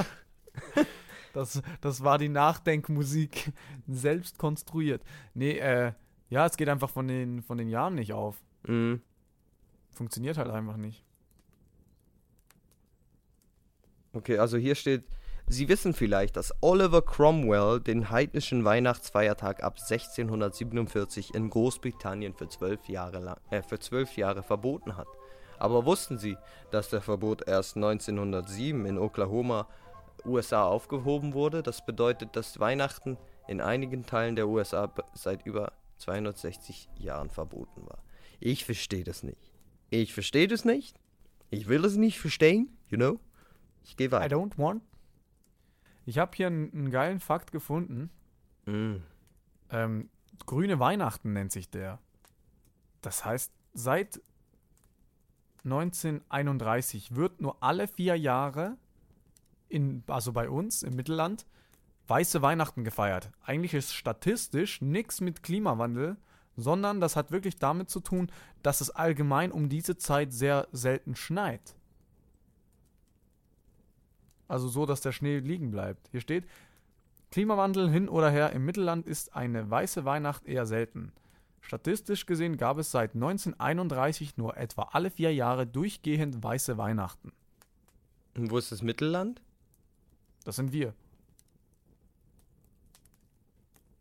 Das, 1.32 1.60
das 1.80 2.04
war 2.04 2.18
die 2.18 2.28
Nachdenkmusik. 2.28 3.52
Selbst 3.88 4.38
konstruiert. 4.38 5.02
Nee, 5.34 5.58
äh, 5.58 5.92
ja, 6.28 6.46
es 6.46 6.56
geht 6.56 6.68
einfach 6.68 6.90
von 6.90 7.08
den, 7.08 7.42
von 7.42 7.58
den 7.58 7.68
Jahren 7.68 7.94
nicht 7.94 8.12
auf. 8.12 8.36
Mhm. 8.66 9.00
Funktioniert 9.92 10.38
halt 10.38 10.50
einfach 10.50 10.76
nicht. 10.76 11.04
Okay, 14.12 14.38
also 14.38 14.56
hier 14.56 14.74
steht, 14.74 15.04
Sie 15.46 15.68
wissen 15.68 15.92
vielleicht, 15.92 16.36
dass 16.36 16.54
Oliver 16.62 17.02
Cromwell 17.02 17.78
den 17.78 18.08
heidnischen 18.10 18.64
Weihnachtsfeiertag 18.64 19.62
ab 19.62 19.76
1647 19.78 21.34
in 21.34 21.50
Großbritannien 21.50 22.32
für 22.32 22.48
zwölf 22.48 22.88
Jahre, 22.88 23.18
lang, 23.18 23.36
äh, 23.50 23.62
für 23.62 23.78
zwölf 23.78 24.16
Jahre 24.16 24.42
verboten 24.42 24.96
hat. 24.96 25.08
Aber 25.58 25.84
wussten 25.84 26.18
Sie, 26.18 26.36
dass 26.70 26.88
der 26.88 27.02
Verbot 27.02 27.46
erst 27.46 27.76
1907 27.76 28.86
in 28.86 28.98
Oklahoma, 28.98 29.68
USA 30.24 30.64
aufgehoben 30.64 31.34
wurde? 31.34 31.62
Das 31.62 31.84
bedeutet, 31.84 32.36
dass 32.36 32.58
Weihnachten 32.58 33.18
in 33.46 33.60
einigen 33.60 34.06
Teilen 34.06 34.36
der 34.36 34.48
USA 34.48 34.90
seit 35.12 35.44
über 35.44 35.72
260 35.98 36.88
Jahren 36.98 37.30
verboten 37.30 37.86
war. 37.86 38.02
Ich 38.40 38.64
verstehe 38.64 39.04
das 39.04 39.22
nicht. 39.22 39.52
Ich 39.90 40.12
verstehe 40.14 40.48
das 40.48 40.64
nicht. 40.64 41.00
Ich 41.50 41.68
will 41.68 41.84
es 41.84 41.96
nicht 41.96 42.18
verstehen, 42.18 42.76
you 42.88 42.96
know? 42.96 43.20
Ich 43.84 43.96
gehe 43.96 44.08
I 44.08 44.12
weiter. 44.12 44.36
don't 44.36 44.58
want. 44.58 44.82
Ich 46.06 46.18
habe 46.18 46.32
hier 46.36 46.48
einen, 46.48 46.72
einen 46.72 46.90
geilen 46.90 47.20
Fakt 47.20 47.52
gefunden. 47.52 48.10
Mm. 48.66 48.96
Ähm, 49.70 50.10
Grüne 50.46 50.78
Weihnachten 50.78 51.32
nennt 51.32 51.52
sich 51.52 51.70
der. 51.70 52.00
Das 53.00 53.24
heißt, 53.24 53.52
seit 53.72 54.20
1931 55.64 57.14
wird 57.14 57.40
nur 57.40 57.62
alle 57.62 57.88
vier 57.88 58.16
Jahre, 58.16 58.76
in, 59.68 60.02
also 60.06 60.32
bei 60.32 60.48
uns 60.48 60.82
im 60.82 60.94
Mittelland, 60.94 61.46
weiße 62.08 62.42
Weihnachten 62.42 62.84
gefeiert. 62.84 63.30
Eigentlich 63.42 63.74
ist 63.74 63.94
statistisch 63.94 64.80
nichts 64.80 65.20
mit 65.20 65.42
Klimawandel, 65.42 66.16
sondern 66.56 67.00
das 67.00 67.16
hat 67.16 67.30
wirklich 67.30 67.56
damit 67.56 67.90
zu 67.90 68.00
tun, 68.00 68.30
dass 68.62 68.80
es 68.80 68.90
allgemein 68.90 69.52
um 69.52 69.68
diese 69.68 69.96
Zeit 69.96 70.32
sehr 70.32 70.68
selten 70.72 71.16
schneit. 71.16 71.76
Also 74.46 74.68
so, 74.68 74.86
dass 74.86 75.00
der 75.00 75.12
Schnee 75.12 75.38
liegen 75.38 75.70
bleibt. 75.70 76.08
Hier 76.10 76.20
steht, 76.20 76.46
Klimawandel 77.30 77.90
hin 77.90 78.08
oder 78.08 78.30
her, 78.30 78.52
im 78.52 78.64
Mittelland 78.64 79.06
ist 79.06 79.34
eine 79.34 79.68
weiße 79.70 80.04
Weihnacht 80.04 80.46
eher 80.46 80.66
selten. 80.66 81.12
Statistisch 81.60 82.26
gesehen 82.26 82.58
gab 82.58 82.78
es 82.78 82.90
seit 82.90 83.14
1931 83.14 84.36
nur 84.36 84.56
etwa 84.56 84.90
alle 84.92 85.10
vier 85.10 85.34
Jahre 85.34 85.66
durchgehend 85.66 86.42
weiße 86.42 86.76
Weihnachten. 86.76 87.32
Und 88.36 88.50
wo 88.50 88.58
ist 88.58 88.70
das 88.70 88.82
Mittelland? 88.82 89.40
Das 90.44 90.56
sind 90.56 90.72
wir. 90.72 90.94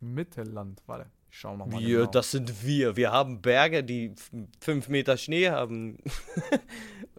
Mittelland, 0.03 0.81
warte, 0.85 1.09
ich 1.31 1.39
schau 1.39 1.55
nochmal. 1.57 1.79
Wir, 1.81 1.99
genau. 1.99 2.11
das 2.11 2.31
sind 2.31 2.63
wir. 2.65 2.95
Wir 2.95 3.11
haben 3.11 3.41
Berge, 3.41 3.83
die 3.83 4.13
fünf 4.59 4.87
Meter 4.89 5.17
Schnee 5.17 5.49
haben. 5.49 5.97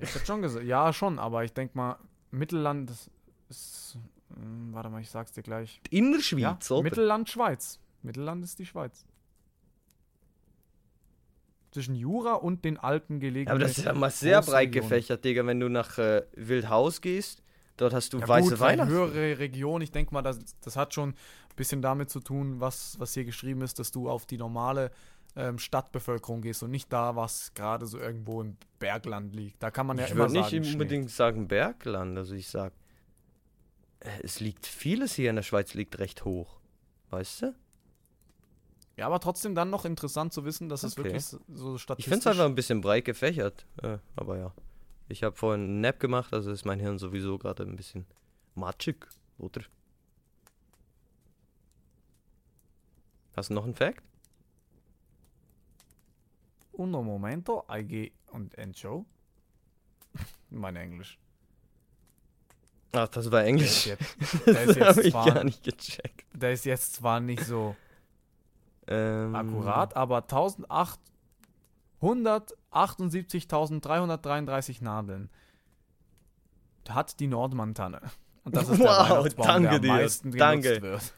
Ich 0.01 0.12
hätte 0.12 0.26
schon 0.26 0.43
gesagt, 0.43 0.66
ja 0.66 0.93
schon, 0.93 1.20
aber 1.20 1.45
ich 1.45 1.53
denke 1.53 1.76
mal, 1.78 1.97
Mittelland 2.32 2.91
ist, 2.91 3.11
ist 3.49 3.97
hm, 4.35 4.74
warte 4.74 4.91
mal, 4.91 5.01
ich 5.01 5.09
sag's 5.09 5.30
dir 5.32 5.43
gleich. 5.45 5.80
In 5.89 6.11
der 6.11 6.20
Ja, 6.20 6.22
Schweiz, 6.24 6.70
oder? 6.72 6.82
Mittelland 6.82 7.30
Schweiz. 7.30 7.78
Mittelland 8.03 8.43
ist 8.45 8.59
die 8.59 8.66
Schweiz. 8.66 9.07
Zwischen 11.70 11.95
Jura 11.95 12.35
und 12.35 12.64
den 12.64 12.76
Alpen 12.78 13.18
gelegen. 13.20 13.51
Aber 13.51 13.59
das 13.61 13.78
ist 13.78 13.85
ja 13.85 13.93
mal 13.95 14.11
sehr 14.11 14.43
breit 14.43 14.68
Region. 14.68 14.82
gefächert, 14.82 15.24
Digga. 15.24 15.45
Wenn 15.47 15.59
du 15.61 15.68
nach 15.68 15.99
äh, 15.99 16.22
Wildhaus 16.35 17.01
gehst, 17.01 17.43
dort 17.76 17.93
hast 17.95 18.12
du 18.12 18.18
Ja, 18.18 18.28
weiße 18.28 18.51
gut, 18.51 18.61
Weihnachten. 18.61 18.93
höhere 18.93 19.39
Region, 19.39 19.80
ich 19.82 19.91
denke 19.91 20.14
mal, 20.14 20.22
das, 20.22 20.39
das 20.61 20.76
hat 20.76 20.95
schon 20.95 21.14
bisschen 21.57 21.83
damit 21.83 22.11
zu 22.11 22.21
tun, 22.21 22.61
was, 22.61 22.99
was 22.99 23.15
hier 23.15 23.25
geschrieben 23.25 23.63
ist, 23.63 23.79
dass 23.79 23.91
du 23.91 24.09
auf 24.09 24.27
die 24.27 24.39
normale 24.39 24.91
ähm, 25.37 25.59
Stadtbevölkerung 25.59 26.43
gehst 26.43 26.63
und 26.63 26.71
nicht 26.71 26.93
da, 26.93 27.17
was 27.17 27.53
gerade 27.55 27.87
so 27.87 27.99
irgendwo 27.99 28.41
im 28.41 28.57
Bergland 28.79 29.35
liegt. 29.35 29.63
Da 29.63 29.71
kann 29.71 29.87
man 29.87 29.99
ja 29.99 30.05
ich 30.05 30.11
immer 30.13 30.21
würde 30.25 30.35
nicht 30.35 30.51
sagen, 30.51 30.65
Schnee. 30.65 30.73
unbedingt 30.73 31.11
sagen 31.11 31.49
Bergland. 31.49 32.17
Also 32.19 32.35
ich 32.35 32.49
sag, 32.49 32.73
äh, 34.01 34.09
es 34.23 34.41
liegt 34.41 34.67
vieles 34.67 35.15
hier 35.15 35.31
in 35.31 35.37
der 35.37 35.43
Schweiz 35.43 35.75
liegt 35.75 35.99
recht 35.99 36.25
hoch. 36.25 36.61
Weißt 37.11 37.43
du? 37.43 37.55
Ja, 38.97 39.07
aber 39.07 39.19
trotzdem 39.19 39.57
dann 39.57 39.71
noch 39.71 39.85
interessant 39.85 40.33
zu 40.33 40.45
wissen, 40.45 40.69
dass 40.69 40.85
es 40.85 40.93
Okay. 40.97 41.05
wirklich 41.09 41.25
so- 41.25 41.41
so 41.53 41.75
Ich 41.77 41.83
statistisch... 41.83 42.13
finde 42.13 42.21
es 42.21 42.27
einfach 42.29 42.45
ein 42.45 42.55
bisschen 42.55 42.81
breit 42.81 43.05
gefächert. 43.05 43.67
Äh, 43.83 43.99
aber 44.15 44.39
ja. 44.39 44.53
Ich 45.09 45.23
habe 45.25 45.35
vorhin 45.37 45.63
einen 45.65 45.81
Nap 45.81 45.99
gemacht, 46.01 46.33
also 46.33 46.51
ist 46.53 46.65
mein 46.65 46.79
Hirn 46.81 46.99
sowieso 46.99 47.39
gerade 47.39 47.65
ein 47.65 47.77
bisschen 47.77 48.07
matschig, 48.55 49.07
oder? 49.39 49.63
Hast 53.37 53.51
du 53.51 53.55
noch 53.55 53.64
einen 53.64 53.74
Fact? 53.74 54.03
Uno 56.72 57.03
momento, 57.03 57.64
I 57.70 57.85
gehe 57.85 58.12
und 58.32 58.57
Encho. 58.59 59.05
mein 60.51 60.76
Englisch. 60.76 61.18
Ach, 62.93 63.09
das 63.09 63.30
war 63.30 63.43
Der 63.43 63.49
ist 63.49 63.49
Englisch. 63.49 63.87
jetzt, 63.87 64.47
der 64.47 64.62
ist 64.64 64.76
jetzt 64.76 64.99
ich 65.05 65.11
zwar, 65.12 65.26
gar 65.32 65.45
nicht 65.45 65.62
gecheckt. 65.64 66.24
der 66.32 66.53
ist 66.53 66.64
jetzt 66.64 66.95
zwar 66.95 67.20
nicht 67.20 67.45
so 67.45 67.74
Ähm, 68.87 69.35
akkurat, 69.35 69.97
aber 69.97 70.18
178.333 72.01 74.82
Nadeln 74.82 75.30
hat 76.89 77.18
die 77.20 77.26
Nordmantanne. 77.28 78.01
Und 78.45 78.55
das 78.57 78.68
ist 78.68 78.78
der 78.78 78.87
Wow, 78.91 79.11
Weihnachtsbaum, 79.11 79.47
danke 79.47 79.68
der 79.70 79.78
dir, 79.80 79.91
am 79.91 79.97
meisten 79.97 80.30
genutzt 80.30 80.41
danke. 80.41 80.82
wird. 80.82 81.14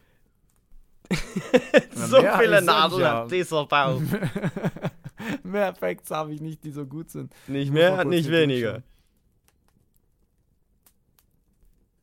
So 1.95 2.21
mehr 2.21 2.39
viele 2.39 2.63
Nadeln 2.63 3.01
ja. 3.01 3.23
hat 3.23 3.31
dieser 3.31 3.67
Baum. 3.67 4.09
Mehr 5.43 5.75
Facts 5.75 6.11
habe 6.11 6.35
ich 6.35 6.41
nicht, 6.41 6.63
die 6.65 6.71
so 6.71 6.85
gut 6.85 7.11
sind. 7.11 7.33
Nicht 7.49 7.73
mehr, 7.73 8.05
nicht 8.05 8.31
weniger. 8.31 8.83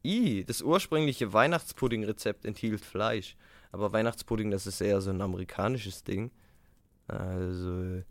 I, 0.06 0.44
das 0.44 0.62
ursprüngliche 0.62 1.32
Weihnachtspudding-Rezept 1.32 2.46
enthielt 2.46 2.84
Fleisch. 2.84 3.38
Aber 3.72 3.94
Weihnachtspudding, 3.94 4.52
das 4.52 4.68
ist 4.68 4.82
eher 4.82 5.00
so 5.02 5.12
ein 5.12 5.22
amerikanisches 5.22 6.04
Ding. 6.04 6.32
Also. 7.08 8.04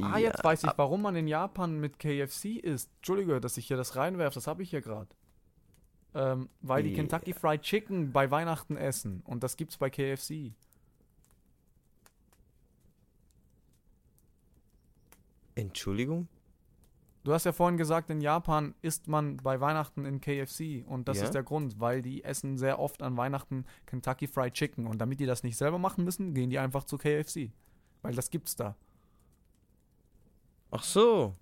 Ah, 0.00 0.16
ja, 0.16 0.18
jetzt 0.18 0.44
weiß 0.44 0.64
ich, 0.64 0.70
warum 0.76 1.02
man 1.02 1.16
in 1.16 1.26
Japan 1.26 1.80
mit 1.80 1.98
KFC 1.98 2.56
isst. 2.62 2.90
Entschuldige, 2.98 3.40
dass 3.40 3.56
ich 3.56 3.66
hier 3.66 3.76
das 3.76 3.96
reinwerfe, 3.96 4.36
das 4.36 4.46
habe 4.46 4.62
ich 4.62 4.70
hier 4.70 4.80
gerade. 4.80 5.08
Ähm, 6.18 6.48
weil 6.62 6.82
die 6.82 6.90
Ja. 6.90 6.96
Kentucky 6.96 7.32
Fried 7.32 7.62
Chicken 7.62 8.12
bei 8.12 8.28
Weihnachten 8.30 8.76
essen. 8.76 9.22
Und 9.24 9.44
das 9.44 9.56
gibt's 9.56 9.76
bei 9.76 9.88
KFC. 9.88 10.52
Entschuldigung? 15.54 16.28
Du 17.24 17.32
hast 17.32 17.44
ja 17.44 17.52
vorhin 17.52 17.76
gesagt, 17.76 18.10
in 18.10 18.20
Japan 18.20 18.74
isst 18.80 19.06
man 19.08 19.36
bei 19.38 19.60
Weihnachten 19.60 20.04
in 20.06 20.20
KFC. 20.20 20.84
Und 20.86 21.08
das 21.08 21.18
Ja? 21.18 21.24
ist 21.24 21.34
der 21.34 21.42
Grund, 21.42 21.78
weil 21.78 22.00
die 22.00 22.24
essen 22.24 22.56
sehr 22.56 22.78
oft 22.78 23.02
an 23.02 23.16
Weihnachten 23.16 23.64
Kentucky 23.86 24.26
Fried 24.26 24.54
Chicken. 24.54 24.86
Und 24.86 24.98
damit 24.98 25.20
die 25.20 25.26
das 25.26 25.42
nicht 25.42 25.56
selber 25.56 25.78
machen 25.78 26.04
müssen, 26.04 26.32
gehen 26.32 26.50
die 26.50 26.58
einfach 26.58 26.84
zu 26.84 26.96
KFC. 26.96 27.50
Weil 28.02 28.14
das 28.14 28.30
gibt's 28.30 28.56
da. 28.56 28.76
Ach 30.70 30.82
so. 30.84 31.34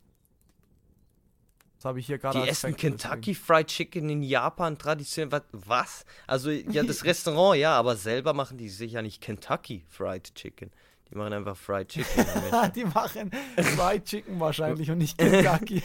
Habe 1.86 2.00
ich 2.00 2.06
hier 2.06 2.18
gerade 2.18 2.42
Die 2.42 2.48
essen 2.48 2.76
Kentucky 2.76 3.34
Fried 3.34 3.68
Chicken 3.68 4.10
in 4.10 4.22
Japan 4.22 4.76
traditionell. 4.76 5.42
Was? 5.52 6.04
Also, 6.26 6.50
ja, 6.50 6.82
das 6.82 7.04
Restaurant, 7.04 7.58
ja, 7.58 7.78
aber 7.78 7.96
selber 7.96 8.34
machen 8.34 8.58
die 8.58 8.68
sicher 8.68 9.02
nicht 9.02 9.20
Kentucky 9.20 9.84
Fried 9.88 10.34
Chicken. 10.34 10.70
Die 11.10 11.14
machen 11.14 11.32
einfach 11.32 11.56
Fried 11.56 11.88
Chicken. 11.88 12.24
deswegen. 12.26 12.72
die 12.74 12.84
machen 12.84 13.30
Fried 13.76 14.04
Chicken 14.04 14.40
wahrscheinlich 14.40 14.90
und 14.90 14.98
nicht 14.98 15.16
Kentucky. 15.18 15.82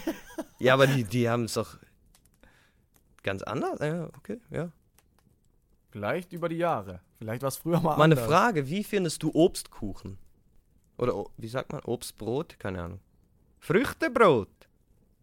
ja, 0.59 0.73
aber 0.73 0.87
die, 0.87 1.03
die 1.03 1.29
haben 1.29 1.43
es 1.45 1.53
doch 1.53 1.77
ganz 3.23 3.43
anders. 3.43 3.79
Ja, 3.79 4.09
okay, 4.17 4.39
ja. 4.49 4.71
Vielleicht 5.91 6.33
über 6.33 6.49
die 6.49 6.55
Jahre. 6.55 7.01
Vielleicht 7.19 7.41
war 7.41 7.49
es 7.49 7.57
früher 7.57 7.79
mal 7.79 7.97
Mal 7.97 8.05
eine 8.05 8.15
anders. 8.15 8.25
Frage, 8.25 8.69
wie 8.69 8.83
findest 8.83 9.21
du 9.21 9.31
Obstkuchen? 9.33 10.17
Oder 10.97 11.25
wie 11.37 11.47
sagt 11.47 11.71
man? 11.71 11.81
Obstbrot? 11.83 12.57
Keine 12.59 12.81
Ahnung. 12.81 12.99
Früchtebrot. 13.59 14.49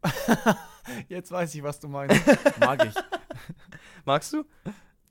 Jetzt 1.09 1.31
weiß 1.31 1.55
ich, 1.55 1.63
was 1.63 1.81
du 1.81 1.89
meinst. 1.89 2.21
Mag 2.61 2.85
ich. 2.85 2.95
Magst 4.05 4.33
du? 4.33 4.45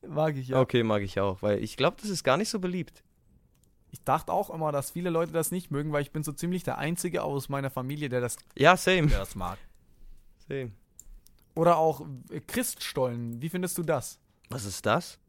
Mag 0.07 0.35
ich, 0.35 0.49
ja. 0.49 0.59
Okay, 0.59 0.83
mag 0.83 1.01
ich 1.01 1.19
auch, 1.19 1.41
weil 1.41 1.63
ich 1.63 1.75
glaube, 1.77 1.97
das 2.01 2.09
ist 2.09 2.23
gar 2.23 2.37
nicht 2.37 2.49
so 2.49 2.59
beliebt. 2.59 3.03
Ich 3.91 4.03
dachte 4.03 4.31
auch 4.33 4.49
immer, 4.49 4.71
dass 4.71 4.91
viele 4.91 5.09
Leute 5.09 5.31
das 5.31 5.51
nicht 5.51 5.71
mögen, 5.71 5.91
weil 5.91 6.01
ich 6.01 6.11
bin 6.11 6.23
so 6.23 6.31
ziemlich 6.31 6.63
der 6.63 6.77
Einzige 6.77 7.23
aus 7.23 7.49
meiner 7.49 7.69
Familie, 7.69 8.09
der 8.09 8.21
das, 8.21 8.37
Ja, 8.55 8.77
same. 8.77 9.07
der 9.07 9.19
das 9.19 9.35
mag. 9.35 9.57
same. 10.47 10.71
Oder 11.55 11.77
auch 11.77 12.05
äh, 12.29 12.39
Christstollen. 12.41 13.41
Wie 13.41 13.49
findest 13.49 13.77
du 13.77 13.83
das? 13.83 14.19
Was 14.49 14.65
ist 14.65 14.85
das? 14.85 15.19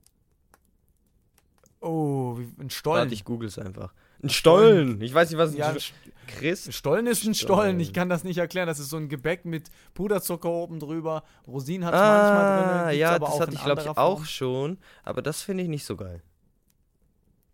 Oh, 1.80 2.36
wie, 2.38 2.48
ein 2.62 2.70
Stollen. 2.70 3.02
Warte, 3.02 3.14
ich 3.14 3.24
google 3.24 3.48
es 3.48 3.58
einfach. 3.58 3.92
Ein 4.22 4.30
Stollen. 4.30 5.00
Ich 5.00 5.14
weiß 5.14 5.30
nicht, 5.30 5.38
was 5.38 5.52
ein 5.52 5.56
ja, 5.58 5.68
ein 5.68 5.76
St- 5.76 5.92
Chris. 6.26 6.74
Stollen 6.74 7.06
ist 7.06 7.24
ein 7.24 7.34
Stollen. 7.34 7.80
Ich 7.80 7.92
kann 7.92 8.08
das 8.08 8.24
nicht 8.24 8.38
erklären. 8.38 8.66
Das 8.66 8.78
ist 8.78 8.90
so 8.90 8.96
ein 8.96 9.08
Gebäck 9.08 9.44
mit 9.44 9.70
Puderzucker 9.94 10.50
oben 10.50 10.78
drüber. 10.80 11.22
Rosinen 11.46 11.84
hat 11.86 11.94
es 11.94 12.00
manchmal 12.00 12.58
drin. 12.62 12.70
Ah, 12.70 12.82
gibt's 12.90 12.98
ja, 12.98 13.18
das 13.18 13.28
auch 13.28 13.40
hatte 13.40 13.54
ich, 13.54 13.64
glaube 13.64 13.82
ich, 13.82 13.88
auch 13.88 14.24
schon. 14.24 14.78
Aber 15.04 15.22
das 15.22 15.42
finde 15.42 15.62
ich 15.62 15.68
nicht 15.68 15.84
so 15.84 15.96
geil. 15.96 16.22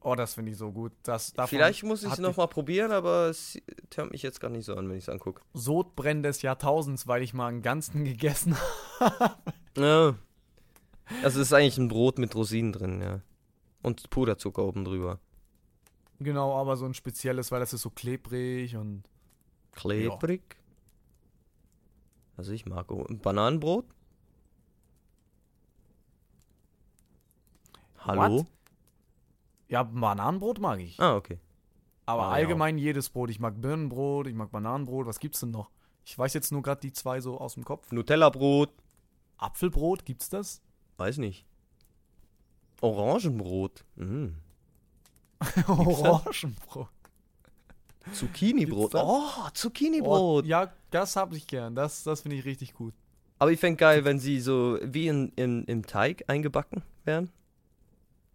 Oh, 0.00 0.14
das 0.14 0.34
finde 0.34 0.50
ich 0.52 0.58
so 0.58 0.70
gut. 0.70 0.92
Das, 1.02 1.32
Vielleicht 1.46 1.82
muss 1.82 2.02
ich 2.02 2.12
es 2.12 2.18
nochmal 2.18 2.48
probieren, 2.48 2.92
aber 2.92 3.28
es 3.30 3.58
hört 3.94 4.10
mich 4.12 4.22
jetzt 4.22 4.38
gar 4.38 4.50
nicht 4.50 4.66
so 4.66 4.74
an, 4.74 4.86
wenn 4.90 4.96
ich 4.98 5.04
es 5.04 5.08
angucke. 5.08 5.40
Sodbrennen 5.54 6.22
des 6.22 6.42
Jahrtausends, 6.42 7.06
weil 7.06 7.22
ich 7.22 7.32
mal 7.32 7.48
einen 7.48 7.62
ganzen 7.62 8.04
gegessen 8.04 8.54
habe. 9.00 9.34
Ja. 9.78 10.14
Also 11.22 11.40
es 11.40 11.46
ist 11.48 11.52
eigentlich 11.54 11.78
ein 11.78 11.88
Brot 11.88 12.18
mit 12.18 12.34
Rosinen 12.34 12.72
drin, 12.72 13.00
ja. 13.00 13.20
Und 13.82 14.10
Puderzucker 14.10 14.62
oben 14.64 14.84
drüber. 14.84 15.20
Genau, 16.24 16.54
aber 16.56 16.76
so 16.76 16.86
ein 16.86 16.94
spezielles, 16.94 17.52
weil 17.52 17.60
das 17.60 17.72
ist 17.72 17.82
so 17.82 17.90
klebrig 17.90 18.76
und. 18.76 19.04
Klebrig. 19.72 20.56
Also 22.36 22.52
ich 22.52 22.66
mag 22.66 22.90
o- 22.90 23.06
Bananenbrot. 23.22 23.84
Hallo? 27.98 28.38
What? 28.38 28.46
Ja, 29.68 29.82
Bananenbrot 29.82 30.60
mag 30.60 30.80
ich. 30.80 30.98
Ah, 31.00 31.16
okay. 31.16 31.38
Aber 32.06 32.22
Ah, 32.24 32.26
ja. 32.28 32.32
allgemein 32.34 32.76
jedes 32.78 33.08
Brot. 33.08 33.30
Ich 33.30 33.40
mag 33.40 33.60
Birnenbrot, 33.60 34.26
ich 34.26 34.34
mag 34.34 34.50
Bananenbrot. 34.50 35.06
Was 35.06 35.18
gibt's 35.18 35.40
denn 35.40 35.50
noch? 35.50 35.70
Ich 36.04 36.16
weiß 36.18 36.34
jetzt 36.34 36.52
nur 36.52 36.62
gerade 36.62 36.80
die 36.82 36.92
zwei 36.92 37.20
so 37.20 37.38
aus 37.38 37.54
dem 37.54 37.64
Kopf. 37.64 37.90
Nutella-Brot. 37.92 38.70
Apfelbrot, 39.38 40.04
gibt's 40.04 40.28
das? 40.28 40.60
Weiß 40.98 41.16
nicht. 41.16 41.46
Orangenbrot. 42.82 43.84
Mhm. 43.96 44.36
Orangenbrot. 45.68 46.88
Zucchini-Brot. 48.12 48.94
Oh, 48.94 49.48
Zucchini-Brot. 49.54 50.44
Oh, 50.44 50.46
ja, 50.46 50.72
das 50.90 51.16
habe 51.16 51.36
ich 51.36 51.46
gern. 51.46 51.74
Das, 51.74 52.04
das 52.04 52.22
finde 52.22 52.36
ich 52.36 52.44
richtig 52.44 52.74
gut. 52.74 52.94
Aber 53.38 53.50
ich 53.50 53.58
fände 53.58 53.76
geil, 53.76 54.04
wenn 54.04 54.18
sie 54.18 54.40
so 54.40 54.78
wie 54.82 55.08
in, 55.08 55.32
in, 55.36 55.64
im 55.64 55.86
Teig 55.86 56.24
eingebacken 56.28 56.82
wären. 57.04 57.30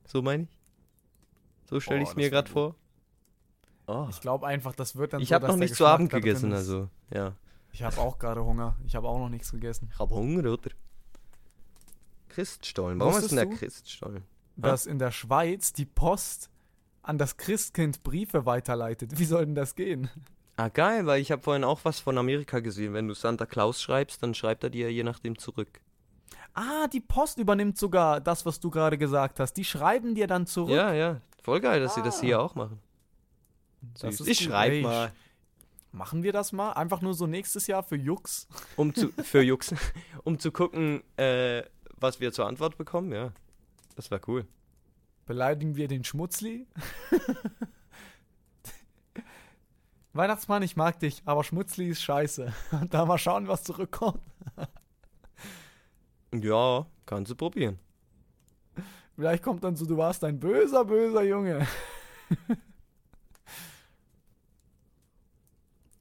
So 0.06 0.22
meine 0.22 0.44
ich. 0.44 0.50
So 1.70 1.80
stelle 1.80 2.00
Oh, 2.00 2.04
ich 2.04 2.10
es 2.10 2.16
mir 2.16 2.30
gerade 2.30 2.50
vor. 2.50 2.76
Oh. 3.88 4.08
Ich 4.10 4.22
glaube 4.22 4.48
einfach, 4.48 4.76
das 4.76 4.96
wird 4.96 5.14
dann 5.14 5.22
Ich 5.22 5.30
so, 5.30 5.36
habe 5.36 5.48
noch 5.48 5.56
nicht 5.56 5.76
zu 5.76 5.86
Abend 5.86 6.10
gegessen, 6.10 6.52
also 6.54 6.90
ja. 7.14 7.34
Ich 7.72 7.84
habe 7.84 7.98
auch 8.00 8.18
gerade 8.18 8.44
Hunger. 8.44 8.76
Ich 8.86 8.96
habe 8.96 9.08
auch 9.08 9.20
noch 9.20 9.30
nichts 9.30 9.52
gegessen. 9.52 9.90
Ich 9.92 10.00
habe 10.00 10.14
Hunger, 10.14 10.52
oder? 10.52 10.72
Christstollen. 12.30 13.00
Warum 13.00 13.16
ist 13.18 13.30
denn 13.30 13.38
der 13.38 13.46
du? 13.46 13.56
Christstollen? 13.56 14.24
Dass 14.56 14.86
in 14.86 15.00
der 15.00 15.12
Schweiz 15.12 15.74
die 15.74 15.86
Post 15.86 16.50
an 17.10 17.18
das 17.18 17.38
Christkind 17.38 18.04
Briefe 18.04 18.46
weiterleitet. 18.46 19.18
Wie 19.18 19.26
soll 19.26 19.46
denn 19.46 19.56
das 19.56 19.76
gehen? 19.76 20.10
Ah, 20.58 20.70
geil, 20.70 21.06
weil 21.06 21.22
ich 21.22 21.32
habe 21.32 21.42
vorhin 21.42 21.64
auch 21.64 21.80
was 21.84 22.00
von 22.00 22.18
Amerika 22.18 22.60
gesehen. 22.60 22.94
Wenn 22.94 23.08
du 23.08 23.16
Santa 23.16 23.46
Claus 23.46 23.82
schreibst, 23.82 24.22
dann 24.22 24.34
schreibt 24.36 24.64
er 24.64 24.70
dir 24.70 24.92
je 24.92 25.04
nachdem 25.04 25.38
zurück. 25.38 25.82
Ah, 26.54 26.88
die 26.88 27.00
Post 27.00 27.40
übernimmt 27.40 27.78
sogar 27.78 28.22
das, 28.22 28.46
was 28.46 28.60
du 28.60 28.70
gerade 28.70 28.98
gesagt 28.98 29.40
hast. 29.40 29.54
Die 29.54 29.64
schreiben 29.66 30.14
dir 30.14 30.28
dann 30.28 30.46
zurück. 30.46 30.70
Ja, 30.76 30.94
ja. 30.94 31.22
Voll 31.42 31.62
geil, 31.62 31.80
dass 31.80 31.96
sie 31.96 32.04
das 32.04 32.20
Ah. 32.20 32.22
hier 32.22 32.42
auch 32.42 32.56
machen. 32.56 32.80
Süß. 33.96 34.20
ich 34.28 34.40
gut. 34.40 34.48
schreib 34.50 34.72
Ey, 34.74 34.82
mal. 34.82 35.12
Machen 35.92 36.22
wir 36.22 36.34
das 36.34 36.52
mal? 36.52 36.74
Einfach 36.74 37.02
nur 37.02 37.16
so 37.16 37.26
nächstes 37.26 37.66
Jahr 37.66 37.82
für 37.82 37.96
Jux? 37.96 38.48
Um 38.76 38.94
zu, 38.94 39.10
für 39.24 39.42
Jux, 39.42 39.74
um 40.24 40.38
zu 40.38 40.52
gucken, 40.52 41.02
äh, 41.18 41.64
was 41.98 42.20
wir 42.20 42.32
zur 42.34 42.46
Antwort 42.46 42.78
bekommen, 42.78 43.12
ja. 43.12 43.32
Das 43.96 44.12
wäre 44.12 44.22
cool. 44.28 44.46
Beleidigen 45.30 45.76
wir 45.76 45.88
den 45.88 46.04
Schmutzli? 46.04 46.66
Weihnachtsmann, 50.14 50.64
ich 50.64 50.76
mag 50.76 50.98
dich, 50.98 51.22
aber 51.24 51.44
Schmutzli 51.44 51.90
ist 51.90 52.02
scheiße. 52.02 52.52
Und 52.72 52.92
da 52.96 53.06
mal 53.06 53.20
schauen, 53.20 53.48
was 53.48 53.64
zurückkommt. 53.64 54.24
Ja, 56.32 56.86
kannst 57.08 57.32
du 57.32 57.36
probieren. 57.36 57.80
Vielleicht 59.16 59.42
kommt 59.42 59.64
dann 59.64 59.76
so, 59.76 59.88
du 59.88 59.98
warst 59.98 60.24
ein 60.24 60.40
böser, 60.40 60.86
böser 60.86 61.24
Junge. 61.24 61.68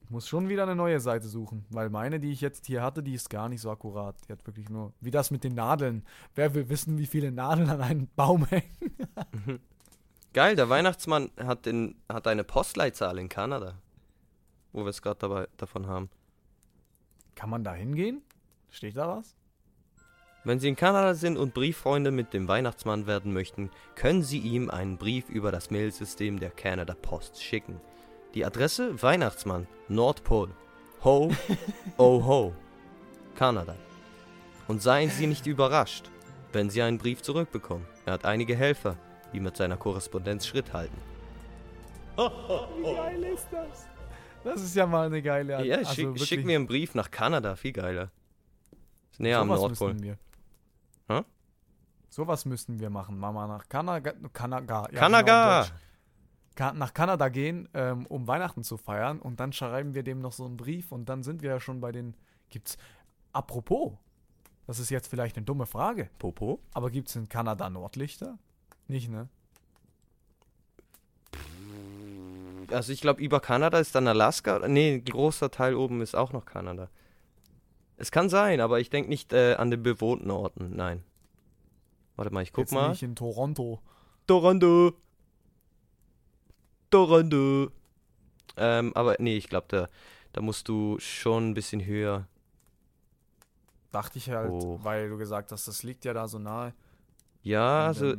Ich 0.08 0.10
muss 0.10 0.26
schon 0.26 0.48
wieder 0.48 0.62
eine 0.62 0.74
neue 0.74 1.00
Seite 1.00 1.28
suchen, 1.28 1.66
weil 1.68 1.90
meine, 1.90 2.18
die 2.18 2.32
ich 2.32 2.40
jetzt 2.40 2.64
hier 2.64 2.80
hatte, 2.82 3.02
die 3.02 3.12
ist 3.12 3.28
gar 3.28 3.50
nicht 3.50 3.60
so 3.60 3.70
akkurat. 3.70 4.16
Die 4.26 4.32
hat 4.32 4.46
wirklich 4.46 4.70
nur, 4.70 4.94
wie 5.02 5.10
das 5.10 5.30
mit 5.30 5.44
den 5.44 5.54
Nadeln. 5.54 6.02
Wer 6.34 6.54
will 6.54 6.70
wissen, 6.70 6.96
wie 6.96 7.04
viele 7.04 7.30
Nadeln 7.30 7.68
an 7.68 7.82
einem 7.82 8.08
Baum 8.16 8.46
hängen? 8.46 8.96
Geil, 10.32 10.56
der 10.56 10.70
Weihnachtsmann 10.70 11.30
hat, 11.36 11.66
den, 11.66 11.94
hat 12.08 12.26
eine 12.26 12.42
Postleitzahl 12.42 13.18
in 13.18 13.28
Kanada. 13.28 13.74
Wo 14.72 14.82
wir 14.84 14.88
es 14.88 15.02
gerade 15.02 15.18
dabei 15.18 15.48
davon 15.58 15.86
haben. 15.86 16.08
Kann 17.34 17.50
man 17.50 17.62
da 17.62 17.74
hingehen? 17.74 18.22
Steht 18.70 18.96
da 18.96 19.18
was? 19.18 19.36
Wenn 20.42 20.58
Sie 20.58 20.68
in 20.68 20.76
Kanada 20.76 21.12
sind 21.12 21.36
und 21.36 21.52
Brieffreunde 21.52 22.12
mit 22.12 22.32
dem 22.32 22.48
Weihnachtsmann 22.48 23.06
werden 23.06 23.34
möchten, 23.34 23.70
können 23.94 24.22
Sie 24.22 24.38
ihm 24.38 24.70
einen 24.70 24.96
Brief 24.96 25.28
über 25.28 25.52
das 25.52 25.70
Mailsystem 25.70 26.40
der 26.40 26.50
Canada 26.50 26.94
Post 26.94 27.42
schicken. 27.42 27.78
Die 28.34 28.44
Adresse 28.44 29.02
Weihnachtsmann, 29.02 29.66
Nordpol. 29.88 30.50
Ho, 31.04 31.30
oh 31.96 32.24
ho, 32.24 32.52
Kanada. 33.34 33.74
Und 34.66 34.82
seien 34.82 35.10
Sie 35.10 35.26
nicht 35.26 35.46
überrascht, 35.46 36.10
wenn 36.52 36.68
Sie 36.68 36.82
einen 36.82 36.98
Brief 36.98 37.22
zurückbekommen. 37.22 37.86
Er 38.04 38.14
hat 38.14 38.24
einige 38.24 38.54
Helfer, 38.54 38.96
die 39.32 39.40
mit 39.40 39.56
seiner 39.56 39.76
Korrespondenz 39.76 40.46
Schritt 40.46 40.72
halten. 40.72 40.96
Wie 42.16 42.94
geil 42.94 43.22
ist 43.24 43.48
das? 43.50 43.86
Das 44.44 44.62
ist 44.62 44.74
ja 44.74 44.86
mal 44.86 45.06
eine 45.06 45.22
geile 45.22 45.64
Ja, 45.64 45.78
also 45.78 45.92
schick, 45.92 46.06
wirklich, 46.06 46.28
schick 46.28 46.44
mir 46.44 46.56
einen 46.56 46.66
Brief 46.66 46.94
nach 46.94 47.10
Kanada, 47.10 47.56
viel 47.56 47.72
geiler. 47.72 48.10
Ist 49.10 49.20
näher 49.20 49.38
am 49.38 49.48
sowas 49.48 49.80
Nordpol. 49.80 50.18
Sowas 52.10 52.46
müssten 52.46 52.80
wir 52.80 52.90
machen. 52.90 53.18
Mama 53.18 53.46
nach 53.46 53.68
Kanada, 53.68 54.12
Kanada, 54.32 54.88
ja, 54.90 54.98
Kanada! 54.98 55.62
genau, 55.62 55.78
nach 56.74 56.94
Kanada 56.94 57.28
gehen, 57.28 57.68
ähm, 57.74 58.06
um 58.06 58.26
Weihnachten 58.26 58.62
zu 58.64 58.76
feiern 58.76 59.20
und 59.20 59.40
dann 59.40 59.52
schreiben 59.52 59.94
wir 59.94 60.02
dem 60.02 60.20
noch 60.20 60.32
so 60.32 60.44
einen 60.44 60.56
Brief 60.56 60.92
und 60.92 61.08
dann 61.08 61.22
sind 61.22 61.42
wir 61.42 61.50
ja 61.50 61.60
schon 61.60 61.80
bei 61.80 61.92
den. 61.92 62.14
Gibt's. 62.50 62.78
Apropos, 63.32 63.92
das 64.66 64.78
ist 64.78 64.90
jetzt 64.90 65.08
vielleicht 65.08 65.36
eine 65.36 65.44
dumme 65.44 65.66
Frage, 65.66 66.10
Popo? 66.18 66.60
aber 66.72 66.90
gibt's 66.90 67.14
in 67.14 67.28
Kanada 67.28 67.68
Nordlichter? 67.68 68.38
Nicht, 68.86 69.10
ne? 69.10 69.28
Also 72.70 72.92
ich 72.92 73.00
glaube, 73.00 73.22
über 73.22 73.40
Kanada 73.40 73.78
ist 73.78 73.94
dann 73.94 74.08
Alaska. 74.08 74.66
Nee, 74.66 74.96
ein 74.96 75.04
großer 75.04 75.50
Teil 75.50 75.74
oben 75.74 76.00
ist 76.00 76.14
auch 76.14 76.32
noch 76.32 76.44
Kanada. 76.44 76.88
Es 77.96 78.10
kann 78.10 78.28
sein, 78.28 78.60
aber 78.60 78.80
ich 78.80 78.90
denke 78.90 79.08
nicht 79.08 79.32
äh, 79.32 79.54
an 79.54 79.70
den 79.70 79.82
bewohnten 79.82 80.30
Orten. 80.30 80.76
Nein. 80.76 81.02
Warte 82.16 82.32
mal, 82.32 82.42
ich 82.42 82.52
guck 82.52 82.64
Jetzt 82.64 82.72
mal. 82.72 82.90
nicht 82.90 83.02
in 83.02 83.16
Toronto. 83.16 83.80
Toronto. 84.26 84.92
Toronto. 86.90 87.70
Ähm, 88.56 88.92
aber 88.94 89.16
nee, 89.18 89.36
ich 89.36 89.48
glaube, 89.48 89.66
da, 89.68 89.88
da 90.32 90.40
musst 90.40 90.68
du 90.68 90.98
schon 90.98 91.50
ein 91.50 91.54
bisschen 91.54 91.84
höher. 91.84 92.26
Dachte 93.92 94.18
ich 94.18 94.30
halt, 94.30 94.50
Oh. 94.50 94.78
weil 94.82 95.08
du 95.08 95.16
gesagt 95.16 95.52
hast, 95.52 95.66
das 95.68 95.82
liegt 95.82 96.04
ja 96.04 96.12
da 96.12 96.28
so 96.28 96.38
nahe. 96.38 96.74
Ja, 97.42 97.86
also, 97.86 98.12
äh, 98.12 98.18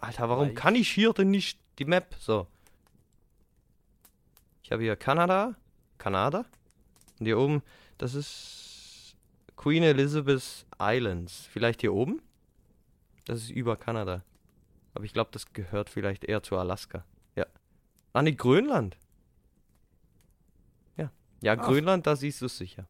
Alter, 0.00 0.28
warum 0.28 0.54
kann 0.54 0.74
ich 0.74 0.90
hier 0.90 1.12
denn 1.12 1.30
nicht 1.30 1.58
die 1.78 1.84
Map? 1.84 2.14
So. 2.18 2.46
Ich 4.62 4.72
habe 4.72 4.82
hier 4.82 4.96
Kanada. 4.96 5.54
Kanada. 5.98 6.44
Und 7.18 7.26
hier 7.26 7.38
oben, 7.38 7.62
das 7.98 8.14
ist 8.14 9.16
Queen 9.56 9.82
Elizabeth 9.82 10.66
Islands. 10.80 11.46
Vielleicht 11.50 11.80
hier 11.80 11.92
oben? 11.94 12.20
Das 13.24 13.40
ist 13.42 13.50
über 13.50 13.76
Kanada. 13.76 14.22
Aber 14.94 15.04
ich 15.04 15.12
glaube, 15.12 15.30
das 15.32 15.52
gehört 15.52 15.90
vielleicht 15.90 16.24
eher 16.24 16.42
zu 16.42 16.56
Alaska. 16.56 17.04
Ah, 18.16 18.22
nee, 18.22 18.32
Grönland. 18.32 18.96
Ja. 20.96 21.10
Ja, 21.42 21.54
Ach. 21.58 21.66
Grönland, 21.66 22.06
da 22.06 22.16
siehst 22.16 22.40
du 22.40 22.46
es 22.46 22.56
sicher. 22.56 22.88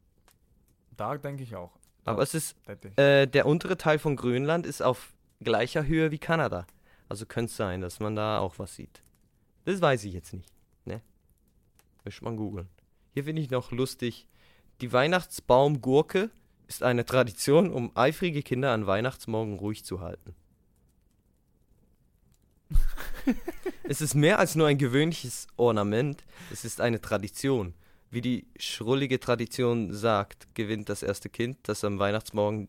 Da 0.97 1.19
denke 1.19 1.43
ich 1.43 1.57
auch. 1.57 1.73
Aber 2.05 2.23
es 2.23 2.33
ist 2.33 2.57
äh, 2.97 3.27
der 3.27 3.47
untere 3.47 3.77
Teil 3.77 3.99
von 3.99 4.15
Grönland 4.15 4.67
ist 4.67 4.83
auf 4.83 5.15
gleicher 5.41 5.85
Höhe 5.85 6.13
wie 6.13 6.19
Kanada. 6.19 6.65
Also 7.09 7.27
könnte 7.27 7.51
es 7.51 7.57
sein, 7.57 7.81
dass 7.81 7.99
man 7.99 8.15
da 8.15 8.39
auch 8.39 8.61
was 8.61 8.77
sieht. 8.77 9.03
Das 9.65 9.81
weiß 9.81 10.05
ich 10.05 10.15
jetzt 10.15 10.33
nicht. 10.33 10.49
Ne? 10.85 11.03
Müsste 12.05 12.23
man 12.23 12.37
googeln. 12.37 12.69
Hier 13.13 13.25
finde 13.25 13.43
ich 13.43 13.51
noch 13.51 13.73
lustig. 13.73 14.29
Die 14.81 14.93
Weihnachtsbaumgurke 14.93 16.31
ist 16.69 16.85
eine 16.85 17.05
Tradition, 17.05 17.73
um 17.73 17.91
eifrige 17.97 18.45
Kinder 18.45 18.71
an 18.71 18.87
Weihnachtsmorgen 18.87 19.59
ruhig 19.59 19.85
zu 19.85 19.99
halten. 20.03 20.37
es 23.89 24.01
ist 24.01 24.15
mehr 24.15 24.39
als 24.39 24.55
nur 24.55 24.67
ein 24.67 24.79
gewöhnliches 24.79 25.47
Ornament, 25.57 26.25
es 26.53 26.65
ist 26.65 26.81
eine 26.81 27.01
Tradition. 27.01 27.75
Wie 28.11 28.21
die 28.21 28.47
schrullige 28.59 29.19
Tradition 29.19 29.93
sagt, 29.93 30.55
gewinnt 30.55 30.89
das 30.89 31.03
erste 31.03 31.29
Kind, 31.29 31.59
das 31.65 31.85
am 31.85 31.99
Weihnachtsmorgen 31.99 32.69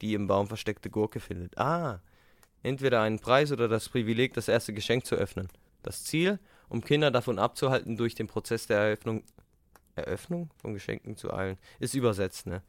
die 0.00 0.14
im 0.14 0.26
Baum 0.26 0.48
versteckte 0.48 0.90
Gurke 0.90 1.20
findet. 1.20 1.56
Ah, 1.56 2.02
entweder 2.62 3.00
einen 3.00 3.20
Preis 3.20 3.52
oder 3.52 3.68
das 3.68 3.88
Privileg, 3.88 4.34
das 4.34 4.48
erste 4.48 4.72
Geschenk 4.74 5.06
zu 5.06 5.14
öffnen. 5.14 5.48
Das 5.82 6.04
Ziel, 6.04 6.38
um 6.68 6.82
Kinder 6.82 7.10
davon 7.10 7.38
abzuhalten, 7.38 7.96
durch 7.96 8.14
den 8.14 8.26
Prozess 8.26 8.66
der 8.66 8.78
Eröffnung, 8.78 9.22
Eröffnung 9.94 10.50
von 10.56 10.74
Geschenken 10.74 11.16
zu 11.16 11.32
eilen, 11.32 11.56
ist 11.78 11.94
übersetzt, 11.94 12.46
ne? 12.46 12.62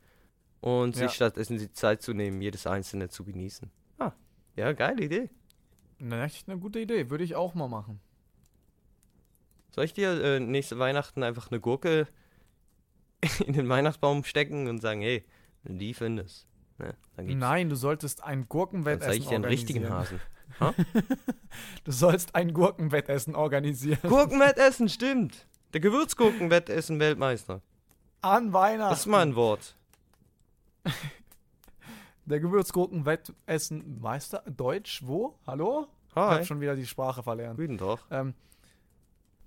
Und 0.61 0.95
Ja. 0.95 1.07
sich 1.07 1.15
stattdessen 1.15 1.57
die 1.57 1.71
Zeit 1.71 2.01
zu 2.01 2.13
nehmen, 2.13 2.41
jedes 2.41 2.67
einzelne 2.67 3.09
zu 3.09 3.25
genießen. 3.25 3.69
Ah, 3.97 4.13
ja, 4.55 4.71
geile 4.73 5.03
Idee. 5.03 5.29
Na, 5.99 6.25
echt 6.25 6.49
eine 6.49 6.59
gute 6.59 6.79
Idee. 6.79 7.09
Würde 7.09 7.23
ich 7.23 7.35
auch 7.35 7.53
mal 7.53 7.67
machen. 7.67 7.99
Soll 9.71 9.85
ich 9.85 9.93
dir 9.93 10.21
äh, 10.23 10.39
nächste 10.39 10.79
Weihnachten 10.79 11.23
einfach 11.23 11.51
eine 11.51 11.59
Gurke 11.59 12.07
in 13.45 13.53
den 13.53 13.67
Weihnachtsbaum 13.69 14.23
stecken 14.23 14.67
und 14.67 14.79
sagen, 14.79 15.01
hey, 15.01 15.25
wenn 15.63 15.73
du 15.73 15.79
die 15.79 15.93
findest, 15.93 16.47
ne, 16.77 16.95
Nein, 17.17 17.69
du 17.69 17.75
solltest 17.75 18.23
ein 18.23 18.47
Gurkenwettessen 18.47 19.11
zeige 19.11 19.23
ich 19.23 19.29
dir 19.29 19.35
einen 19.35 19.45
richtigen 19.45 19.85
organisieren. 19.85 20.21
Hasen. 20.59 20.85
Du 21.83 21.91
sollst 21.91 22.35
ein 22.35 22.53
Gurkenwettessen 22.53 23.35
organisieren. 23.35 23.99
Gurkenwettessen, 24.03 24.87
stimmt. 24.87 25.47
Der 25.73 25.81
Gewürzgurkenwettessen 25.81 26.99
Weltmeister. 26.99 27.61
An 28.21 28.53
Weihnachten. 28.53 28.91
Das 28.91 28.99
ist 28.99 29.05
mal 29.07 29.21
ein 29.21 29.35
Wort. 29.35 29.75
Der 32.25 32.39
Gewürzgurkenwettessen 32.39 34.01
Meister. 34.01 34.43
Deutsch, 34.49 35.01
wo? 35.05 35.37
Hallo? 35.45 35.87
Ich 36.09 36.15
Hi. 36.15 36.35
habe 36.35 36.45
schon 36.45 36.61
wieder 36.61 36.75
die 36.75 36.87
Sprache 36.87 37.21
verlernt. 37.23 37.59
Guten 37.59 37.77
Tag. 37.77 37.99
Ähm, 38.09 38.33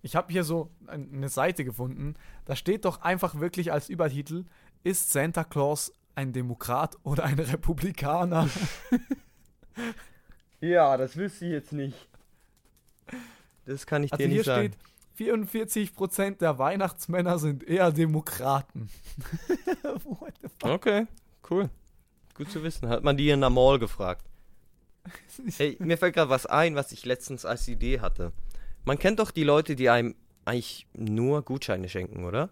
ich 0.03 0.15
habe 0.15 0.31
hier 0.33 0.45
so 0.45 0.71
ein- 0.87 1.13
eine 1.13 1.29
Seite 1.29 1.65
gefunden. 1.65 2.15
Da 2.45 2.55
steht 2.55 2.85
doch 2.85 3.03
einfach 3.03 3.41
wirklich 3.41 3.73
als 3.73 3.89
Übertitel: 3.89 4.45
Ist 4.85 5.11
Santa 5.13 5.43
Claus 5.45 5.93
ein 6.15 6.33
Demokrat 6.33 6.97
oder 7.03 7.25
ein 7.25 7.39
Republikaner? 7.39 8.49
Ja, 10.61 10.97
das 10.97 11.17
wüsste 11.17 11.45
ich 11.45 11.53
jetzt 11.53 11.73
nicht. 11.73 12.09
Das 13.65 13.87
kann 13.87 14.03
ich 14.03 14.13
Also 14.13 14.25
dir 14.25 14.29
hier 14.29 14.39
nicht 14.39 14.47
sagen. 14.47 14.73
steht, 15.17 15.39
44% 15.97 16.39
der 16.41 16.59
Weihnachtsmänner 16.59 17.39
sind 17.39 17.63
eher 17.63 17.93
Demokraten. 17.93 18.89
What 20.05 20.35
the 20.43 20.49
fuck? 20.61 20.71
Okay, 20.73 21.07
cool. 21.49 21.71
Gut 22.39 22.51
zu 22.51 22.63
wissen. 22.63 22.89
Hat 22.89 23.05
man 23.05 23.17
die 23.17 23.31
in 23.31 23.41
der 23.41 23.51
Mall 23.51 23.79
gefragt. 23.79 24.25
Hey, 25.57 25.77
mir 25.79 25.97
fällt 25.97 26.15
gerade 26.15 26.31
was 26.31 26.47
ein, 26.47 26.75
was 26.75 26.91
ich 26.93 27.05
letztens 27.07 27.45
als 27.45 27.69
Idee 27.69 28.01
hatte. 28.01 28.33
Man 28.85 28.99
kennt 28.99 29.21
doch 29.21 29.31
die 29.31 29.45
Leute, 29.45 29.77
die 29.77 29.89
einem 29.89 30.15
eigentlich 30.45 30.87
nur 30.95 31.43
Gutscheine 31.43 31.89
schenken, 31.89 32.25
oder? 32.25 32.51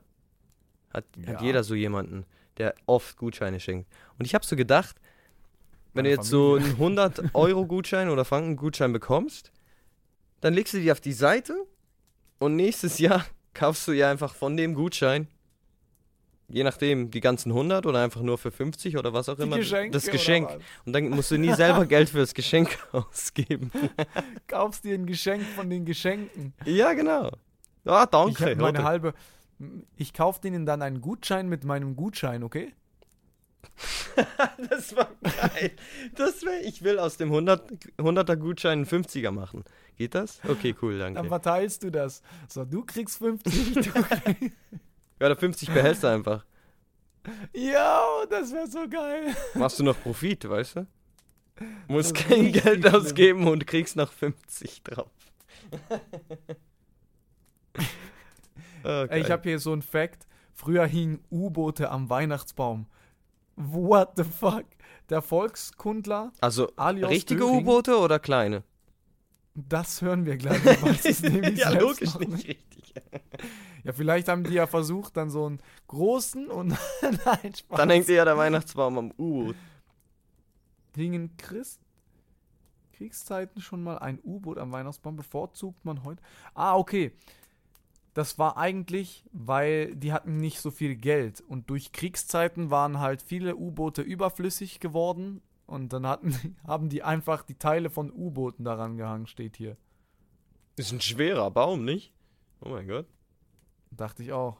Hat, 0.92 1.04
Ja. 1.16 1.32
hat 1.34 1.42
jeder 1.42 1.64
so 1.64 1.74
jemanden, 1.74 2.24
der 2.58 2.74
oft 2.86 3.16
Gutscheine 3.16 3.58
schenkt. 3.60 3.90
Und 4.18 4.24
ich 4.24 4.34
habe 4.34 4.46
so 4.46 4.54
gedacht, 4.56 4.96
wenn 5.92 6.04
Meine 6.04 6.10
du 6.10 6.14
jetzt 6.20 6.28
so 6.30 6.58
Familie. 6.60 6.76
einen 6.86 6.98
100-Euro-Gutschein 6.98 8.08
oder 8.10 8.24
Franken-Gutschein 8.24 8.92
bekommst, 8.92 9.50
dann 10.40 10.54
legst 10.54 10.74
du 10.74 10.78
die 10.78 10.92
auf 10.92 11.00
die 11.00 11.12
Seite 11.12 11.54
und 12.38 12.54
nächstes 12.56 12.98
Jahr 12.98 13.26
kaufst 13.54 13.86
du 13.88 13.92
ja 13.92 14.10
einfach 14.10 14.34
von 14.34 14.56
dem 14.56 14.74
Gutschein, 14.74 15.26
je 16.48 16.62
nachdem, 16.64 17.10
die 17.10 17.20
ganzen 17.20 17.50
100 17.52 17.86
oder 17.86 18.02
einfach 18.02 18.22
nur 18.22 18.38
für 18.38 18.50
50 18.50 18.96
oder 18.96 19.12
was 19.12 19.28
auch 19.28 19.36
Die 19.36 19.42
immer, 19.42 19.56
Geschenke 19.58 19.90
das 19.92 20.06
Geschenk. 20.06 20.48
Und 20.84 20.92
dann 20.92 21.08
musst 21.10 21.30
du 21.30 21.36
nie 21.38 21.52
selber 21.54 21.86
Geld 21.86 22.08
fürs 22.10 22.34
Geschenk 22.34 22.78
ausgeben. 22.92 23.70
Kaufst 24.46 24.84
dir 24.84 24.94
ein 24.94 25.06
Geschenk 25.06 25.42
von 25.56 25.68
den 25.70 25.84
Geschenken. 25.84 26.52
Ja, 26.64 26.92
genau. 26.92 27.30
Ah, 27.84 28.02
Ich 28.04 28.10
danke. 28.10 28.44
habe 28.44 28.56
meine 28.56 28.82
halbe. 28.84 29.14
Ich 29.96 30.12
kaufe 30.12 30.40
denen 30.40 30.66
dann 30.66 30.82
einen 30.82 31.00
Gutschein 31.00 31.48
mit 31.48 31.64
meinem 31.64 31.96
Gutschein, 31.96 32.42
okay? 32.42 32.72
das 34.70 34.94
war 34.96 35.08
geil. 35.22 35.72
Das 36.14 36.42
wär, 36.44 36.64
ich 36.64 36.82
will 36.82 36.98
aus 36.98 37.16
dem 37.16 37.28
100, 37.28 37.70
100er 37.98 38.36
Gutschein 38.36 38.78
einen 38.78 38.86
50er 38.86 39.30
machen. 39.30 39.64
Geht 39.96 40.14
das? 40.14 40.40
Okay, 40.48 40.74
cool, 40.82 40.98
Dann 40.98 41.14
danke. 41.14 41.28
verteilst 41.28 41.82
du 41.82 41.90
das. 41.90 42.22
So, 42.48 42.64
du 42.64 42.84
kriegst 42.84 43.18
50. 43.18 43.74
Du 43.74 43.80
kriegst 43.82 44.52
oder 45.20 45.36
50 45.36 45.72
behältst 45.72 46.02
du 46.02 46.08
einfach. 46.08 46.44
Yo, 47.52 48.26
das 48.30 48.52
wäre 48.52 48.66
so 48.66 48.88
geil. 48.88 49.34
Machst 49.54 49.78
du 49.78 49.84
noch 49.84 50.00
Profit, 50.00 50.48
weißt 50.48 50.76
du? 50.76 50.86
Musst 51.88 52.16
Das 52.16 52.24
kein 52.24 52.52
Geld 52.52 52.82
schlimm. 52.82 52.94
ausgeben 52.94 53.48
und 53.48 53.66
kriegst 53.66 53.96
noch 53.96 54.12
50 54.12 54.82
drauf. 54.82 55.10
oh, 58.84 59.06
Ey, 59.08 59.20
ich 59.22 59.30
habe 59.30 59.42
hier 59.48 59.58
so 59.58 59.72
ein 59.72 59.82
Fact. 59.82 60.26
Früher 60.52 60.86
hingen 60.86 61.24
U-Boote 61.30 61.90
am 61.90 62.08
Weihnachtsbaum. 62.08 62.86
What 63.56 64.12
the 64.16 64.24
fuck? 64.24 64.64
Der 65.08 65.22
Volkskundler, 65.22 66.32
also 66.40 66.68
richtige. 66.76 67.44
U-Boote 67.46 67.98
oder 67.98 68.18
kleine? 68.18 68.64
Das 69.56 70.02
hören 70.02 70.26
wir 70.26 70.36
gleich. 70.36 70.60
Ja, 71.56 71.70
logisch 71.70 72.14
noch 72.14 72.20
nicht 72.20 72.48
richtig. 72.48 72.94
Ja, 73.84 73.92
vielleicht 73.92 74.28
haben 74.28 74.44
die 74.44 74.54
ja 74.54 74.66
versucht, 74.66 75.16
dann 75.16 75.30
so 75.30 75.46
einen 75.46 75.60
großen 75.88 76.48
und 76.48 76.68
nein, 77.02 77.54
Spaß. 77.54 77.78
Dann 77.78 77.90
hängt 77.90 78.08
ja 78.08 78.24
der 78.24 78.36
Weihnachtsbaum 78.36 78.98
am 78.98 79.10
U-Boot. 79.16 79.56
hingen 80.94 81.36
Christ 81.36 81.80
Kriegszeiten 82.96 83.60
schon 83.60 83.82
mal 83.82 83.98
ein 83.98 84.18
U-Boot 84.24 84.58
am 84.58 84.72
Weihnachtsbaum 84.72 85.16
bevorzugt 85.16 85.84
man 85.84 86.02
heute. 86.04 86.22
Ah, 86.54 86.76
okay. 86.76 87.12
Das 88.14 88.38
war 88.38 88.56
eigentlich, 88.56 89.24
weil 89.32 89.94
die 89.94 90.12
hatten 90.12 90.38
nicht 90.38 90.60
so 90.60 90.70
viel 90.70 90.96
Geld 90.96 91.42
und 91.42 91.68
durch 91.68 91.92
Kriegszeiten 91.92 92.70
waren 92.70 92.98
halt 92.98 93.20
viele 93.20 93.56
U-Boote 93.56 94.00
überflüssig 94.00 94.80
geworden 94.80 95.42
und 95.66 95.92
dann 95.92 96.06
hatten, 96.06 96.56
haben 96.66 96.88
die 96.88 97.02
einfach 97.02 97.42
die 97.42 97.58
Teile 97.58 97.90
von 97.90 98.10
U-Booten 98.10 98.64
daran 98.64 98.96
gehangen, 98.96 99.26
steht 99.26 99.56
hier. 99.56 99.76
Ist 100.76 100.92
ein 100.92 101.00
schwerer 101.00 101.50
Baum, 101.50 101.84
nicht? 101.84 102.12
Oh 102.60 102.68
mein 102.68 102.86
Gott. 102.86 103.06
Dachte 103.90 104.22
ich 104.22 104.32
auch. 104.32 104.58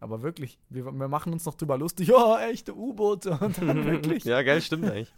Aber 0.00 0.22
wirklich, 0.22 0.58
wir, 0.68 0.84
wir 0.84 1.08
machen 1.08 1.32
uns 1.32 1.44
noch 1.44 1.54
drüber 1.54 1.78
lustig. 1.78 2.10
Oh, 2.14 2.36
echte 2.36 2.74
U-Boote. 2.74 3.38
Und 3.38 3.58
dann 3.58 3.84
wirklich. 3.86 4.24
ja, 4.24 4.42
geil, 4.42 4.60
stimmt 4.60 4.86
eigentlich. 4.86 5.14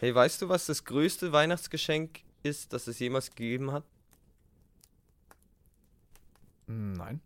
Hey, 0.00 0.14
weißt 0.14 0.42
du, 0.42 0.48
was 0.48 0.66
das 0.66 0.84
größte 0.84 1.32
Weihnachtsgeschenk 1.32 2.20
ist, 2.42 2.72
das 2.72 2.86
es 2.86 2.98
jemals 2.98 3.30
gegeben 3.30 3.72
hat? 3.72 3.84
Nein. 6.66 7.20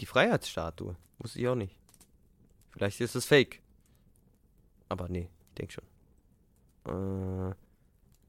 Die 0.00 0.06
Freiheitsstatue. 0.06 0.96
Wusste 1.18 1.40
ich 1.40 1.48
auch 1.48 1.54
nicht. 1.54 1.76
Vielleicht 2.70 3.00
ist 3.00 3.16
es 3.16 3.26
fake. 3.26 3.60
Aber 4.88 5.08
nee, 5.08 5.28
ich 5.48 5.54
denke 5.54 5.72
schon. 5.74 5.84
Äh, 6.86 7.54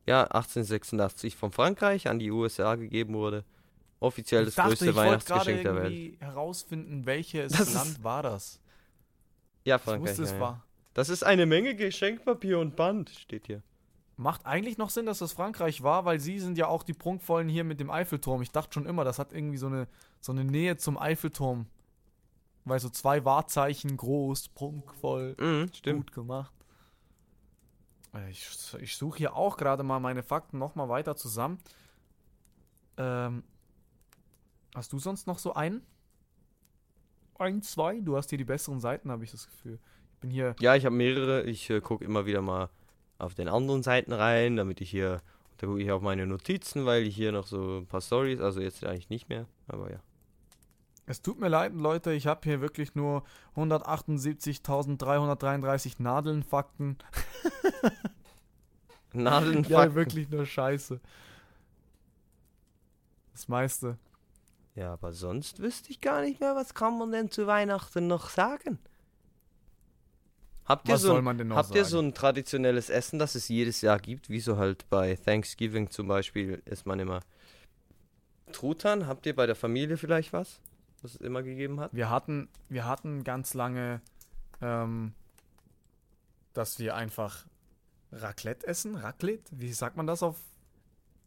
ja, 0.07 0.23
1886 0.23 1.35
von 1.35 1.51
Frankreich 1.51 2.07
an 2.07 2.19
die 2.19 2.31
USA 2.31 2.75
gegeben 2.75 3.13
wurde. 3.13 3.45
Offiziell 3.99 4.45
das 4.45 4.55
größte 4.55 4.89
ich 4.89 4.95
wollte 4.95 4.95
gerade 4.95 5.07
Weihnachtsgeschenk 5.09 5.61
der 5.63 5.75
Welt. 5.75 6.21
herausfinden, 6.21 7.05
welches 7.05 7.51
Das 7.51 7.73
Land 7.73 8.03
war 8.03 8.23
das. 8.23 8.59
Ja, 9.65 9.75
Ich 9.75 9.81
Frankreich. 9.81 10.09
wusste, 10.11 10.23
es 10.23 10.29
ja, 10.31 10.35
ja. 10.35 10.41
war. 10.41 10.65
Das 10.93 11.09
ist 11.09 11.23
eine 11.23 11.45
Menge 11.45 11.75
Geschenkpapier 11.75 12.59
und 12.59 12.75
Band, 12.75 13.09
steht 13.09 13.47
hier. 13.47 13.61
Macht 14.15 14.45
eigentlich 14.45 14.77
noch 14.77 14.89
Sinn, 14.89 15.05
dass 15.05 15.19
das 15.19 15.31
Frankreich 15.33 15.83
war, 15.83 16.03
weil 16.05 16.19
sie 16.19 16.39
sind 16.39 16.57
ja 16.57 16.67
auch 16.67 16.83
die 16.83 16.93
Prunkvollen 16.93 17.47
hier 17.47 17.63
mit 17.63 17.79
dem 17.79 17.89
Eiffelturm. 17.89 18.41
Ich 18.41 18.51
dachte 18.51 18.73
schon 18.73 18.85
immer, 18.85 19.03
das 19.05 19.19
hat 19.19 19.31
irgendwie 19.31 19.57
so 19.57 19.67
eine, 19.67 19.87
so 20.19 20.31
eine 20.31 20.43
Nähe 20.43 20.75
zum 20.77 20.97
Eiffelturm. 20.97 21.67
Weil 22.65 22.79
so 22.79 22.89
zwei 22.89 23.23
Wahrzeichen 23.25 23.95
groß, 23.97 24.49
prunkvoll, 24.49 25.35
Mhm, 25.39 25.71
stimmt. 25.73 26.07
gut 26.07 26.11
gemacht. 26.13 26.53
Äh, 28.13 28.29
Ich, 28.29 28.47
ich 28.79 28.95
suche 28.97 29.17
hier 29.17 29.35
auch 29.35 29.57
gerade 29.57 29.83
mal 29.83 29.99
meine 29.99 30.23
Fakten 30.23 30.57
nochmal 30.59 30.89
weiter 30.89 31.15
zusammen. 31.15 31.59
Ähm, 32.97 33.43
hast 34.75 34.91
du 34.93 34.99
sonst 34.99 35.25
noch 35.25 35.39
so 35.39 35.53
einen? 35.53 35.81
Ein, 37.37 37.61
zwei? 37.61 38.01
Du 38.01 38.17
hast 38.17 38.29
hier 38.29 38.37
die 38.37 38.43
besseren 38.43 38.79
Seiten, 38.81 39.09
habe 39.11 39.23
ich 39.23 39.31
das 39.31 39.47
Gefühl. 39.47 39.79
Ich 40.15 40.19
bin 40.19 40.29
hier. 40.29 40.55
Ja, 40.59 40.75
ich 40.75 40.85
habe 40.85 40.95
mehrere. 40.95 41.43
Ich 41.43 41.69
äh, 41.69 41.79
gucke 41.79 42.03
immer 42.03 42.25
wieder 42.25 42.41
mal 42.41 42.69
auf 43.17 43.33
den 43.35 43.47
anderen 43.47 43.83
Seiten 43.83 44.11
rein, 44.11 44.57
damit 44.57 44.81
ich 44.81 44.89
hier, 44.89 45.21
da 45.57 45.67
gucke 45.67 45.81
ich 45.81 45.91
auf 45.91 46.01
meine 46.01 46.27
Notizen, 46.27 46.85
weil 46.85 47.03
ich 47.03 47.15
hier 47.15 47.31
noch 47.31 47.47
so 47.47 47.79
ein 47.79 47.87
paar 47.87 48.01
Stories, 48.01 48.41
also 48.41 48.59
jetzt 48.61 48.83
eigentlich 48.83 49.09
nicht 49.09 49.29
mehr, 49.29 49.45
aber 49.67 49.91
ja. 49.91 49.99
Es 51.09 51.21
tut 51.23 51.39
mir 51.39 51.47
leid, 51.47 51.73
Leute, 51.73 52.13
ich 52.13 52.27
habe 52.27 52.41
hier 52.43 52.61
wirklich 52.61 52.93
nur 52.93 53.23
178.333 53.55 55.93
Nadeln-Fakten. 55.97 56.99
Nadeln, 59.13 59.63
Ja, 59.63 59.95
wirklich 59.95 60.29
nur 60.29 60.45
Scheiße. 60.45 60.99
Das 63.33 63.47
meiste. 63.47 63.97
Ja, 64.75 64.93
aber 64.93 65.11
sonst 65.13 65.57
wüsste 65.59 65.89
ich 65.89 65.99
gar 65.99 66.21
nicht 66.21 66.39
mehr, 66.41 66.55
was 66.55 66.75
kann 66.75 66.99
man 66.99 67.11
denn 67.11 67.31
zu 67.31 67.47
Weihnachten 67.47 68.05
noch 68.05 68.29
sagen? 68.29 68.77
Habt 70.65 70.87
ihr, 70.87 70.93
Was 70.93 71.01
so, 71.01 71.07
soll 71.07 71.17
ein- 71.17 71.23
man 71.23 71.39
denn 71.39 71.47
noch 71.47 71.55
habt 71.55 71.73
ihr 71.73 71.85
so 71.85 71.99
ein 71.99 72.13
traditionelles 72.13 72.91
Essen, 72.91 73.17
das 73.17 73.33
es 73.33 73.47
jedes 73.47 73.81
Jahr 73.81 73.97
gibt? 73.97 74.29
Wie 74.29 74.41
so 74.41 74.57
halt 74.57 74.87
bei 74.91 75.15
Thanksgiving 75.15 75.89
zum 75.89 76.07
Beispiel 76.07 76.61
isst 76.65 76.85
man 76.85 76.99
immer 76.99 77.21
Truthahn. 78.51 79.07
Habt 79.07 79.25
ihr 79.25 79.35
bei 79.35 79.47
der 79.47 79.55
Familie 79.55 79.97
vielleicht 79.97 80.33
was, 80.33 80.61
was 81.03 81.15
es 81.15 81.21
immer 81.21 81.43
gegeben 81.43 81.79
hat? 81.79 81.93
Wir 81.93 82.09
hatten, 82.09 82.49
wir 82.69 82.85
hatten 82.85 83.23
ganz 83.23 83.53
lange, 83.53 84.01
ähm, 84.61 85.13
dass 86.53 86.79
wir 86.79 86.95
einfach 86.95 87.45
Raclette 88.11 88.67
essen. 88.67 88.95
Raclette? 88.95 89.51
Wie 89.51 89.71
sagt 89.73 89.97
man 89.97 90.07
das 90.07 90.23
auf? 90.23 90.37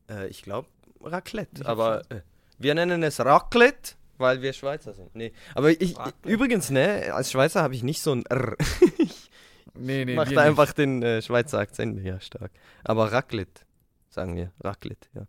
Äh, 0.08 0.28
ich 0.28 0.42
glaube 0.42 0.68
Raclette, 1.00 1.66
aber 1.66 2.02
äh, 2.10 2.20
wir 2.58 2.74
nennen 2.74 3.02
es 3.02 3.18
Raclette, 3.20 3.94
weil 4.18 4.42
wir 4.42 4.52
Schweizer 4.52 4.94
sind. 4.94 5.14
Nee, 5.14 5.32
aber 5.54 5.70
ich 5.70 5.96
Raclette. 5.96 6.28
übrigens, 6.28 6.70
ne, 6.70 7.12
als 7.12 7.30
Schweizer 7.32 7.62
habe 7.62 7.74
ich 7.74 7.82
nicht 7.82 8.02
so 8.02 8.12
ein 8.12 8.24
R. 8.26 8.56
ich 8.98 9.30
Nee, 9.74 10.04
nee, 10.04 10.14
mache 10.14 10.30
wir 10.30 10.36
da 10.36 10.42
nicht. 10.42 10.50
einfach 10.50 10.72
den 10.72 11.02
äh, 11.02 11.22
Schweizer 11.22 11.58
Akzent 11.58 11.98
ja 12.04 12.20
stark. 12.20 12.50
Aber 12.84 13.10
Raclette, 13.10 13.62
sagen 14.10 14.36
wir, 14.36 14.52
Raclette, 14.60 15.08
ja. 15.14 15.26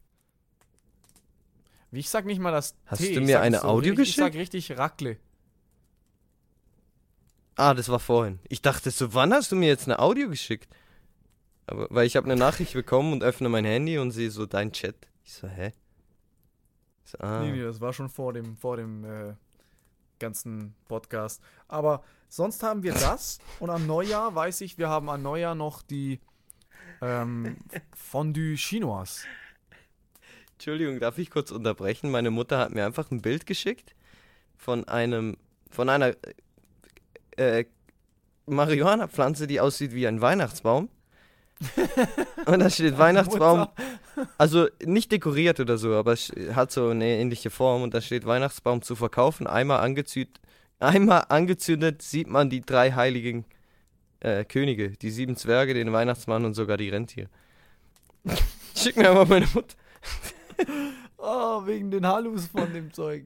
Wie 1.93 1.99
ich 1.99 2.09
sag 2.09 2.25
nicht 2.25 2.39
mal 2.39 2.51
das 2.51 2.75
Hast 2.87 3.01
T, 3.03 3.13
du 3.13 3.21
mir 3.21 3.39
eine 3.39 3.59
so 3.59 3.67
Audio 3.67 3.91
richtig, 3.91 4.09
Ich 4.09 4.15
sag 4.15 4.31
geschickt? 4.33 4.55
richtig 4.55 4.77
Rackle. 4.79 5.17
Ah, 7.55 7.75
das 7.75 7.87
war 7.87 7.99
vorhin. 7.99 8.39
Ich 8.49 8.63
dachte 8.63 8.89
so, 8.89 9.13
wann 9.13 9.31
hast 9.31 9.51
du 9.51 9.55
mir 9.55 9.67
jetzt 9.67 9.85
eine 9.85 9.99
Audio 9.99 10.27
geschickt? 10.27 10.73
Aber 11.67 11.85
weil 11.91 12.07
ich 12.07 12.15
habe 12.15 12.25
eine 12.25 12.35
Nachricht 12.35 12.73
bekommen 12.73 13.13
und 13.13 13.21
öffne 13.23 13.47
mein 13.47 13.63
Handy 13.63 13.99
und 13.99 14.09
sehe 14.09 14.31
so 14.31 14.47
dein 14.47 14.71
Chat. 14.71 14.95
Ich 15.23 15.33
so, 15.33 15.47
hä? 15.47 15.71
Ich 17.05 17.11
so, 17.11 17.19
ah. 17.19 17.43
Nee, 17.43 17.51
nee, 17.51 17.61
das 17.61 17.79
war 17.79 17.93
schon 17.93 18.09
vor 18.09 18.33
dem, 18.33 18.57
vor 18.57 18.75
dem 18.77 19.05
äh, 19.05 19.35
ganzen 20.17 20.73
Podcast. 20.87 21.43
Aber 21.67 22.03
sonst 22.27 22.63
haben 22.63 22.81
wir 22.81 22.95
das 22.95 23.37
und 23.59 23.69
am 23.69 23.85
Neujahr 23.85 24.33
weiß 24.33 24.61
ich, 24.61 24.79
wir 24.79 24.89
haben 24.89 25.11
am 25.11 25.21
Neujahr 25.21 25.53
noch 25.53 25.83
die 25.83 26.21
ähm, 27.03 27.57
Fondue 27.95 28.55
Chinoise. 28.57 29.27
Entschuldigung, 30.53 30.99
darf 30.99 31.17
ich 31.17 31.29
kurz 31.29 31.51
unterbrechen? 31.51 32.11
Meine 32.11 32.31
Mutter 32.31 32.57
hat 32.59 32.73
mir 32.73 32.85
einfach 32.85 33.11
ein 33.11 33.21
Bild 33.21 33.45
geschickt 33.45 33.95
von 34.55 34.87
einem, 34.87 35.37
von 35.69 35.89
einer 35.89 36.13
äh, 37.35 37.65
Marihuana-Pflanze, 38.45 39.47
die 39.47 39.59
aussieht 39.59 39.93
wie 39.93 40.07
ein 40.07 40.21
Weihnachtsbaum. 40.21 40.89
Und 42.45 42.59
da 42.59 42.69
steht 42.69 42.97
Weihnachtsbaum, 42.97 43.67
Also 44.37 44.67
nicht 44.83 45.11
dekoriert 45.11 45.59
oder 45.59 45.77
so, 45.77 45.93
aber 45.93 46.15
hat 46.15 46.71
so 46.71 46.89
eine 46.89 47.05
ähnliche 47.05 47.49
Form 47.49 47.83
und 47.83 47.93
da 47.93 48.01
steht 48.01 48.25
Weihnachtsbaum 48.25 48.81
zu 48.81 48.95
verkaufen. 48.95 49.47
Einmal 49.47 49.79
angezündet, 49.79 50.39
einmal 50.79 51.25
angezündet 51.29 52.01
sieht 52.01 52.27
man 52.27 52.49
die 52.49 52.61
drei 52.61 52.91
heiligen 52.91 53.45
äh, 54.19 54.45
Könige, 54.45 54.91
die 54.91 55.09
sieben 55.09 55.35
Zwerge, 55.35 55.73
den 55.73 55.91
Weihnachtsmann 55.91 56.45
und 56.45 56.53
sogar 56.53 56.77
die 56.77 56.89
Rentiere. 56.89 57.29
Schick 58.75 58.97
mir 58.97 59.09
einmal 59.09 59.25
meine 59.25 59.47
Mutter. 59.53 59.75
Oh, 61.17 61.65
wegen 61.65 61.89
den 61.89 62.05
Halus 62.05 62.47
von 62.47 62.73
dem 62.73 62.91
Zeug. 62.91 63.25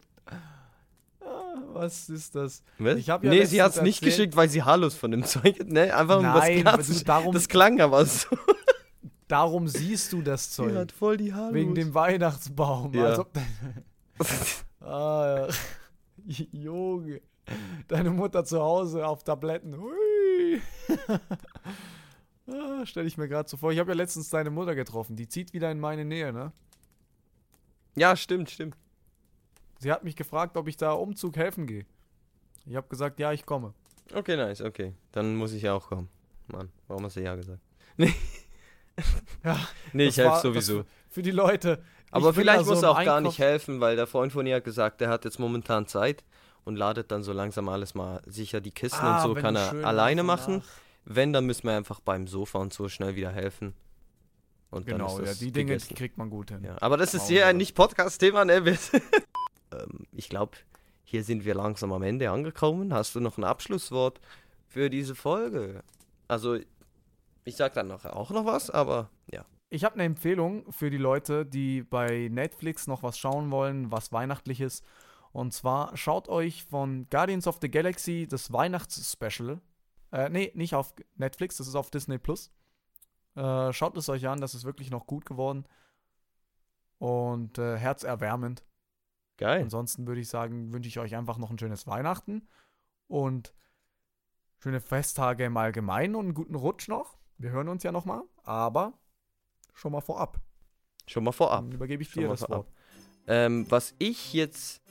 Ah, 1.19 1.55
Was 1.73 2.09
ist 2.09 2.35
das? 2.35 2.61
Was? 2.77 3.03
Ja 3.05 3.17
nee, 3.21 3.43
sie 3.45 3.61
hat 3.61 3.75
es 3.75 3.81
nicht 3.81 4.01
geschickt, 4.01 4.35
weil 4.35 4.49
sie 4.49 4.61
Hallos 4.63 4.95
von 4.95 5.09
dem 5.11 5.23
Zeug. 5.23 5.65
Ne, 5.65 5.93
einfach 5.95 6.17
um 6.17 6.21
Nein, 6.23 6.33
was 6.35 6.45
du, 6.47 6.61
klarzustellen. 6.61 7.05
darum, 7.05 7.33
Das 7.33 7.47
klang 7.49 7.81
aber 7.81 8.05
so. 8.05 8.37
darum 9.27 9.67
siehst 9.67 10.13
du 10.13 10.21
das 10.21 10.45
Sie 10.45 10.57
Zeug. 10.63 10.75
hat 10.75 10.91
voll 10.91 11.17
die 11.17 11.33
Hallos. 11.33 11.53
Wegen 11.55 11.73
dem 11.73 11.93
Weihnachtsbaum. 11.95 12.93
Ja. 12.93 13.05
Als 13.05 13.19
ob 13.19 13.31
ah, 14.81 15.47
ja. 15.47 16.45
Junge. 16.51 17.21
Deine 17.87 18.09
Mutter 18.11 18.43
zu 18.45 18.59
Hause 18.61 19.07
auf 19.07 19.23
Tabletten. 19.23 19.75
Hui. 19.79 20.61
ah, 22.51 22.85
stell 22.85 23.07
ich 23.07 23.17
mir 23.17 23.27
gerade 23.27 23.49
so 23.49 23.57
vor. 23.57 23.71
Ich 23.71 23.79
habe 23.79 23.91
ja 23.91 23.95
letztens 23.95 24.29
deine 24.29 24.49
Mutter 24.51 24.75
getroffen. 24.75 25.15
Die 25.15 25.27
zieht 25.27 25.53
wieder 25.53 25.71
in 25.71 25.79
meine 25.79 26.05
Nähe, 26.05 26.31
ne? 26.33 26.51
Ja, 27.97 28.15
stimmt, 28.15 28.49
stimmt. 28.49 28.75
Sie 29.79 29.91
hat 29.91 30.03
mich 30.03 30.15
gefragt, 30.15 30.57
ob 30.57 30.67
ich 30.67 30.77
da 30.77 30.91
Umzug 30.93 31.35
helfen 31.37 31.67
gehe. 31.67 31.85
Ich 32.65 32.75
habe 32.75 32.87
gesagt, 32.87 33.19
ja, 33.19 33.31
ich 33.31 33.45
komme. 33.45 33.73
Okay, 34.13 34.35
nice, 34.37 34.61
okay. 34.61 34.93
Dann 35.11 35.35
muss 35.35 35.51
ich 35.53 35.63
ja 35.63 35.73
auch 35.73 35.87
kommen. 35.87 36.09
Mann, 36.47 36.69
warum 36.87 37.03
hast 37.05 37.15
du 37.17 37.21
ja 37.21 37.35
gesagt? 37.35 37.61
Nee. 37.97 38.13
Ja, 39.43 39.59
nee, 39.93 40.07
ich 40.07 40.17
helfe 40.17 40.39
sowieso. 40.41 40.83
Für 41.09 41.21
die 41.21 41.31
Leute. 41.31 41.83
Aber 42.11 42.33
vielleicht 42.33 42.61
da 42.61 42.63
so 42.63 42.73
muss 42.73 42.83
er 42.83 42.91
auch 42.91 43.03
gar 43.03 43.21
nicht 43.21 43.37
helfen, 43.37 43.79
weil 43.79 43.95
der 43.95 44.07
Freund 44.07 44.31
von 44.33 44.45
ihr 44.47 44.55
hat 44.55 44.63
gesagt, 44.63 45.01
der 45.01 45.09
hat 45.09 45.23
jetzt 45.25 45.39
momentan 45.39 45.85
Zeit 45.87 46.23
und 46.63 46.75
ladet 46.77 47.11
dann 47.11 47.21
so 47.21 47.31
langsam 47.33 47.69
alles 47.69 47.93
mal 47.95 48.21
sicher 48.25 48.59
die 48.61 48.71
Kisten 48.71 49.05
Ah, 49.05 49.23
und 49.23 49.35
so 49.35 49.41
kann 49.41 49.55
er 49.55 49.85
alleine 49.85 50.21
und 50.21 50.27
machen. 50.27 50.57
nach- 50.57 50.63
Wenn, 51.05 51.31
dann 51.31 51.45
müssen 51.45 51.67
wir 51.67 51.77
einfach 51.77 51.99
beim 51.99 52.27
Sofa 52.27 52.59
und 52.59 52.73
so 52.73 52.89
schnell 52.89 53.15
wieder 53.15 53.31
helfen. 53.31 53.73
Und 54.69 54.85
Genau, 54.85 55.19
ja, 55.21 55.33
die 55.33 55.51
Dinge 55.51 55.77
die 55.77 55.93
kriegt 55.93 56.17
man 56.17 56.29
gut 56.29 56.51
hin. 56.51 56.63
Ja, 56.63 56.77
aber 56.81 56.97
das 56.97 57.13
ist 57.13 57.23
Wow, 57.23 57.29
hier 57.29 57.39
ja. 57.39 57.53
nicht 57.53 57.75
Podcast-Thema, 57.75 58.45
ne? 58.45 58.63
Ähm, 59.69 60.07
ich 60.13 60.29
glaube, 60.29 60.55
hier 61.03 61.25
sind 61.25 61.43
wir 61.43 61.53
langsam 61.53 61.91
am 61.91 62.03
Ende 62.03 62.31
angekommen. 62.31 62.93
Hast 62.93 63.15
du 63.15 63.19
noch 63.19 63.37
ein 63.37 63.43
Abschlusswort 63.43 64.21
für 64.65 64.89
diese 64.89 65.13
Folge? 65.13 65.83
Also, 66.29 66.57
ich 67.43 67.55
sag 67.57 67.73
dann 67.73 67.89
noch, 67.89 68.05
auch 68.05 68.29
noch 68.29 68.45
was, 68.45 68.69
aber 68.69 69.09
ja. 69.29 69.45
Ich 69.69 69.83
habe 69.83 69.95
eine 69.95 70.05
Empfehlung 70.05 70.71
für 70.71 70.89
die 70.89 70.97
Leute, 70.97 71.45
die 71.45 71.83
bei 71.83 72.29
Netflix 72.31 72.87
noch 72.87 73.03
was 73.03 73.17
schauen 73.17 73.51
wollen, 73.51 73.91
was 73.91 74.13
weihnachtliches. 74.13 74.83
Und 75.33 75.53
zwar 75.53 75.95
schaut 75.97 76.29
euch 76.29 76.63
von 76.63 77.07
Guardians 77.09 77.47
of 77.47 77.59
the 77.61 77.69
Galaxy 77.69 78.27
das 78.29 78.51
Weihnachts-Special. 78.51 79.59
Äh, 80.11 80.29
nee, 80.29 80.51
nicht 80.55 80.73
auf 80.73 80.93
Netflix, 81.15 81.57
das 81.57 81.67
ist 81.67 81.75
auf 81.75 81.91
Disney 81.91 82.17
Plus. 82.17 82.51
Äh, 83.37 83.71
schaut 83.71 83.95
es 83.97 84.09
euch 84.09 84.27
an, 84.27 84.41
das 84.41 84.55
ist 84.55 84.65
wirklich 84.65 84.89
noch 84.89 85.05
gut 85.05 85.25
geworden. 85.25 85.65
Und 86.97 87.59
äh, 87.59 87.77
herzerwärmend. 87.77 88.65
Geil. 89.37 89.61
Ansonsten 89.61 90.07
würde 90.07 90.21
ich 90.21 90.29
sagen, 90.29 90.73
wünsche 90.73 90.89
ich 90.89 90.97
euch 90.97 91.15
einfach 91.15 91.37
noch 91.37 91.51
ein 91.51 91.59
schönes 91.59 91.85
Weihnachten 91.85 92.47
und 93.07 93.53
schöne 94.57 94.81
Festtage 94.81 95.45
im 95.45 95.55
Allgemeinen 95.55 96.15
und 96.15 96.25
einen 96.25 96.33
guten 96.33 96.55
Rutsch 96.55 96.87
noch. 96.87 97.19
Wir 97.37 97.51
hören 97.51 97.69
uns 97.69 97.83
ja 97.83 97.91
nochmal, 97.91 98.23
aber 98.43 98.93
schon 99.75 99.91
mal 99.91 100.01
vorab. 100.01 100.39
Schon 101.05 101.23
mal 101.23 101.31
vorab. 101.31 101.61
Dann 101.61 101.71
übergebe 101.73 102.01
ich 102.01 102.09
Schon 102.09 102.23
dir 102.23 102.29
das 102.29 102.39
vorab. 102.39 102.65
Wort. 102.65 102.73
Ähm, 103.27 103.69
was 103.69 103.93
ich 103.99 104.33
jetzt. 104.33 104.81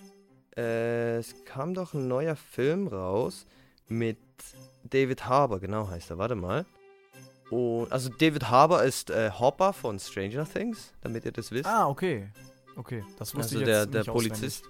Äh, 0.57 1.17
es 1.17 1.45
kam 1.45 1.75
doch 1.75 1.93
ein 1.95 2.07
neuer 2.07 2.37
Film 2.37 2.87
raus 2.87 3.47
mit 3.89 4.19
David 4.85 5.27
Harbour, 5.27 5.59
genau 5.59 5.89
heißt 5.89 6.11
er. 6.11 6.19
Warte 6.19 6.37
mal. 6.37 6.65
Und, 7.51 7.91
also 7.93 8.11
David 8.11 8.51
Harbour 8.51 8.83
ist 8.83 9.11
äh, 9.11 9.31
Hopper 9.31 9.73
von 9.73 9.99
Stranger 9.99 10.45
Things, 10.45 10.93
damit 11.01 11.25
ihr 11.25 11.33
das 11.33 11.51
wisst. 11.53 11.67
Ah, 11.67 11.89
okay. 11.89 12.29
Okay, 12.77 13.05
das 13.19 13.35
wusste 13.35 13.57
also 13.57 13.59
ich 13.61 13.65
der, 13.65 13.81
jetzt 13.83 13.95
der 13.95 14.01
nicht 14.01 14.11
Polizist. 14.11 14.65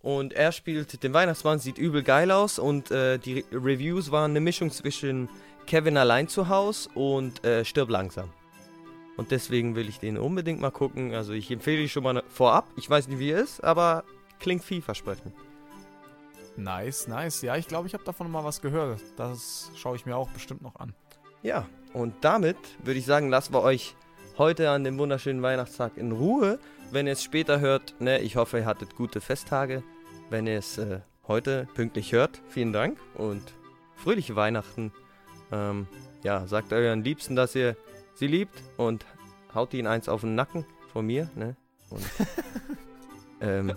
Und 0.00 0.32
er 0.32 0.52
spielt 0.52 1.02
den 1.02 1.12
Weihnachtsmann, 1.12 1.58
sieht 1.58 1.76
übel 1.76 2.02
geil 2.02 2.30
aus 2.30 2.58
und 2.58 2.90
äh, 2.90 3.18
die 3.18 3.44
Re 3.52 3.64
Reviews 3.64 4.10
waren 4.10 4.30
eine 4.30 4.40
Mischung 4.40 4.70
zwischen 4.70 5.28
Kevin 5.66 5.98
allein 5.98 6.28
zu 6.28 6.48
Haus 6.48 6.88
und 6.94 7.44
äh, 7.44 7.64
Stirb 7.66 7.90
langsam. 7.90 8.30
Und 9.18 9.30
deswegen 9.30 9.74
will 9.74 9.88
ich 9.90 9.98
den 9.98 10.16
unbedingt 10.16 10.60
mal 10.60 10.70
gucken. 10.70 11.14
Also 11.14 11.34
ich 11.34 11.50
empfehle 11.50 11.82
ihn 11.82 11.88
schon 11.90 12.02
mal 12.04 12.22
vorab. 12.28 12.68
Ich 12.76 12.88
weiß 12.88 13.08
nicht, 13.08 13.18
wie 13.18 13.32
er 13.32 13.40
ist, 13.40 13.62
aber 13.62 14.04
klingt 14.38 14.64
vielversprechend. 14.64 15.34
auswendig. 15.34 15.50
Nice, 16.56 17.08
nice. 17.08 17.42
Ja, 17.42 17.56
ich 17.56 17.68
glaube, 17.68 17.86
ich 17.86 17.94
habe 17.94 18.04
davon 18.04 18.30
mal 18.30 18.44
was 18.44 18.60
gehört. 18.60 19.00
Das 19.16 19.70
schaue 19.76 19.96
ich 19.96 20.06
mir 20.06 20.16
auch 20.16 20.30
bestimmt 20.30 20.62
noch 20.62 20.76
an. 20.76 20.94
Ja, 21.42 21.66
und 21.92 22.14
damit 22.20 22.56
würde 22.84 22.98
ich 22.98 23.06
sagen, 23.06 23.30
lassen 23.30 23.52
wir 23.52 23.62
euch 23.62 23.96
heute 24.38 24.70
an 24.70 24.84
dem 24.84 24.98
wunderschönen 24.98 25.42
Weihnachtstag 25.42 25.96
in 25.96 26.12
Ruhe. 26.12 26.58
Wenn 26.92 27.06
ihr 27.06 27.12
es 27.12 27.22
später 27.22 27.60
hört, 27.60 27.94
ne, 28.00 28.20
ich 28.20 28.36
hoffe, 28.36 28.58
ihr 28.58 28.66
hattet 28.66 28.96
gute 28.96 29.20
Festtage. 29.20 29.82
Wenn 30.28 30.46
ihr 30.46 30.58
es 30.58 30.78
äh, 30.78 31.00
heute 31.26 31.68
pünktlich 31.74 32.12
hört, 32.12 32.40
vielen 32.48 32.72
Dank 32.72 32.98
und 33.14 33.42
fröhliche 33.96 34.36
Weihnachten. 34.36 34.92
Ähm, 35.52 35.86
ja, 36.22 36.46
sagt 36.46 36.72
euren 36.72 37.02
Liebsten, 37.02 37.36
dass 37.36 37.54
ihr 37.54 37.76
sie 38.14 38.28
liebt 38.28 38.62
und 38.76 39.04
haut 39.54 39.74
ihnen 39.74 39.88
eins 39.88 40.08
auf 40.08 40.20
den 40.20 40.34
Nacken 40.34 40.64
von 40.92 41.06
mir, 41.06 41.30
ne? 41.34 41.56
Und 41.90 42.02
ähm, 43.40 43.74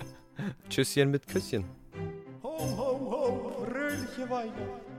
Tschüsschen 0.69 1.09
mit 1.09 1.27
Küsschen. 1.27 1.65
Ho, 2.43 2.57
ho, 2.59 2.99
ho, 3.11 3.65
fröhliche 3.65 4.29
Weihnachten. 4.29 4.92